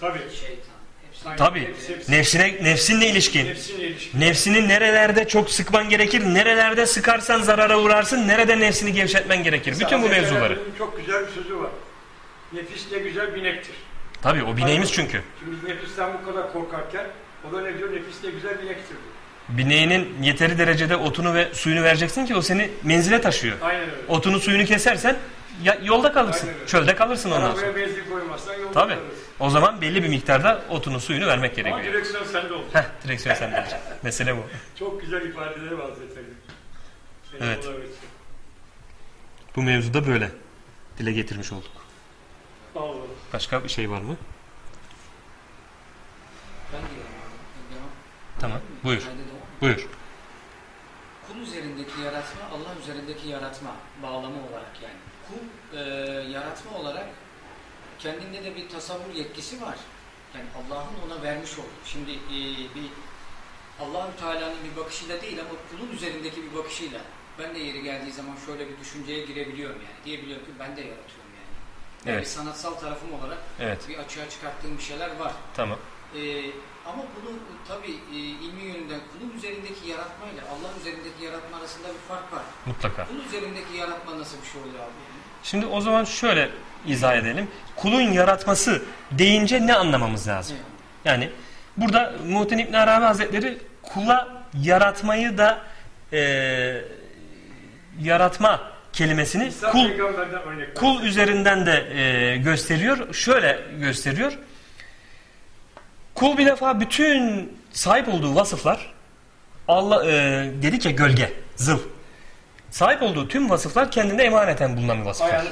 Tabii. 0.00 0.18
şeytan. 0.40 0.65
Hepsi- 1.30 2.12
Nefsine, 2.12 2.54
nefsinle 2.62 3.06
ilişkin. 3.08 3.46
Nefsinle 3.46 3.86
ilişkin. 3.86 4.20
Nefsini 4.20 4.68
nerelerde 4.68 5.28
çok 5.28 5.50
sıkman 5.50 5.88
gerekir, 5.88 6.20
nerelerde 6.24 6.86
sıkarsan 6.86 7.42
zarara 7.42 7.78
uğrarsın, 7.80 8.28
nerede 8.28 8.60
nefsini 8.60 8.92
gevşetmen 8.92 9.42
gerekir. 9.42 9.72
Bütün 9.80 10.02
bu 10.02 10.06
Hazreti 10.06 10.20
mevzuları. 10.20 10.58
Çok 10.78 10.96
güzel 10.96 11.26
bir 11.26 11.32
sözü 11.42 11.58
var. 11.58 11.70
Nefis 12.52 12.92
ne 12.92 12.98
güzel 12.98 13.34
binektir. 13.34 13.74
Tabii 14.22 14.42
o 14.42 14.56
bineğimiz 14.56 14.92
çünkü. 14.92 15.20
Şimdi 15.40 15.56
biz 15.56 15.68
nefisten 15.68 16.10
bu 16.22 16.30
kadar 16.32 16.52
korkarken 16.52 17.06
o 17.50 17.52
da 17.56 17.60
ne 17.62 17.78
diyor? 17.78 17.92
Nefiste 17.96 18.30
güzel 18.30 18.62
binek 18.62 18.76
sürdü. 18.88 19.00
Bineğinin 19.48 20.08
yeteri 20.22 20.58
derecede 20.58 20.96
otunu 20.96 21.34
ve 21.34 21.48
suyunu 21.54 21.82
vereceksin 21.82 22.26
ki 22.26 22.34
o 22.36 22.42
seni 22.42 22.70
menzile 22.82 23.20
taşıyor. 23.20 23.56
Aynen 23.62 23.80
öyle. 23.80 23.90
Otunu 24.08 24.40
suyunu 24.40 24.64
kesersen 24.64 25.16
ya, 25.62 25.78
yolda 25.82 26.12
kalırsın. 26.12 26.48
Aynen. 26.48 26.66
Çölde 26.66 26.94
kalırsın 26.94 27.30
ondan 27.30 27.54
sonra. 27.54 27.66
Arabaya 27.66 27.86
benzin 27.86 28.10
koymazsan 28.10 28.54
yolda 28.54 28.72
Tabii. 28.72 28.94
kalırız. 28.94 29.18
O 29.40 29.50
zaman 29.50 29.80
belli 29.80 30.02
bir 30.02 30.08
miktarda 30.08 30.62
otunu 30.70 31.00
suyunu 31.00 31.26
vermek 31.26 31.58
Ama 31.58 31.68
gerekiyor. 31.68 31.94
direksiyon 31.94 32.24
sende 32.24 32.52
oldu. 32.54 32.66
Heh, 32.72 32.84
direksiyon 33.04 33.34
sende. 33.36 33.66
Mesele 34.02 34.36
bu. 34.36 34.40
Çok 34.78 35.00
güzel 35.00 35.22
ifadeleri 35.22 35.78
var 35.78 35.88
zaten. 35.88 36.22
Seni 37.30 37.44
Evet. 37.48 37.68
Bu 39.56 39.62
mevzuda 39.62 40.06
böyle 40.06 40.30
dile 40.98 41.12
getirmiş 41.12 41.52
olduk. 41.52 41.70
Allah. 42.76 42.94
Başka 43.32 43.64
bir 43.64 43.68
şey 43.68 43.90
var 43.90 44.00
mı? 44.00 44.16
Ben. 46.72 46.80
Devam. 46.80 47.88
Tamam. 48.40 48.60
Buyur. 48.84 49.00
Devam. 49.02 49.16
Buyur. 49.60 49.86
Kul 51.28 51.36
üzerindeki 51.40 52.00
yaratma, 52.04 52.40
Allah 52.52 52.80
üzerindeki 52.82 53.28
yaratma 53.28 53.70
bağlamı 54.02 54.36
olarak 54.50 54.82
yani. 54.82 54.94
Kul 55.28 55.76
e, 55.78 55.82
yaratma 56.30 56.78
olarak 56.78 57.06
kendinde 57.98 58.44
de 58.44 58.56
bir 58.56 58.68
tasavvur 58.68 59.14
yetkisi 59.14 59.62
var. 59.62 59.76
Yani 60.34 60.46
Allah'ın 60.58 60.94
ona 61.06 61.22
vermiş 61.22 61.58
olduğu. 61.58 61.82
Şimdi 61.84 62.10
e, 62.10 62.38
bir 62.74 62.90
Allahü 63.80 64.16
Teala'nın 64.20 64.56
bir 64.70 64.76
bakışıyla 64.80 65.22
değil 65.22 65.40
ama 65.40 65.50
kulun 65.70 65.92
üzerindeki 65.92 66.42
bir 66.42 66.54
bakışıyla 66.58 67.00
ben 67.38 67.54
de 67.54 67.58
yeri 67.58 67.82
geldiği 67.82 68.12
zaman 68.12 68.36
şöyle 68.46 68.68
bir 68.68 68.78
düşünceye 68.80 69.24
girebiliyorum 69.26 69.76
yani. 69.76 70.04
Diyebiliyorum 70.04 70.44
ki 70.46 70.52
ben 70.58 70.76
de 70.76 70.80
yaratıyorum 70.80 71.32
yani. 71.36 71.52
Yani 72.04 72.14
Evet. 72.14 72.20
bir 72.22 72.26
sanatsal 72.30 72.74
tarafım 72.74 73.14
olarak 73.14 73.38
Evet. 73.60 73.88
bir 73.88 73.98
açığa 73.98 74.28
çıkarttığım 74.30 74.78
bir 74.78 74.82
şeyler 74.82 75.16
var. 75.16 75.32
Tamam. 75.54 75.78
Ee, 76.16 76.50
ama 76.86 77.02
bunu 77.16 77.30
tabi 77.68 77.86
e, 78.12 78.16
ilmi 78.16 78.62
yönünden 78.62 79.00
kulun 79.12 79.32
üzerindeki 79.36 79.88
yaratmayla 79.88 80.42
Allah 80.52 80.70
üzerindeki 80.80 81.24
yaratma 81.24 81.56
arasında 81.58 81.88
bir 81.88 82.08
fark 82.08 82.32
var. 82.32 82.42
Mutlaka. 82.66 83.06
Kul 83.06 83.24
üzerindeki 83.28 83.76
yaratma 83.76 84.18
nasıl 84.18 84.36
bir 84.42 84.46
şey 84.46 84.60
oluyor 84.60 84.84
abi? 84.84 84.92
Şimdi 85.50 85.66
o 85.66 85.80
zaman 85.80 86.04
şöyle 86.04 86.48
izah 86.86 87.16
edelim. 87.16 87.48
Kulun 87.76 88.00
yaratması 88.00 88.82
deyince 89.12 89.66
ne 89.66 89.74
anlamamız 89.74 90.28
lazım? 90.28 90.56
Yani 91.04 91.30
burada 91.76 92.12
Muhittin 92.28 92.58
İbn 92.58 92.72
Arabi 92.72 93.04
Hazretleri 93.04 93.58
kula 93.82 94.28
yaratmayı 94.62 95.38
da 95.38 95.58
eee, 96.12 96.84
yaratma 98.00 98.60
kelimesini 98.92 99.46
İsa 99.46 99.70
kul 99.70 99.90
kul 100.74 101.02
üzerinden 101.02 101.66
de 101.66 101.88
eee, 101.94 102.36
gösteriyor. 102.36 103.14
Şöyle 103.14 103.60
gösteriyor. 103.80 104.38
Kul 106.14 106.38
bir 106.38 106.46
defa 106.46 106.80
bütün 106.80 107.52
sahip 107.72 108.08
olduğu 108.08 108.34
vasıflar 108.34 108.92
Allah 109.68 110.04
eee 110.04 110.12
dedik 110.62 110.84
ya 110.84 110.90
gölge, 110.90 111.32
zıl. 111.56 111.80
Sahip 112.70 113.02
olduğu 113.02 113.28
tüm 113.28 113.50
vasıflar 113.50 113.90
kendinde 113.90 114.24
emaneten 114.24 114.76
bulunan 114.76 115.00
bir 115.00 115.06
vasıflar. 115.06 115.44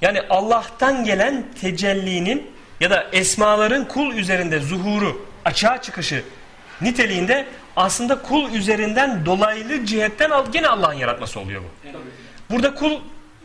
Yani 0.00 0.20
Allah'tan 0.30 1.04
gelen 1.04 1.44
tecellinin 1.60 2.50
ya 2.80 2.90
da 2.90 3.06
esmaların 3.12 3.88
kul 3.88 4.14
üzerinde 4.14 4.60
zuhuru, 4.60 5.26
açığa 5.44 5.82
çıkışı 5.82 6.24
niteliğinde 6.80 7.46
aslında 7.76 8.22
kul 8.22 8.52
üzerinden 8.52 9.26
dolaylı 9.26 9.86
cihetten 9.86 10.30
gene 10.52 10.68
Allah'ın 10.68 10.94
yaratması 10.94 11.40
oluyor 11.40 11.62
bu. 11.62 11.66
Burada 12.50 12.74
kul 12.74 12.92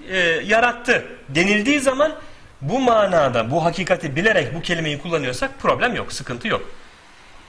e, 0.10 0.18
yarattı 0.46 1.06
denildiği 1.30 1.80
zaman 1.80 2.16
bu 2.62 2.80
manada 2.80 3.52
bu 3.52 3.66
hakikati 3.66 4.16
bilerek 4.16 4.56
bu 4.56 4.62
kelimeyi 4.62 5.00
kullanıyorsak 5.02 5.60
problem 5.60 5.96
yok, 5.96 6.14
sıkıntı 6.14 6.48
yok. 6.48 6.70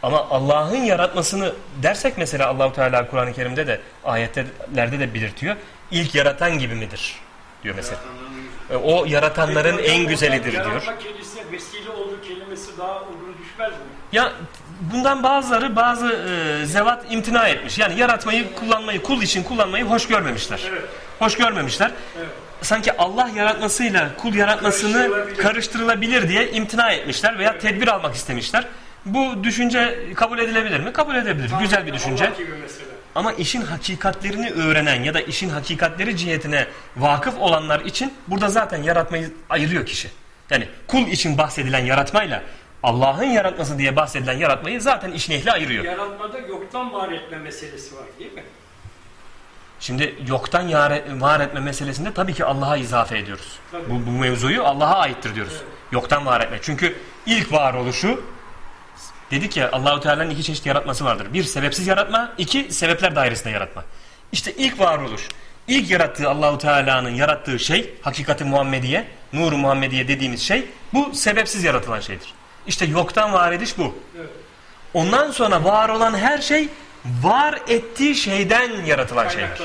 Ama 0.03 0.27
Allah'ın 0.31 0.77
yaratmasını 0.77 1.53
dersek 1.83 2.19
mesela 2.19 2.47
Allahu 2.49 2.73
Teala 2.73 3.11
Kur'an-ı 3.11 3.33
Kerim'de 3.33 3.67
de 3.67 3.81
ayetlerde 4.05 5.01
de 5.01 5.15
belirtiyor. 5.15 5.57
İlk 5.91 6.15
yaratan 6.15 6.59
gibi 6.59 6.75
midir? 6.75 7.15
diyor 7.65 7.75
mesela. 7.75 7.99
E, 8.71 8.77
O 8.77 9.05
yaratanların 9.05 9.79
en 9.79 10.07
güzelidir 10.07 10.53
diyor. 10.53 10.65
Yaratma 10.65 10.99
kelimesi 10.99 11.53
vesile 11.53 11.91
olduğu 11.91 12.21
kelimesi 12.23 12.79
daha 12.79 13.01
uygun 13.03 13.35
düşmez 13.43 13.71
mi? 13.71 13.77
Ya 14.13 14.33
bundan 14.81 15.23
bazıları 15.23 15.77
bazı 15.77 16.13
e, 16.63 16.67
zevat 16.67 17.05
imtina 17.13 17.49
etmiş. 17.49 17.79
Yani 17.79 18.01
yaratmayı 18.01 18.55
kullanmayı, 18.55 19.03
kul 19.03 19.23
için 19.23 19.43
kullanmayı 19.43 19.85
hoş 19.85 20.07
görmemişler. 20.09 20.61
Evet. 20.69 20.83
Hoş 21.19 21.37
görmemişler. 21.37 21.91
Evet. 22.19 22.29
Sanki 22.63 22.97
Allah 22.97 23.31
yaratmasıyla 23.37 24.09
kul 24.17 24.35
yaratmasını 24.35 24.93
Karıştırılabilir. 24.93 25.43
karıştırılabilir 25.43 26.29
diye 26.29 26.51
imtina 26.51 26.91
etmişler 26.91 27.39
veya 27.39 27.59
tedbir 27.59 27.89
almak 27.89 28.15
istemişler. 28.15 28.65
Bu 29.07 29.45
düşünce 29.45 29.99
kabul 30.15 30.39
edilebilir 30.39 30.81
mi? 30.81 30.93
Kabul 30.93 31.15
edebilir. 31.15 31.51
Güzel 31.61 31.87
bir 31.87 31.93
düşünce. 31.93 32.33
Ama 33.15 33.33
işin 33.33 33.63
hakikatlerini 33.63 34.51
öğrenen 34.51 35.03
ya 35.03 35.15
da 35.15 35.21
işin 35.21 35.49
hakikatleri 35.49 36.17
cihetine 36.17 36.67
vakıf 36.97 37.39
olanlar 37.39 37.81
için 37.81 38.15
burada 38.29 38.49
zaten 38.49 38.83
yaratmayı 38.83 39.33
ayırıyor 39.51 39.87
kişi. 39.87 40.11
Yani 40.51 40.69
kul 40.87 41.07
için 41.07 41.39
bahsedilen 41.39 41.85
yaratmayla 41.85 42.43
Allah'ın 42.83 43.25
yaratması 43.25 43.79
diye 43.79 43.97
bahsedilen 43.97 44.39
yaratmayı 44.39 44.81
zaten 44.81 45.13
işin 45.13 45.33
ehli 45.33 45.53
ayırıyor. 45.53 45.85
Yaratmada 45.85 46.39
yoktan 46.39 46.93
var 46.93 47.13
etme 47.13 47.39
meselesi 47.39 47.97
var 47.97 48.05
değil 48.19 48.33
mi? 48.33 48.43
Şimdi 49.81 50.15
yoktan 50.29 50.73
var 51.21 51.41
etme 51.41 51.61
meselesinde 51.61 52.15
tabii 52.15 52.35
ki 52.35 52.45
Allah'a 52.45 52.77
izafe 52.77 53.19
ediyoruz. 53.19 53.59
Tabii. 53.73 53.91
Bu, 53.91 54.07
bu 54.07 54.11
mevzuyu 54.11 54.65
Allah'a 54.65 54.99
aittir 54.99 55.35
diyoruz. 55.35 55.53
Evet. 55.57 55.93
Yoktan 55.93 56.27
var 56.27 56.41
etme. 56.41 56.59
Çünkü 56.63 56.97
ilk 57.27 57.53
varoluşu 57.53 58.21
dedik 59.31 59.57
ya 59.57 59.71
Allahu 59.73 60.01
Teala'nın 60.01 60.31
iki 60.31 60.43
çeşit 60.43 60.67
yaratması 60.67 61.05
vardır. 61.05 61.33
Bir 61.33 61.45
sebepsiz 61.45 61.87
yaratma, 61.87 62.33
iki 62.39 62.73
sebepler 62.73 63.17
dairesinde 63.17 63.51
yaratma. 63.51 63.85
İşte 64.33 64.53
ilk 64.53 64.81
varoluş, 64.81 65.29
ilk 65.69 65.91
yarattığı 65.91 66.29
Allahu 66.31 66.59
Teala'nın 66.59 67.15
yarattığı 67.15 67.59
şey, 67.59 67.95
hakikati 68.03 68.45
Muhammediye, 68.45 69.09
nuru 69.33 69.59
Muhammediye 69.59 70.09
dediğimiz 70.09 70.43
şey 70.43 70.65
bu 70.95 71.15
sebepsiz 71.15 71.65
yaratılan 71.65 72.01
şeydir. 72.01 72.33
İşte 72.67 72.85
yoktan 72.85 73.33
var 73.33 73.53
ediş 73.53 73.79
bu. 73.79 73.99
Evet. 74.19 74.31
Ondan 74.95 75.31
sonra 75.31 75.65
var 75.65 75.89
olan 75.89 76.15
her 76.15 76.39
şey 76.39 76.69
var 77.23 77.59
ettiği 77.69 78.15
şeyden 78.15 78.85
yaratılan 78.87 79.29
şeydir. 79.29 79.63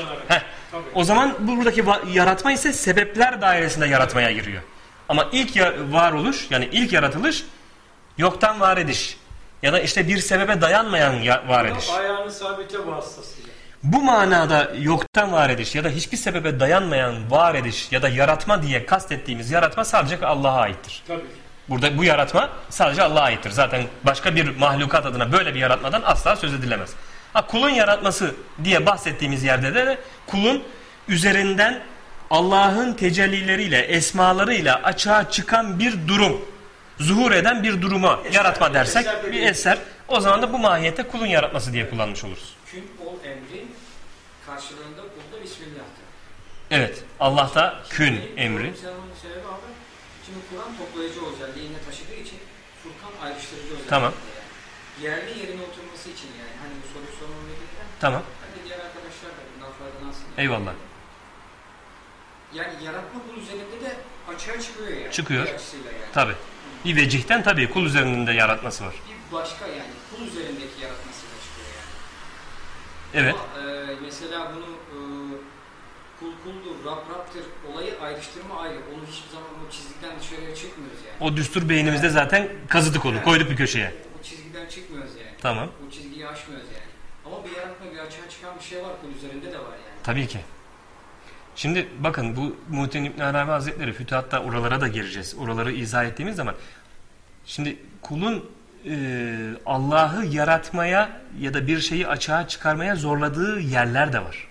O 0.94 1.04
zaman 1.04 1.34
buradaki 1.38 1.84
yaratma 2.12 2.52
ise 2.52 2.72
sebepler 2.72 3.40
dairesinde 3.40 3.86
yaratmaya 3.86 4.32
giriyor. 4.32 4.62
Ama 5.08 5.28
ilk 5.32 5.56
varoluş 5.92 6.46
yani 6.50 6.68
ilk 6.72 6.92
yaratılış 6.92 7.44
yoktan 8.18 8.60
var 8.60 8.76
ediş. 8.76 9.16
Ya 9.64 9.72
da 9.72 9.80
işte 9.80 10.08
bir 10.08 10.18
sebebe 10.18 10.60
dayanmayan 10.60 11.12
ya- 11.12 11.48
var 11.48 11.64
ediş. 11.64 11.90
Ayağını 11.90 12.30
sabite 12.32 12.86
vasıtasıyla. 12.86 13.50
Bu 13.82 14.02
manada 14.02 14.72
yoktan 14.80 15.32
var 15.32 15.50
ediş 15.50 15.74
ya 15.74 15.84
da 15.84 15.88
hiçbir 15.88 16.16
sebebe 16.16 16.60
dayanmayan 16.60 17.30
var 17.30 17.54
ediş 17.54 17.92
ya 17.92 18.02
da 18.02 18.08
yaratma 18.08 18.62
diye 18.62 18.86
kastettiğimiz 18.86 19.50
yaratma 19.50 19.84
sadece 19.84 20.26
Allah'a 20.26 20.60
aittir. 20.60 21.02
Tabii. 21.08 21.24
Burada 21.68 21.98
bu 21.98 22.04
yaratma 22.04 22.48
sadece 22.70 23.02
Allah'a 23.02 23.22
aittir. 23.24 23.50
Zaten 23.50 23.82
başka 24.02 24.34
bir 24.36 24.56
mahlukat 24.56 25.06
adına 25.06 25.32
böyle 25.32 25.54
bir 25.54 25.60
yaratmadan 25.60 26.02
asla 26.04 26.36
söz 26.36 26.54
edilemez. 26.54 26.90
Ha, 27.32 27.46
kulun 27.46 27.70
yaratması 27.70 28.34
diye 28.64 28.86
bahsettiğimiz 28.86 29.42
yerde 29.44 29.74
de 29.74 29.98
kulun 30.26 30.62
üzerinden 31.08 31.82
Allah'ın 32.30 32.92
tecellileriyle, 32.92 33.78
esmalarıyla 33.78 34.80
açığa 34.84 35.30
çıkan 35.30 35.78
bir 35.78 36.08
durum, 36.08 36.40
zuhur 37.00 37.32
eden 37.32 37.62
bir 37.62 37.82
duruma 37.82 38.20
Eser, 38.24 38.32
yaratma 38.32 38.74
dersek 38.74 39.06
eser 39.06 39.22
de 39.22 39.32
bir 39.32 39.42
eser. 39.42 39.78
O 40.08 40.20
zaman 40.20 40.42
da 40.42 40.52
bu 40.52 40.58
mahiyette 40.58 41.02
kulun 41.02 41.26
yaratması 41.26 41.72
diye 41.72 41.90
kullanmış 41.90 42.24
oluruz. 42.24 42.56
Kün 42.66 42.90
ol 43.06 43.14
emri 43.24 43.64
karşılığında 44.46 45.00
kulda 45.02 45.42
Bismillah'tır. 45.44 46.04
Evet, 46.70 47.04
Allah'ta 47.20 47.82
kün 47.90 48.20
emri. 48.36 48.72
Şimdi 50.26 50.38
Kur'an 50.50 50.76
toplayıcı 50.78 51.20
özelliğini 51.26 51.76
taşıdığı 51.86 52.14
için 52.14 52.38
Furkan 52.82 53.26
ayrıştırıcı 53.26 53.66
özelliği. 53.66 53.88
Tamam. 53.88 54.12
Yani. 54.12 55.04
Yerli 55.06 55.38
yerine 55.38 55.62
oturması 55.62 56.10
için 56.10 56.28
yani. 56.40 56.54
Hani 56.62 56.72
bu 56.82 56.86
soruyu 56.92 57.18
sormam 57.20 57.42
gerekirken. 57.48 57.86
Tamam, 58.00 58.22
Hani 58.40 58.64
diğer 58.68 58.78
arkadaşlar 58.78 59.30
da 59.30 59.42
bundan 59.54 59.72
faydalansın. 59.80 60.24
eyvallah. 60.38 60.72
Yani 62.54 62.84
yaratma 62.84 63.20
kul 63.26 63.42
üzerinde 63.42 63.80
de 63.86 63.96
açığa 64.34 64.60
çıkıyor 64.60 64.88
yani. 65.00 65.12
Çıkıyor. 65.12 65.46
Yani. 65.46 65.58
Tabi. 66.14 66.32
Bir 66.84 66.96
vecihten 66.96 67.42
tabii 67.42 67.70
kul 67.70 67.86
üzerinde 67.86 68.32
yaratması 68.32 68.84
var. 68.84 68.94
Bir 69.08 69.32
başka 69.36 69.66
yani 69.66 69.90
kul 70.10 70.26
üzerindeki 70.26 70.82
yaratmasıyla 70.82 71.36
çıkıyor 71.44 71.68
yani. 71.76 71.90
Evet. 73.14 73.34
Ama 73.34 73.70
e, 73.70 73.94
mesela 74.02 74.52
bunu 74.54 74.64
e, 74.64 74.98
kul 76.20 76.32
kuldur, 76.44 76.84
Rab 76.84 77.10
Rab'tır 77.10 77.42
olayı 77.72 78.00
ayrıştırma 78.02 78.60
ayrı. 78.60 78.76
Onu 78.94 79.06
hiçbir 79.12 79.30
zaman 79.30 79.48
o 79.68 79.70
çizgiden 79.70 80.20
dışarıya 80.20 80.54
çıkmıyoruz 80.54 80.98
yani. 81.06 81.16
O 81.32 81.36
düstur 81.36 81.68
beynimizde 81.68 82.08
zaten 82.08 82.48
kazıdık 82.68 83.04
onu, 83.06 83.22
koyduk 83.22 83.50
bir 83.50 83.56
köşeye. 83.56 83.94
O 84.20 84.22
çizgiden 84.22 84.68
çıkmıyoruz 84.68 85.12
yani. 85.16 85.36
Tamam. 85.42 85.68
O 85.88 85.90
çizgiyi 85.90 86.28
aşmıyoruz 86.28 86.66
yani. 86.74 86.90
Ama 87.26 87.44
bir 87.44 87.56
yaratma, 87.56 87.92
bir 87.92 87.98
açığa 87.98 88.30
çıkan 88.30 88.58
bir 88.58 88.64
şey 88.64 88.82
var 88.82 88.92
kul 89.00 89.08
üzerinde 89.18 89.52
de 89.52 89.58
var 89.58 89.64
yani. 89.64 89.98
Tabii 90.02 90.26
ki. 90.26 90.40
Şimdi 91.56 91.88
bakın 91.98 92.36
bu 92.36 92.56
Muhittin 92.68 93.04
İbn 93.04 93.20
Arabi 93.20 93.50
Hazretleri 93.50 93.92
Fütuhat'ta 93.92 94.40
oralara 94.40 94.80
da 94.80 94.88
gireceğiz. 94.88 95.34
Oraları 95.38 95.72
izah 95.72 96.04
ettiğimiz 96.04 96.36
zaman 96.36 96.54
Şimdi 97.46 97.76
kulun 98.02 98.50
e, 98.86 98.96
Allah'ı 99.66 100.24
yaratmaya 100.26 101.20
ya 101.40 101.54
da 101.54 101.66
bir 101.66 101.80
şeyi 101.80 102.08
açığa 102.08 102.48
çıkarmaya 102.48 102.96
zorladığı 102.96 103.60
yerler 103.60 104.12
de 104.12 104.24
var. 104.24 104.48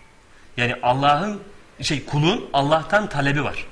Yani 0.58 0.76
Allah'ın 0.84 1.40
şey 1.82 2.06
kulun 2.06 2.50
Allah'tan 2.54 3.10
talebi 3.10 3.44
var. 3.44 3.66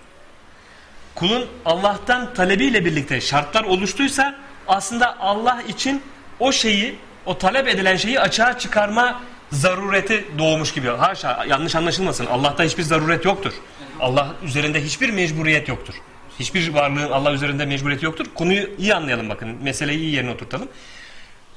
Kulun 1.15 1.45
Allah'tan 1.65 2.34
talebiyle 2.34 2.86
birlikte 2.86 3.21
şartlar 3.21 3.63
oluştuysa 3.63 4.36
aslında 4.67 5.19
Allah 5.19 5.61
için 5.61 6.01
o 6.39 6.51
şeyi, 6.51 6.95
o 7.25 7.38
talep 7.38 7.67
edilen 7.67 7.95
şeyi 7.95 8.19
açığa 8.19 8.59
çıkarma 8.59 9.21
zarureti 9.52 10.26
doğmuş 10.38 10.74
gibi. 10.74 10.89
Haşa 10.89 11.45
yanlış 11.47 11.76
anlaşılmasın. 11.76 12.26
Allah'ta 12.26 12.64
hiçbir 12.64 12.84
zaruret 12.84 13.26
yoktur. 13.26 13.54
Allah 13.99 14.28
üzerinde 14.43 14.84
hiçbir 14.84 15.10
mecburiyet 15.10 15.68
yoktur. 15.68 15.93
Hiçbir 16.39 16.74
varlığın 16.74 17.12
Allah 17.12 17.34
üzerinde 17.34 17.66
mecburiyeti 17.66 18.06
yoktur. 18.06 18.26
Konuyu 18.36 18.70
iyi 18.78 18.95
anlayalım 18.95 19.30
bakın. 19.30 19.58
Meseleyi 19.64 19.99
iyi 19.99 20.16
yerine 20.16 20.32
oturtalım. 20.32 20.68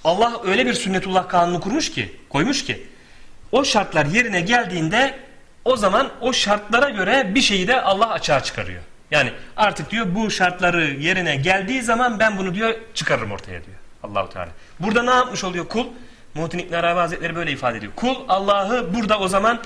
Allah 0.05 0.41
öyle 0.45 0.67
bir 0.67 0.75
sünnetullah 0.75 1.29
kanunu 1.29 1.61
kurmuş 1.61 1.91
ki, 1.91 2.17
koymuş 2.29 2.65
ki 2.65 2.87
o 3.53 3.65
şartlar 3.65 4.07
yerine 4.07 4.41
geldiğinde 4.41 5.19
o 5.65 5.77
zaman 5.77 6.11
o 6.21 6.33
şartlara 6.33 6.91
göre 6.91 7.33
bir 7.35 7.41
şeyi 7.41 7.69
de 7.69 7.81
Allah 7.81 8.11
açığa 8.11 8.43
çıkarıyor. 8.43 8.83
Yani 9.11 9.33
artık 9.57 9.91
diyor 9.91 10.07
bu 10.15 10.31
şartları 10.31 10.85
yerine 10.85 11.37
geldiği 11.37 11.83
zaman 11.83 12.19
ben 12.19 12.39
bunu 12.39 12.55
diyor 12.55 12.75
çıkarırım 12.95 13.33
ortaya 13.33 13.65
diyor 13.65 13.77
Allahu 14.03 14.29
Teala. 14.33 14.49
Burada 14.81 15.03
ne 15.03 15.11
yapmış 15.11 15.45
oluyor 15.45 15.69
kul? 15.69 15.87
Muhittin 16.35 16.59
İbn 16.59 16.75
Arabi 16.75 16.99
Hazretleri 16.99 17.37
böyle 17.37 17.53
ifade 17.53 17.79
ediyor. 17.79 17.93
Kul 17.97 18.17
Allah'ı 18.29 18.95
burada 18.95 19.19
o 19.19 19.29
zaman 19.29 19.61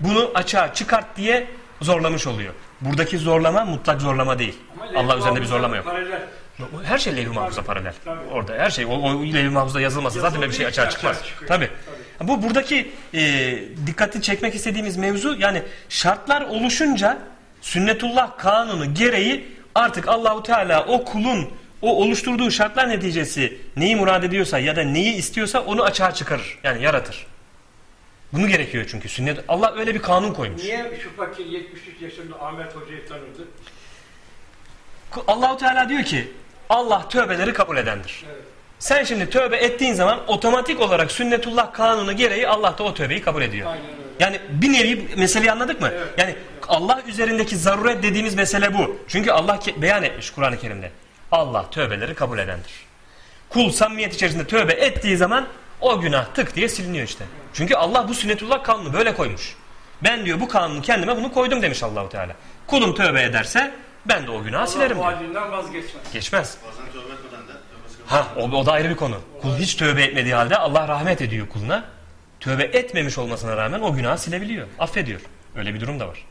bunu 0.00 0.30
açığa 0.34 0.74
çıkart 0.74 1.16
diye 1.16 1.46
zorlamış 1.80 2.26
oluyor. 2.26 2.54
Buradaki 2.80 3.18
zorlama 3.18 3.64
mutlak 3.64 4.00
zorlama 4.00 4.38
değil. 4.38 4.54
Ama 4.80 5.00
Allah 5.00 5.18
üzerinde 5.18 5.40
bir 5.40 5.46
zorlama 5.46 5.76
yok. 5.76 5.84
Paralel. 5.84 6.22
Her 6.84 6.98
şey 6.98 7.16
levh-i 7.16 7.28
mahfuza 7.28 7.62
paralel. 7.62 7.94
tabii. 8.04 8.20
Orada 8.32 8.52
her 8.52 8.70
şey 8.70 8.84
o, 8.84 8.88
o 8.90 9.22
levh-i 9.24 9.48
mahfuzda 9.48 9.80
yazılmasa 9.80 10.20
zaten 10.20 10.42
bir 10.42 10.52
şey 10.52 10.66
açığa 10.66 10.90
çıkmaz. 10.90 11.22
Tabii. 11.48 11.70
Tabii. 12.18 12.28
Bu 12.28 12.42
buradaki 12.42 12.92
e, 13.14 13.54
dikkati 13.86 14.22
çekmek 14.22 14.54
istediğimiz 14.54 14.96
mevzu 14.96 15.36
yani 15.38 15.62
şartlar 15.88 16.42
oluşunca 16.42 17.18
sünnetullah 17.60 18.38
kanunu 18.38 18.94
gereği 18.94 19.46
artık 19.74 20.08
Allahu 20.08 20.42
Teala 20.42 20.84
o 20.84 21.04
kulun 21.04 21.50
o 21.82 22.02
oluşturduğu 22.02 22.50
şartlar 22.50 22.88
neticesi 22.88 23.58
neyi 23.76 23.96
murad 23.96 24.22
ediyorsa 24.22 24.58
ya 24.58 24.76
da 24.76 24.82
neyi 24.82 25.14
istiyorsa 25.14 25.60
onu 25.60 25.82
açığa 25.82 26.14
çıkarır. 26.14 26.58
Yani 26.64 26.82
yaratır. 26.82 27.26
Bunu 28.32 28.48
gerekiyor 28.48 28.84
çünkü 28.90 29.08
sünnet 29.08 29.40
Allah 29.48 29.74
öyle 29.76 29.94
bir 29.94 30.02
kanun 30.02 30.32
koymuş. 30.32 30.62
Niye 30.62 31.00
şu 31.02 31.16
fakir 31.16 31.46
73 31.46 32.02
yaşında 32.02 32.42
Ahmet 32.42 32.76
Hoca'yı 32.76 33.08
tanırdı? 33.08 33.48
Allahu 35.26 35.56
Teala 35.56 35.88
diyor 35.88 36.04
ki 36.04 36.32
Allah 36.68 37.08
tövbeleri 37.08 37.52
kabul 37.52 37.76
edendir. 37.76 38.24
Evet. 38.26 38.42
Sen 38.78 39.04
şimdi 39.04 39.30
tövbe 39.30 39.56
ettiğin 39.56 39.94
zaman 39.94 40.20
otomatik 40.26 40.80
olarak 40.80 41.12
sünnetullah 41.12 41.72
kanunu 41.72 42.12
gereği 42.12 42.48
Allah 42.48 42.78
da 42.78 42.82
o 42.82 42.94
tövbeyi 42.94 43.20
kabul 43.22 43.42
ediyor. 43.42 43.70
Aynen 43.70 43.84
öyle. 43.84 43.94
Yani 44.20 44.40
bir 44.48 44.72
nevi 44.72 45.08
meseleyi 45.16 45.52
anladık 45.52 45.80
mı? 45.80 45.90
Evet. 45.94 46.08
Yani 46.18 46.34
Allah 46.68 47.02
üzerindeki 47.08 47.56
zaruret 47.56 48.02
dediğimiz 48.02 48.34
mesele 48.34 48.74
bu. 48.74 48.96
Çünkü 49.08 49.30
Allah 49.30 49.60
beyan 49.76 50.02
etmiş 50.02 50.30
Kur'an-ı 50.30 50.58
Kerim'de. 50.58 50.90
Allah 51.34 51.70
tövbeleri 51.70 52.14
kabul 52.14 52.38
edendir. 52.38 52.72
Kul 53.48 53.70
samimiyet 53.70 54.14
içerisinde 54.14 54.46
tövbe 54.46 54.72
ettiği 54.72 55.16
zaman 55.16 55.46
o 55.80 56.00
günah 56.00 56.26
tık 56.34 56.56
diye 56.56 56.68
siliniyor 56.68 57.04
işte. 57.04 57.24
Çünkü 57.52 57.74
Allah 57.74 58.08
bu 58.08 58.14
sünnetullah 58.14 58.64
kanunu 58.64 58.92
böyle 58.92 59.14
koymuş. 59.14 59.56
Ben 60.02 60.24
diyor 60.24 60.40
bu 60.40 60.48
kanunu 60.48 60.82
kendime 60.82 61.16
bunu 61.16 61.32
koydum 61.32 61.62
demiş 61.62 61.82
Allahu 61.82 62.08
Teala. 62.08 62.32
Kulum 62.66 62.94
tövbe 62.94 63.22
ederse 63.22 63.74
ben 64.06 64.26
de 64.26 64.30
o 64.30 64.42
günahı 64.42 64.68
silerim 64.68 65.00
Allah 65.00 65.22
bu 65.34 65.52
vazgeçmez. 65.52 66.12
Geçmez. 66.12 66.58
Bazen 66.66 66.92
tövbe 66.92 67.12
etmeden 67.12 67.48
de 67.48 67.52
tövbesi 67.52 67.98
kabul 67.98 68.10
Ha 68.10 68.28
o, 68.36 68.60
o 68.60 68.66
da 68.66 68.72
ayrı 68.72 68.90
bir 68.90 68.96
konu. 68.96 69.20
Kul 69.42 69.56
hiç 69.56 69.74
tövbe 69.74 70.02
etmediği 70.02 70.34
halde 70.34 70.56
Allah 70.56 70.88
rahmet 70.88 71.22
ediyor 71.22 71.48
kuluna. 71.48 71.84
Tövbe 72.40 72.62
etmemiş 72.64 73.18
olmasına 73.18 73.56
rağmen 73.56 73.80
o 73.80 73.94
günahı 73.94 74.18
silebiliyor. 74.18 74.66
Affediyor. 74.78 75.20
Öyle 75.56 75.74
bir 75.74 75.80
durum 75.80 76.00
da 76.00 76.08
var. 76.08 76.24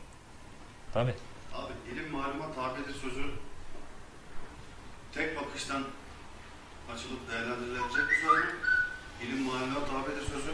Tabi. 0.94 1.14
Abi 1.54 1.72
ilim 1.92 2.12
maluma 2.12 2.54
tabidir 2.54 2.94
sözü 3.02 3.24
tek 5.14 5.36
bakıştan 5.40 5.84
açılıp 7.04 7.30
değerlendirilebilecek 7.30 8.10
bir 8.10 8.38
mü? 8.38 8.46
İlim 9.22 9.44
maluma 9.44 9.80
tabidir 9.80 10.26
sözü 10.32 10.52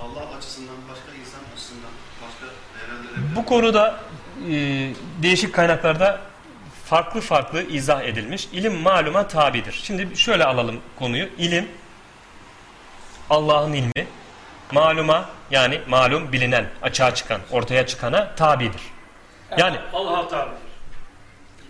Allah 0.00 0.36
açısından, 0.36 0.76
başka 0.90 1.12
insan 1.20 1.40
açısından 1.54 1.90
başka 2.22 2.46
değerlendirilebilir. 2.78 3.36
Bu 3.36 3.44
konuda 3.44 4.00
e, 4.48 4.52
değişik 5.22 5.54
kaynaklarda 5.54 6.20
farklı 6.84 7.20
farklı 7.20 7.62
izah 7.62 8.02
edilmiş. 8.02 8.48
İlim 8.52 8.74
maluma 8.74 9.28
tabidir. 9.28 9.80
Şimdi 9.82 10.16
şöyle 10.16 10.44
alalım 10.44 10.80
konuyu. 10.98 11.28
İlim 11.38 11.68
Allah'ın 13.30 13.72
ilmi. 13.72 14.06
Maluma 14.72 15.30
yani 15.50 15.80
malum 15.88 16.32
bilinen, 16.32 16.66
açığa 16.82 17.14
çıkan, 17.14 17.40
ortaya 17.50 17.86
çıkana 17.86 18.34
tabidir. 18.34 18.82
Yani 19.58 19.76
Allah'a 19.92 20.28
tabidir. 20.28 20.58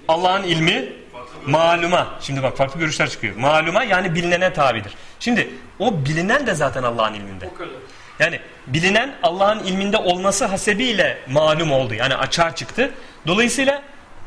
Allah'ın 0.09 0.43
ilmi 0.43 1.02
maluma. 1.47 2.07
Şimdi 2.21 2.43
bak 2.43 2.57
farklı 2.57 2.81
görüşler 2.81 3.11
çıkıyor. 3.11 3.37
Maluma 3.37 3.85
yani 3.85 4.15
bilinene 4.15 4.53
tabidir. 4.53 4.93
Şimdi 5.21 5.51
o 5.79 6.05
bilinen 6.05 6.47
de 6.47 6.55
zaten 6.55 6.83
Allah'ın 6.83 7.15
ilminde. 7.15 7.51
O 7.55 7.59
kadar. 7.59 7.71
Yani 8.19 8.41
bilinen 8.67 9.15
Allah'ın 9.23 9.59
ilminde 9.59 9.97
olması 9.97 10.45
hasebiyle 10.45 11.19
malum 11.29 11.73
oldu. 11.73 11.95
Yani 11.95 12.17
açığa 12.17 12.55
çıktı. 12.55 12.91
Dolayısıyla 13.27 13.83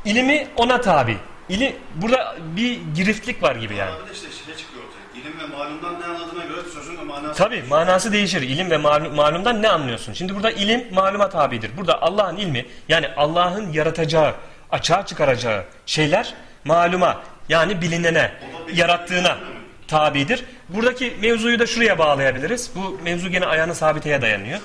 ilmi 0.06 0.48
ona 0.56 0.82
tabi. 0.82 1.18
İli, 1.50 1.76
burada 1.96 2.36
bir 2.56 2.80
giriftlik 2.96 3.44
var 3.44 3.56
gibi 3.56 3.76
yani. 3.76 3.92
İşte 4.14 4.28
şey 4.32 4.56
çıkıyor 4.56 4.84
ortaya. 4.84 5.22
İlim 5.22 5.40
ve 5.40 5.58
malumdan 5.58 6.02
ne 6.02 6.06
anladığına 6.06 6.46
göre 6.46 6.62
sözün 6.74 6.98
de 6.98 7.02
manası. 7.02 7.44
Tabi 7.44 7.64
manası 7.70 8.14
değişir. 8.14 8.42
İlim 8.42 8.72
ve 8.72 8.78
malum, 8.78 9.16
malumdan 9.16 9.62
ne 9.62 9.70
anlıyorsun? 9.70 10.14
Şimdi 10.14 10.36
burada 10.36 10.52
ilim 10.52 10.94
maluma 10.94 11.30
tabidir. 11.30 11.72
Burada 11.78 12.02
Allah'ın 12.02 12.38
ilmi 12.38 12.66
yani 12.90 13.08
Allah'ın 13.18 13.72
yaratacağı, 13.74 14.34
açığa 14.72 15.06
çıkaracağı 15.06 15.64
şeyler 15.86 16.34
maluma 16.66 17.22
yani 17.50 17.82
bilinene, 17.82 18.32
yarattığına 18.74 19.38
tabidir. 19.88 20.46
Buradaki 20.70 21.14
mevzuyu 21.22 21.60
da 21.60 21.68
şuraya 21.68 21.98
bağlayabiliriz. 21.98 22.72
Bu 22.76 23.00
mevzu 23.04 23.30
gene 23.30 23.46
ayağını 23.46 23.76
sabiteye 23.76 24.22
dayanıyor. 24.22 24.60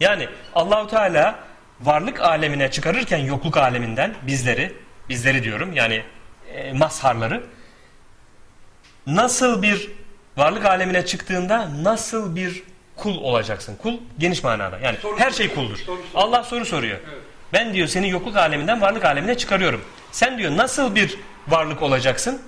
Yani 0.00 0.28
Allahu 0.54 0.88
Teala 0.88 1.38
varlık 1.80 2.20
alemine 2.20 2.70
çıkarırken 2.70 3.18
yokluk 3.18 3.56
aleminden 3.56 4.14
bizleri, 4.22 4.72
bizleri 5.08 5.44
diyorum 5.44 5.72
yani 5.72 6.02
e, 6.54 6.72
mazharları 6.72 7.42
nasıl 9.06 9.62
bir 9.62 9.90
varlık 10.36 10.64
alemine 10.64 11.06
çıktığında 11.06 11.68
nasıl 11.82 12.36
bir 12.36 12.62
kul 12.96 13.16
olacaksın? 13.16 13.76
Kul 13.82 13.94
geniş 14.18 14.44
manada. 14.44 14.78
Yani 14.78 14.96
Soru 15.02 15.18
her 15.18 15.30
şey 15.30 15.54
kuldur. 15.54 15.76
Soru 15.76 15.84
soruyor. 15.84 16.08
Allah 16.14 16.44
soru 16.44 16.64
soruyor. 16.64 16.98
Evet. 17.08 17.22
Ben 17.52 17.74
diyor 17.74 17.88
seni 17.88 18.10
yokluk 18.10 18.36
aleminden 18.36 18.80
varlık 18.80 19.04
alemine 19.04 19.36
çıkarıyorum. 19.36 19.84
Sen 20.12 20.38
diyor 20.38 20.56
nasıl 20.56 20.94
bir 20.94 21.18
varlık 21.48 21.82
olacaksın? 21.82 22.42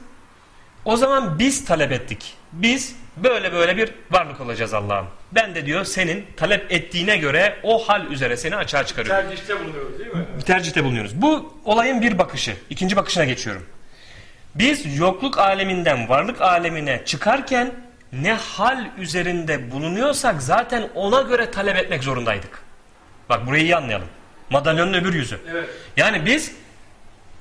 O 0.85 0.97
zaman 0.97 1.39
biz 1.39 1.65
talep 1.65 1.93
ettik. 1.93 2.35
Biz 2.53 2.97
böyle 3.17 3.53
böyle 3.53 3.77
bir 3.77 3.91
varlık 4.11 4.41
olacağız 4.41 4.75
Allah'ım. 4.75 5.07
Ben 5.33 5.55
de 5.55 5.67
diyor 5.67 5.85
senin 5.85 6.27
talep 6.37 6.73
ettiğine 6.73 7.17
göre 7.17 7.57
o 7.63 7.89
hal 7.89 8.07
üzere 8.07 8.37
seni 8.37 8.57
açığa 8.57 8.87
çıkarıyorum 8.87 9.29
Tercihte 9.29 9.61
bulunuyoruz 9.61 9.99
değil 9.99 10.15
mi? 10.15 10.25
bir 10.39 10.43
tercihte 10.43 10.85
bulunuyoruz. 10.85 11.23
Bu 11.23 11.55
olayın 11.65 12.03
bir 12.03 12.19
bakışı. 12.19 12.57
İkinci 12.71 12.97
bakışına 12.97 13.25
geçiyorum. 13.25 13.67
Biz 14.55 14.99
yokluk 14.99 15.39
aleminden 15.39 16.09
varlık 16.09 16.41
alemine 16.41 17.03
çıkarken 17.05 17.73
ne 18.13 18.33
hal 18.33 18.87
üzerinde 18.99 19.71
bulunuyorsak 19.71 20.43
zaten 20.43 20.89
ona 20.95 21.21
göre 21.23 21.51
talep 21.51 21.77
etmek 21.77 22.05
zorundaydık. 22.05 22.63
Bak 23.29 23.47
burayı 23.47 23.63
iyi 23.63 23.77
anlayalım. 23.77 24.09
Madalyonun 24.51 24.93
öbür 24.95 25.15
yüzü. 25.15 25.39
Evet. 25.51 25.69
Yani 25.97 26.27
biz 26.27 26.53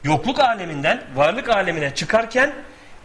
yokluk 0.04 0.40
aleminden 0.40 1.04
varlık 1.16 1.50
alemine 1.50 1.96
çıkarken 1.96 2.54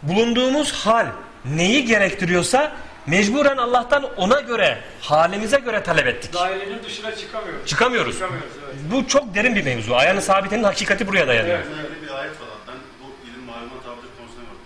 bulunduğumuz 0.03 0.73
hal 0.73 1.05
neyi 1.45 1.85
gerektiriyorsa 1.85 2.71
mecburen 3.07 3.57
Allah'tan 3.57 4.03
ona 4.17 4.39
göre, 4.39 4.77
halimize 5.01 5.59
göre 5.59 5.83
talep 5.83 6.07
ettik. 6.07 6.33
Dairenin 6.33 6.83
dışına 6.83 7.15
çıkamıyoruz. 7.15 7.65
Çıkamıyoruz. 7.69 8.13
Çıkamıyoruz 8.13 8.51
evet. 8.65 8.75
Bu 8.91 9.07
çok 9.07 9.35
derin 9.35 9.55
bir 9.55 9.63
mevzu. 9.65 9.95
Ayağını 9.95 10.21
sabitenin 10.21 10.63
hakikati 10.63 11.07
buraya 11.07 11.27
dayanıyor. 11.27 11.57
Evet. 11.57 11.67
İlgili 11.67 12.01
bir 12.01 12.15
ayet 12.15 12.31
var. 12.31 12.47
Ben 12.67 12.75
bu 13.03 13.29
ilim 13.29 13.43
maluma 13.43 13.81
tabidir 13.85 14.09
konusuna 14.17 14.43
varım. 14.43 14.61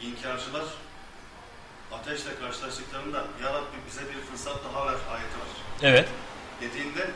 İnkarcılar 0.00 0.64
ateşle 1.92 2.30
karşılaştıklarında 2.40 3.18
Ya 3.18 3.54
Rabbi 3.54 3.76
bize 3.88 4.00
bir 4.00 4.20
fırsat 4.30 4.56
daha 4.64 4.86
ver 4.86 4.92
ayeti 4.92 5.36
var. 5.40 5.48
Evet. 5.82 6.08
Dediğinde 6.60 7.06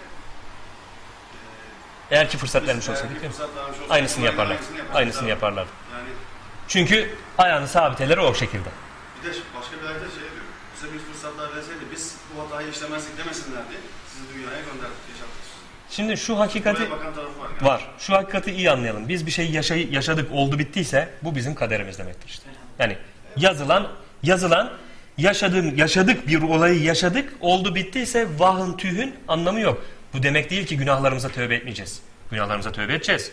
Eğer 2.10 2.30
ki 2.30 2.38
fırsat 2.38 2.66
vermiş 2.66 2.88
olsaydık 2.88 3.16
Aynısını 3.90 4.24
yaparlar. 4.24 4.56
Aynısını, 4.94 5.28
yaparlar. 5.28 5.66
Yani 5.92 6.08
Çünkü 6.68 7.14
ayağını 7.38 7.68
sabiteleri 7.68 8.20
o 8.20 8.34
şekilde. 8.34 8.68
bir 9.22 9.28
de 9.28 9.34
başka 9.58 9.76
bir 9.76 9.86
ayette 9.86 10.06
şey 10.06 10.20
diyor. 10.20 10.44
Bize 10.76 10.92
bir 10.92 10.98
fırsat 10.98 11.38
daha 11.38 11.56
verseydi 11.56 11.84
biz 11.94 12.16
bu 12.36 12.42
hatayı 12.42 12.70
işlemezdik 12.70 13.18
demesinler 13.18 13.62
diye 13.70 13.80
sizi 14.12 14.34
dünyaya 14.34 14.60
gönderdik, 14.60 14.98
yaşattık. 15.12 15.40
Şimdi 15.90 16.16
şu 16.16 16.38
hakikati 16.38 16.90
var. 16.90 16.98
Yani. 17.04 17.68
var. 17.68 17.90
Şu 17.98 18.14
hakikati 18.14 18.52
iyi 18.52 18.70
anlayalım. 18.70 19.08
Biz 19.08 19.26
bir 19.26 19.30
şey 19.30 19.50
yaşay 19.50 19.94
yaşadık, 19.94 20.32
oldu 20.32 20.58
bittiyse 20.58 21.08
bu 21.22 21.34
bizim 21.34 21.54
kaderimiz 21.54 21.98
demektir 21.98 22.28
işte. 22.28 22.44
Yani 22.78 22.96
Yazılan, 23.36 23.88
yazılan, 24.22 24.72
yaşadığım, 25.18 25.76
yaşadık 25.76 26.28
bir 26.28 26.42
olayı 26.42 26.82
yaşadık, 26.82 27.32
oldu 27.40 27.74
bittiyse 27.74 28.28
vahın 28.38 28.76
tühün 28.76 29.14
anlamı 29.28 29.60
yok. 29.60 29.84
Bu 30.14 30.22
demek 30.22 30.50
değil 30.50 30.66
ki 30.66 30.76
günahlarımıza 30.76 31.28
tövbe 31.28 31.54
etmeyeceğiz. 31.54 32.00
Günahlarımıza 32.30 32.72
tövbe 32.72 32.94
edeceğiz. 32.94 33.32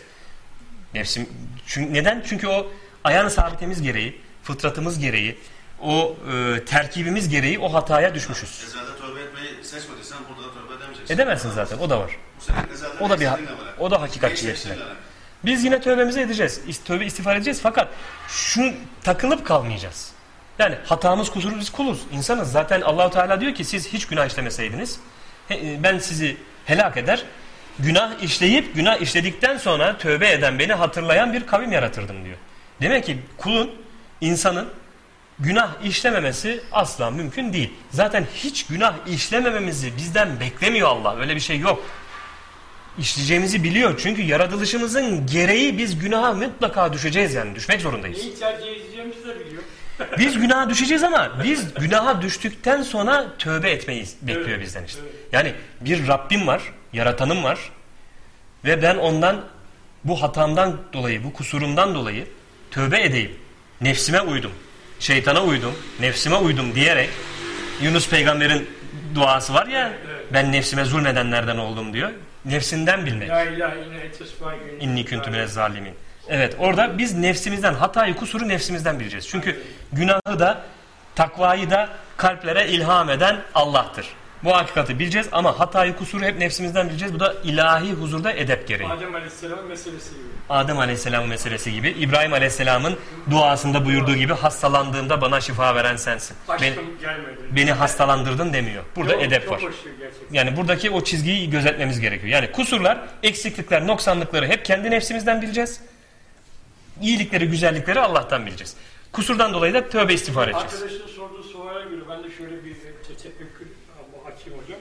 Nefsim, 0.94 1.28
çünkü, 1.66 1.94
neden? 1.94 2.24
Çünkü 2.28 2.46
o 2.46 2.66
ayağın 3.04 3.28
sabitemiz 3.28 3.82
gereği, 3.82 4.20
fıtratımız 4.42 4.98
gereği, 4.98 5.38
o 5.80 6.16
e, 6.32 6.64
terkibimiz 6.64 7.28
gereği 7.28 7.58
o 7.58 7.74
hataya 7.74 8.14
düşmüşüz. 8.14 8.64
Ezelde 8.66 8.98
tövbe 9.00 9.20
etmeyi 9.20 9.64
seçmediysen 9.64 10.18
burada 10.28 10.48
da 10.48 10.54
tövbe 10.54 10.74
edemeyeceksin. 10.74 11.14
Edemezsin 11.14 11.50
zaten, 11.50 11.78
o 11.78 11.90
da 11.90 12.00
var. 12.00 12.16
O 13.00 13.10
da 13.10 13.20
bir 13.20 13.28
o 13.78 13.90
da 13.90 14.08
seçtiğinle 14.08 14.54
alakalı. 14.54 14.96
Biz 15.44 15.64
yine 15.64 15.80
tövbemizi 15.80 16.20
edeceğiz. 16.20 16.60
Tövbe 16.84 17.06
istiğfar 17.06 17.36
edeceğiz 17.36 17.60
fakat 17.62 17.88
şu 18.28 18.72
takılıp 19.02 19.46
kalmayacağız. 19.46 20.10
Yani 20.58 20.76
hatamız 20.84 21.30
kusurumuz 21.30 21.60
biz 21.60 21.70
kuluz. 21.70 22.00
insanız. 22.12 22.52
Zaten 22.52 22.80
Allahu 22.80 23.10
Teala 23.10 23.40
diyor 23.40 23.54
ki 23.54 23.64
siz 23.64 23.88
hiç 23.88 24.06
günah 24.06 24.26
işlemeseydiniz 24.26 25.00
ben 25.82 25.98
sizi 25.98 26.36
helak 26.68 26.96
eder. 26.96 27.22
Günah 27.78 28.22
işleyip 28.22 28.74
günah 28.74 29.00
işledikten 29.00 29.56
sonra 29.58 29.98
tövbe 29.98 30.30
eden 30.30 30.58
beni 30.58 30.72
hatırlayan 30.72 31.32
bir 31.32 31.46
kavim 31.46 31.72
yaratırdım 31.72 32.24
diyor. 32.24 32.36
Demek 32.80 33.04
ki 33.04 33.18
kulun 33.36 33.70
insanın 34.20 34.68
günah 35.38 35.84
işlememesi 35.84 36.62
asla 36.72 37.10
mümkün 37.10 37.52
değil. 37.52 37.72
Zaten 37.90 38.26
hiç 38.34 38.66
günah 38.66 38.94
işlemememizi 39.06 39.96
bizden 39.96 40.40
beklemiyor 40.40 40.88
Allah. 40.88 41.16
Öyle 41.20 41.34
bir 41.34 41.40
şey 41.40 41.58
yok 41.58 41.84
işleyeceğimizi 42.98 43.64
biliyor. 43.64 44.00
Çünkü 44.02 44.22
yaratılışımızın 44.22 45.26
gereği 45.26 45.78
biz 45.78 45.98
günaha 45.98 46.32
mutlaka 46.32 46.92
düşeceğiz 46.92 47.34
yani. 47.34 47.54
Düşmek 47.54 47.80
zorundayız. 47.80 48.18
Neyi 48.18 48.34
tercih 48.34 48.68
edeceğimizi 48.68 49.28
de 49.28 49.40
biliyor. 49.40 49.62
Biz 50.18 50.38
günaha 50.38 50.70
düşeceğiz 50.70 51.04
ama 51.04 51.30
biz 51.44 51.74
günaha 51.74 52.22
düştükten 52.22 52.82
sonra 52.82 53.26
tövbe 53.38 53.70
etmeyi 53.70 54.06
bekliyor 54.22 54.48
Evet, 54.48 54.60
bizden 54.60 54.84
işte. 54.84 55.00
evet. 55.02 55.14
Yani 55.32 55.52
bir 55.80 56.08
Rabbim 56.08 56.46
var, 56.46 56.62
yaratanım 56.92 57.44
var 57.44 57.58
ve 58.64 58.82
ben 58.82 58.96
ondan 58.96 59.44
bu 60.04 60.22
hatamdan 60.22 60.76
dolayı, 60.92 61.24
bu 61.24 61.32
kusurumdan 61.32 61.94
dolayı 61.94 62.26
tövbe 62.70 63.02
edeyim. 63.02 63.32
Nefsime 63.80 64.20
uydum, 64.20 64.52
şeytana 65.00 65.42
uydum, 65.44 65.74
nefsime 66.00 66.36
uydum 66.36 66.74
diyerek 66.74 67.10
Yunus 67.82 68.10
peygamberin 68.10 68.70
duası 69.14 69.54
var 69.54 69.66
ya 69.66 69.92
Evet. 70.10 70.24
ben 70.32 70.52
nefsime 70.52 70.84
zulmedenlerden 70.84 71.56
oldum 71.56 71.92
diyor. 71.92 72.10
Nefsinden 72.44 73.06
bilmek. 73.06 73.28
La 73.28 73.42
ilahe 73.44 73.78
illa 73.80 73.94
ente 74.00 74.24
subhaneke 74.26 74.78
İnni 74.80 75.04
minez 75.30 75.52
zalimin. 75.52 75.94
Evet 76.28 76.56
orada 76.58 76.98
biz 76.98 77.14
nefsimizden 77.14 77.74
hatayı 77.74 78.14
kusuru 78.16 78.48
nefsimizden 78.48 79.00
bileceğiz. 79.00 79.28
Çünkü 79.28 79.62
günahı 79.92 80.38
da 80.38 80.62
takvayı 81.14 81.70
da 81.70 81.88
kalplere 82.16 82.68
ilham 82.68 83.10
eden 83.10 83.36
Allah'tır. 83.54 84.06
Bu 84.44 84.56
hakikati 84.56 84.98
bileceğiz 84.98 85.28
ama 85.32 85.58
hatayı 85.60 85.96
kusuru 85.96 86.24
hep 86.24 86.38
nefsimizden 86.38 86.88
bileceğiz. 86.88 87.14
Bu 87.14 87.20
da 87.20 87.34
ilahi 87.44 87.92
huzurda 87.92 88.32
edep 88.32 88.68
gereği. 88.68 88.88
Adem 88.88 89.14
Aleyhisselam 89.14 89.66
meselesi 89.66 90.10
gibi. 90.10 90.22
Adem 90.50 90.78
Aleyhisselam 90.78 91.26
meselesi 91.26 91.72
gibi 91.72 91.88
İbrahim 91.90 92.32
Aleyhisselam'ın 92.32 92.98
duasında 93.30 93.84
buyurduğu 93.84 94.14
gibi 94.16 94.34
hastalandığımda 94.34 95.20
bana 95.20 95.40
şifa 95.40 95.74
veren 95.74 95.96
sensin. 95.96 96.36
Beni, 96.48 96.70
Aşkım 96.70 96.98
gelmedi. 97.00 97.40
beni 97.50 97.72
hastalandırdın 97.72 98.52
demiyor. 98.52 98.84
Burada 98.96 99.12
Çok- 99.12 99.22
edep 99.22 99.50
var. 99.50 99.60
gerçekten. 99.60 100.10
Yani 100.32 100.56
buradaki 100.56 100.90
o 100.90 101.04
çizgiyi 101.04 101.50
gözetmemiz 101.50 102.00
gerekiyor. 102.00 102.32
Yani 102.32 102.52
kusurlar, 102.52 102.98
eksiklikler, 103.22 103.86
noksanlıkları 103.86 104.46
hep 104.46 104.64
kendi 104.64 104.90
nefsimizden 104.90 105.42
bileceğiz. 105.42 105.80
İyilikleri, 107.02 107.48
güzellikleri 107.48 108.00
Allah'tan 108.00 108.46
bileceğiz. 108.46 108.76
Kusurdan 109.12 109.52
dolayı 109.54 109.74
da 109.74 109.88
tövbe 109.88 110.14
istiğfar 110.14 110.48
edeceğiz. 110.48 110.74
Arkadaşın 110.74 111.06
sorduğu 111.06 111.42
suale 111.42 111.90
göre 111.90 112.00
ben 112.08 112.24
de 112.24 112.30
şöyle 112.30 112.64
bir 112.64 112.74
te- 112.74 113.14
tefekkür 113.22 113.66
açayım 114.26 114.58
hocam. 114.62 114.80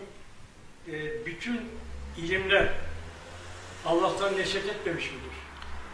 Ee, 0.91 1.25
bütün 1.25 1.61
ilimler 2.17 2.67
Allah'tan 3.85 4.37
neşet 4.37 4.65
etmemiş 4.65 5.05
midir? 5.05 5.37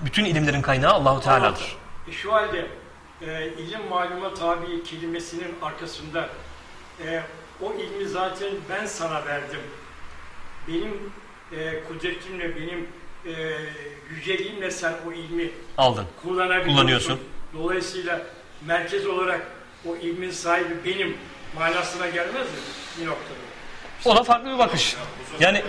Bütün 0.01 0.26
ilimlerin 0.26 0.61
kaynağı 0.61 0.93
Allahu 0.93 1.21
Teala'dır. 1.21 1.76
E, 2.07 2.11
şu 2.11 2.34
halde 2.34 2.67
e, 3.21 3.47
ilim 3.47 3.88
maluma 3.89 4.34
tabi 4.34 4.84
kelimesinin 4.84 5.55
arkasında 5.61 6.30
e, 7.05 7.24
o 7.61 7.74
ilmi 7.74 8.07
zaten 8.07 8.49
ben 8.69 8.86
sana 8.86 9.26
verdim. 9.26 9.59
Benim 10.67 11.11
e, 11.57 11.84
kudretimle, 11.84 12.55
benim 12.55 12.88
e, 13.26 13.32
yüceliğimle 14.16 14.72
sen 14.72 14.93
o 15.07 15.11
ilmi 15.14 15.51
Aldın. 15.78 16.05
kullanabiliyorsun. 16.22 16.74
Kullanıyorsun. 16.74 17.20
Dolayısıyla 17.53 18.22
merkez 18.68 19.07
olarak 19.07 19.41
o 19.88 19.95
ilmin 19.95 20.32
sahibi 20.32 20.74
benim 20.86 21.18
manasına 21.59 22.09
gelmez 22.09 22.34
mi 22.45 22.57
bir 23.01 23.05
noktada? 23.05 23.34
O 24.05 24.16
da 24.16 24.24
farklı 24.24 24.53
bir 24.53 24.57
bakış. 24.59 24.95
Yani 25.39 25.61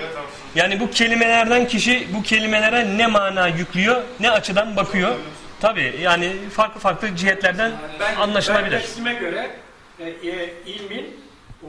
yani 0.55 0.81
bu 0.81 0.91
kelimelerden 0.91 1.67
kişi 1.69 2.09
bu 2.15 2.23
kelimelere 2.23 2.99
ne 2.99 3.07
mana 3.07 3.49
yüklüyor, 3.49 4.03
ne 4.21 4.31
açıdan 4.31 4.77
bakıyor. 4.77 5.17
Tabii 5.61 5.99
yani 6.03 6.37
farklı 6.53 6.81
farklı 6.81 7.17
cihetlerden 7.17 7.73
Ben, 8.01 8.17
anlaşılabilir. 8.17 8.73
ben 8.73 8.79
nefsime 8.79 9.15
göre 9.15 9.51
e, 9.99 10.05
e, 10.09 10.55
ilmin 10.67 11.21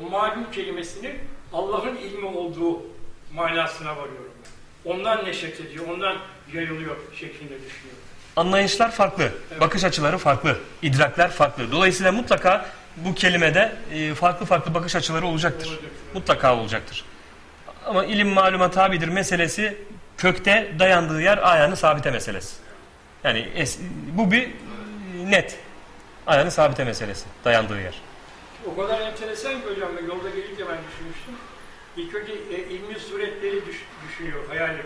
o 0.02 0.10
malum 0.10 0.52
kelimesinin 0.52 1.14
Allah'ın 1.54 1.96
ilmi 1.96 2.26
olduğu 2.26 2.82
manasına 3.34 3.92
varıyorum. 3.92 4.32
Ondan 4.86 5.26
neşet 5.26 5.60
ediyor, 5.62 5.86
ondan 5.94 6.18
yayılıyor 6.56 6.96
şeklinde 7.20 7.54
düşünüyorum. 7.56 8.00
Anlayışlar 8.36 8.92
farklı, 8.92 9.32
bakış 9.60 9.84
açıları 9.84 10.18
farklı, 10.18 10.58
idrakler 10.82 11.32
farklı. 11.32 11.72
Dolayısıyla 11.72 12.12
mutlaka 12.12 12.66
bu 12.98 13.16
kelimede 13.16 13.76
e, 13.94 14.14
farklı 14.14 14.46
farklı 14.46 14.74
bakış 14.74 14.96
açıları 14.96 15.26
olacaktır. 15.28 15.80
Mutlaka 16.14 16.56
olacaktır. 16.58 17.06
Ama 17.86 18.06
ilim 18.06 18.28
maluma 18.30 18.72
tabidir 18.72 19.08
meselesi 19.08 19.78
kökte 20.18 20.72
dayandığı 20.80 21.22
yer 21.22 21.38
ayağını 21.52 21.76
sabite 21.76 22.12
meselesi. 22.12 22.56
Yani 23.24 23.40
es- 23.58 23.78
bu 24.12 24.32
bir 24.32 24.42
e, 24.44 24.52
net 25.32 25.58
ayağını 26.28 26.52
sabite 26.52 26.84
meselesi 26.84 27.26
dayandığı 27.46 27.82
yer. 27.82 27.94
O 28.66 28.76
kadar 28.82 29.02
enteresan 29.02 29.52
ki 29.54 29.68
hocam 29.76 29.90
yolda 30.08 30.30
gelirken 30.30 30.68
ben 30.70 30.78
düşünmüştüm. 30.92 31.34
İlk 31.98 32.16
önce 32.16 32.32
e, 32.34 32.70
ilmi 32.76 33.00
suretleri 33.00 33.66
düş- 33.66 33.86
düşünüyor, 34.10 34.48
hayal 34.50 34.70
ediyor. 34.70 34.86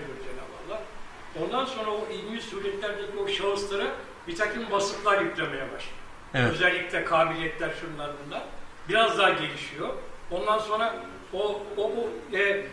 Ondan 1.44 1.66
sonra 1.66 1.90
o 1.92 2.08
ilmi 2.12 2.42
suretlerdeki 2.42 3.18
o 3.24 3.28
şahıslara 3.28 3.88
bir 4.28 4.36
takım 4.36 4.72
vasıflar 4.72 5.22
yüklemeye 5.22 5.64
başlıyor. 5.64 6.00
Evet. 6.34 6.52
Özellikle 6.52 7.06
kabiliyetler 7.06 7.72
şunlar 7.82 8.12
bunlar. 8.26 8.42
Biraz 8.90 9.18
daha 9.18 9.30
gelişiyor. 9.30 9.90
Ondan 10.32 10.60
sonra 10.60 10.96
o, 11.34 11.62
o, 11.78 11.84
o 11.84 12.10
e, 12.38 12.66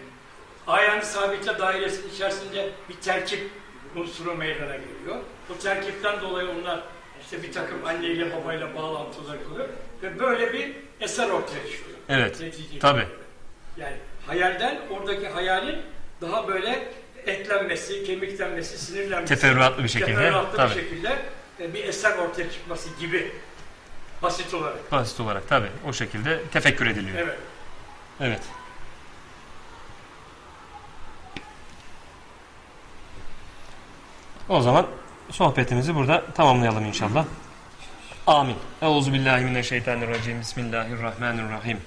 ayağını 0.67 1.03
sabitle 1.05 1.59
dairesinin 1.59 2.13
içerisinde 2.13 2.71
bir 2.89 2.95
terkip 2.95 3.51
unsuru 3.97 4.35
meydana 4.35 4.77
geliyor. 4.77 5.17
O 5.55 5.59
terkipten 5.59 6.21
dolayı 6.21 6.49
onlar 6.61 6.81
işte 7.21 7.43
bir 7.43 7.53
takım 7.53 7.87
anneyle 7.87 8.37
babayla 8.37 8.75
bağlantılar 8.75 9.37
kuruyor 9.49 9.69
ve 10.03 10.19
böyle 10.19 10.53
bir 10.53 10.73
eser 11.01 11.31
ortaya 11.31 11.67
çıkıyor. 11.71 11.99
Evet. 12.09 12.43
Tabii. 12.81 13.07
Yani 13.77 13.97
hayalden 14.27 14.79
oradaki 14.91 15.29
hayalin 15.29 15.79
daha 16.21 16.49
böyle 16.49 16.89
eklenmesi, 17.27 18.05
kemiklenmesi, 18.05 18.79
sinirlenmesi. 18.79 19.35
Teferruatlı 19.35 19.85
bir 19.85 19.89
şekilde, 19.89 20.15
teferruatlı 20.15 20.57
tabii. 20.57 20.75
bir 20.75 20.81
şekilde 20.81 21.19
e, 21.61 21.75
bir 21.75 21.85
eser 21.85 22.19
ortaya 22.19 22.51
çıkması 22.51 22.89
gibi 23.01 23.33
basit 24.23 24.55
olarak. 24.55 24.93
Basit 24.93 25.21
olarak 25.21 25.49
tabii 25.49 25.69
o 25.87 25.93
şekilde 25.93 26.43
tefekkür 26.53 26.87
ediliyor. 26.87 27.19
Evet. 27.19 27.39
Evet. 28.21 28.41
O 34.49 34.61
zaman 34.61 34.87
sohbetimizi 35.31 35.95
burada 35.95 36.25
tamamlayalım 36.27 36.85
inşallah. 36.85 37.25
Amin. 38.27 38.57
Euzubillahimineşşeytanirracim. 38.83 40.41
Bismillahirrahmanirrahim. 40.41 41.81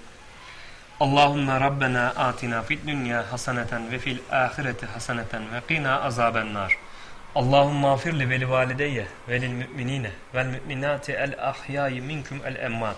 Allahümme 0.99 1.59
Rabbena 1.59 2.09
atina 2.09 2.61
fid 2.61 2.87
dünya 2.87 3.31
haseneten 3.31 3.91
ve 3.91 3.99
fil 3.99 4.17
ahireti 4.31 4.85
haseneten 4.85 5.53
ve 5.53 5.61
qina 5.67 6.01
azaben 6.01 6.53
nar. 6.53 6.77
Allahümme 7.35 7.87
afirli 7.87 8.29
veli 8.29 8.49
valideyye 8.49 9.07
velil 9.29 9.49
müminine 9.49 10.11
vel 10.35 10.45
müminati 10.45 11.11
el 11.11 11.49
ahyayi 11.49 12.01
minkum 12.01 12.41
el 12.45 12.55
emmat. 12.55 12.97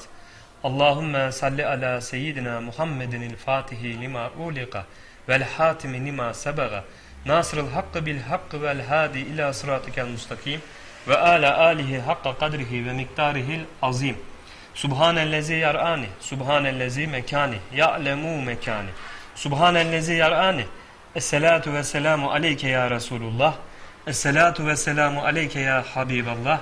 Allahümme 0.63 1.31
salli 1.31 1.65
ala 1.65 2.01
seyyidina 2.01 2.61
Muhammedin 2.61 3.21
el 3.21 3.35
fatihi 3.35 4.01
lima 4.01 4.29
uliqa 4.29 4.85
vel 5.29 5.43
hatimi 5.43 6.05
lima 6.05 6.33
sebaga 6.33 6.83
nasrıl 7.25 7.69
hakkı 7.69 8.05
bil 8.05 8.19
hakkı 8.19 8.61
vel 8.61 8.81
hadi 8.81 9.19
ila 9.19 9.53
sıratikel 9.53 10.07
mustakim 10.07 10.61
ve 11.07 11.17
ala 11.17 11.57
alihi 11.57 11.99
hakka 11.99 12.37
kadrihi 12.37 12.85
ve 12.85 12.93
miktarihil 12.93 13.65
azim. 13.81 14.17
Subhanellezi 14.75 15.53
yar'ani, 15.53 16.07
subhanellezi 16.19 17.07
mekani, 17.07 17.57
ya'lemu 17.75 18.41
mekani. 18.41 18.89
Subhanellezi 19.35 20.13
yar'ani. 20.13 20.65
Esselatu 21.15 21.73
ve 21.73 21.83
selamu 21.83 22.31
aleyke 22.31 22.67
ya 22.67 22.89
Resulullah. 22.89 23.55
Esselatu 24.07 24.67
ve 24.67 24.75
selamu 24.75 25.25
aleyke 25.25 25.59
ya 25.59 25.85
Habiballah. 25.93 26.59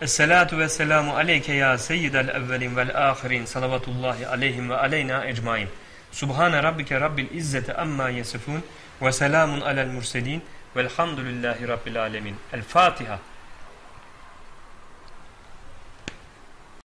Esselatu 0.00 0.58
ve 0.58 0.68
selamu 0.68 1.16
aleyke 1.16 1.52
ya 1.52 1.78
seyyidel 1.78 2.28
evvelin 2.28 2.76
vel 2.76 3.10
ahirin 3.10 3.44
salavatullahi 3.44 4.26
aleyhim 4.26 4.70
ve 4.70 4.76
aleyna 4.76 5.24
ecmain. 5.24 5.68
Subhane 6.12 6.62
rabbike 6.62 7.00
rabbil 7.00 7.30
izzeti 7.34 7.74
amma 7.74 8.10
yasifun 8.10 8.62
ve 9.02 9.12
selamun 9.12 9.60
alel 9.60 9.86
murselin 9.86 10.42
velhamdülillahi 10.76 11.68
rabbil 11.68 12.00
alemin. 12.00 12.36
El 12.52 12.62
Fatiha. 12.62 13.18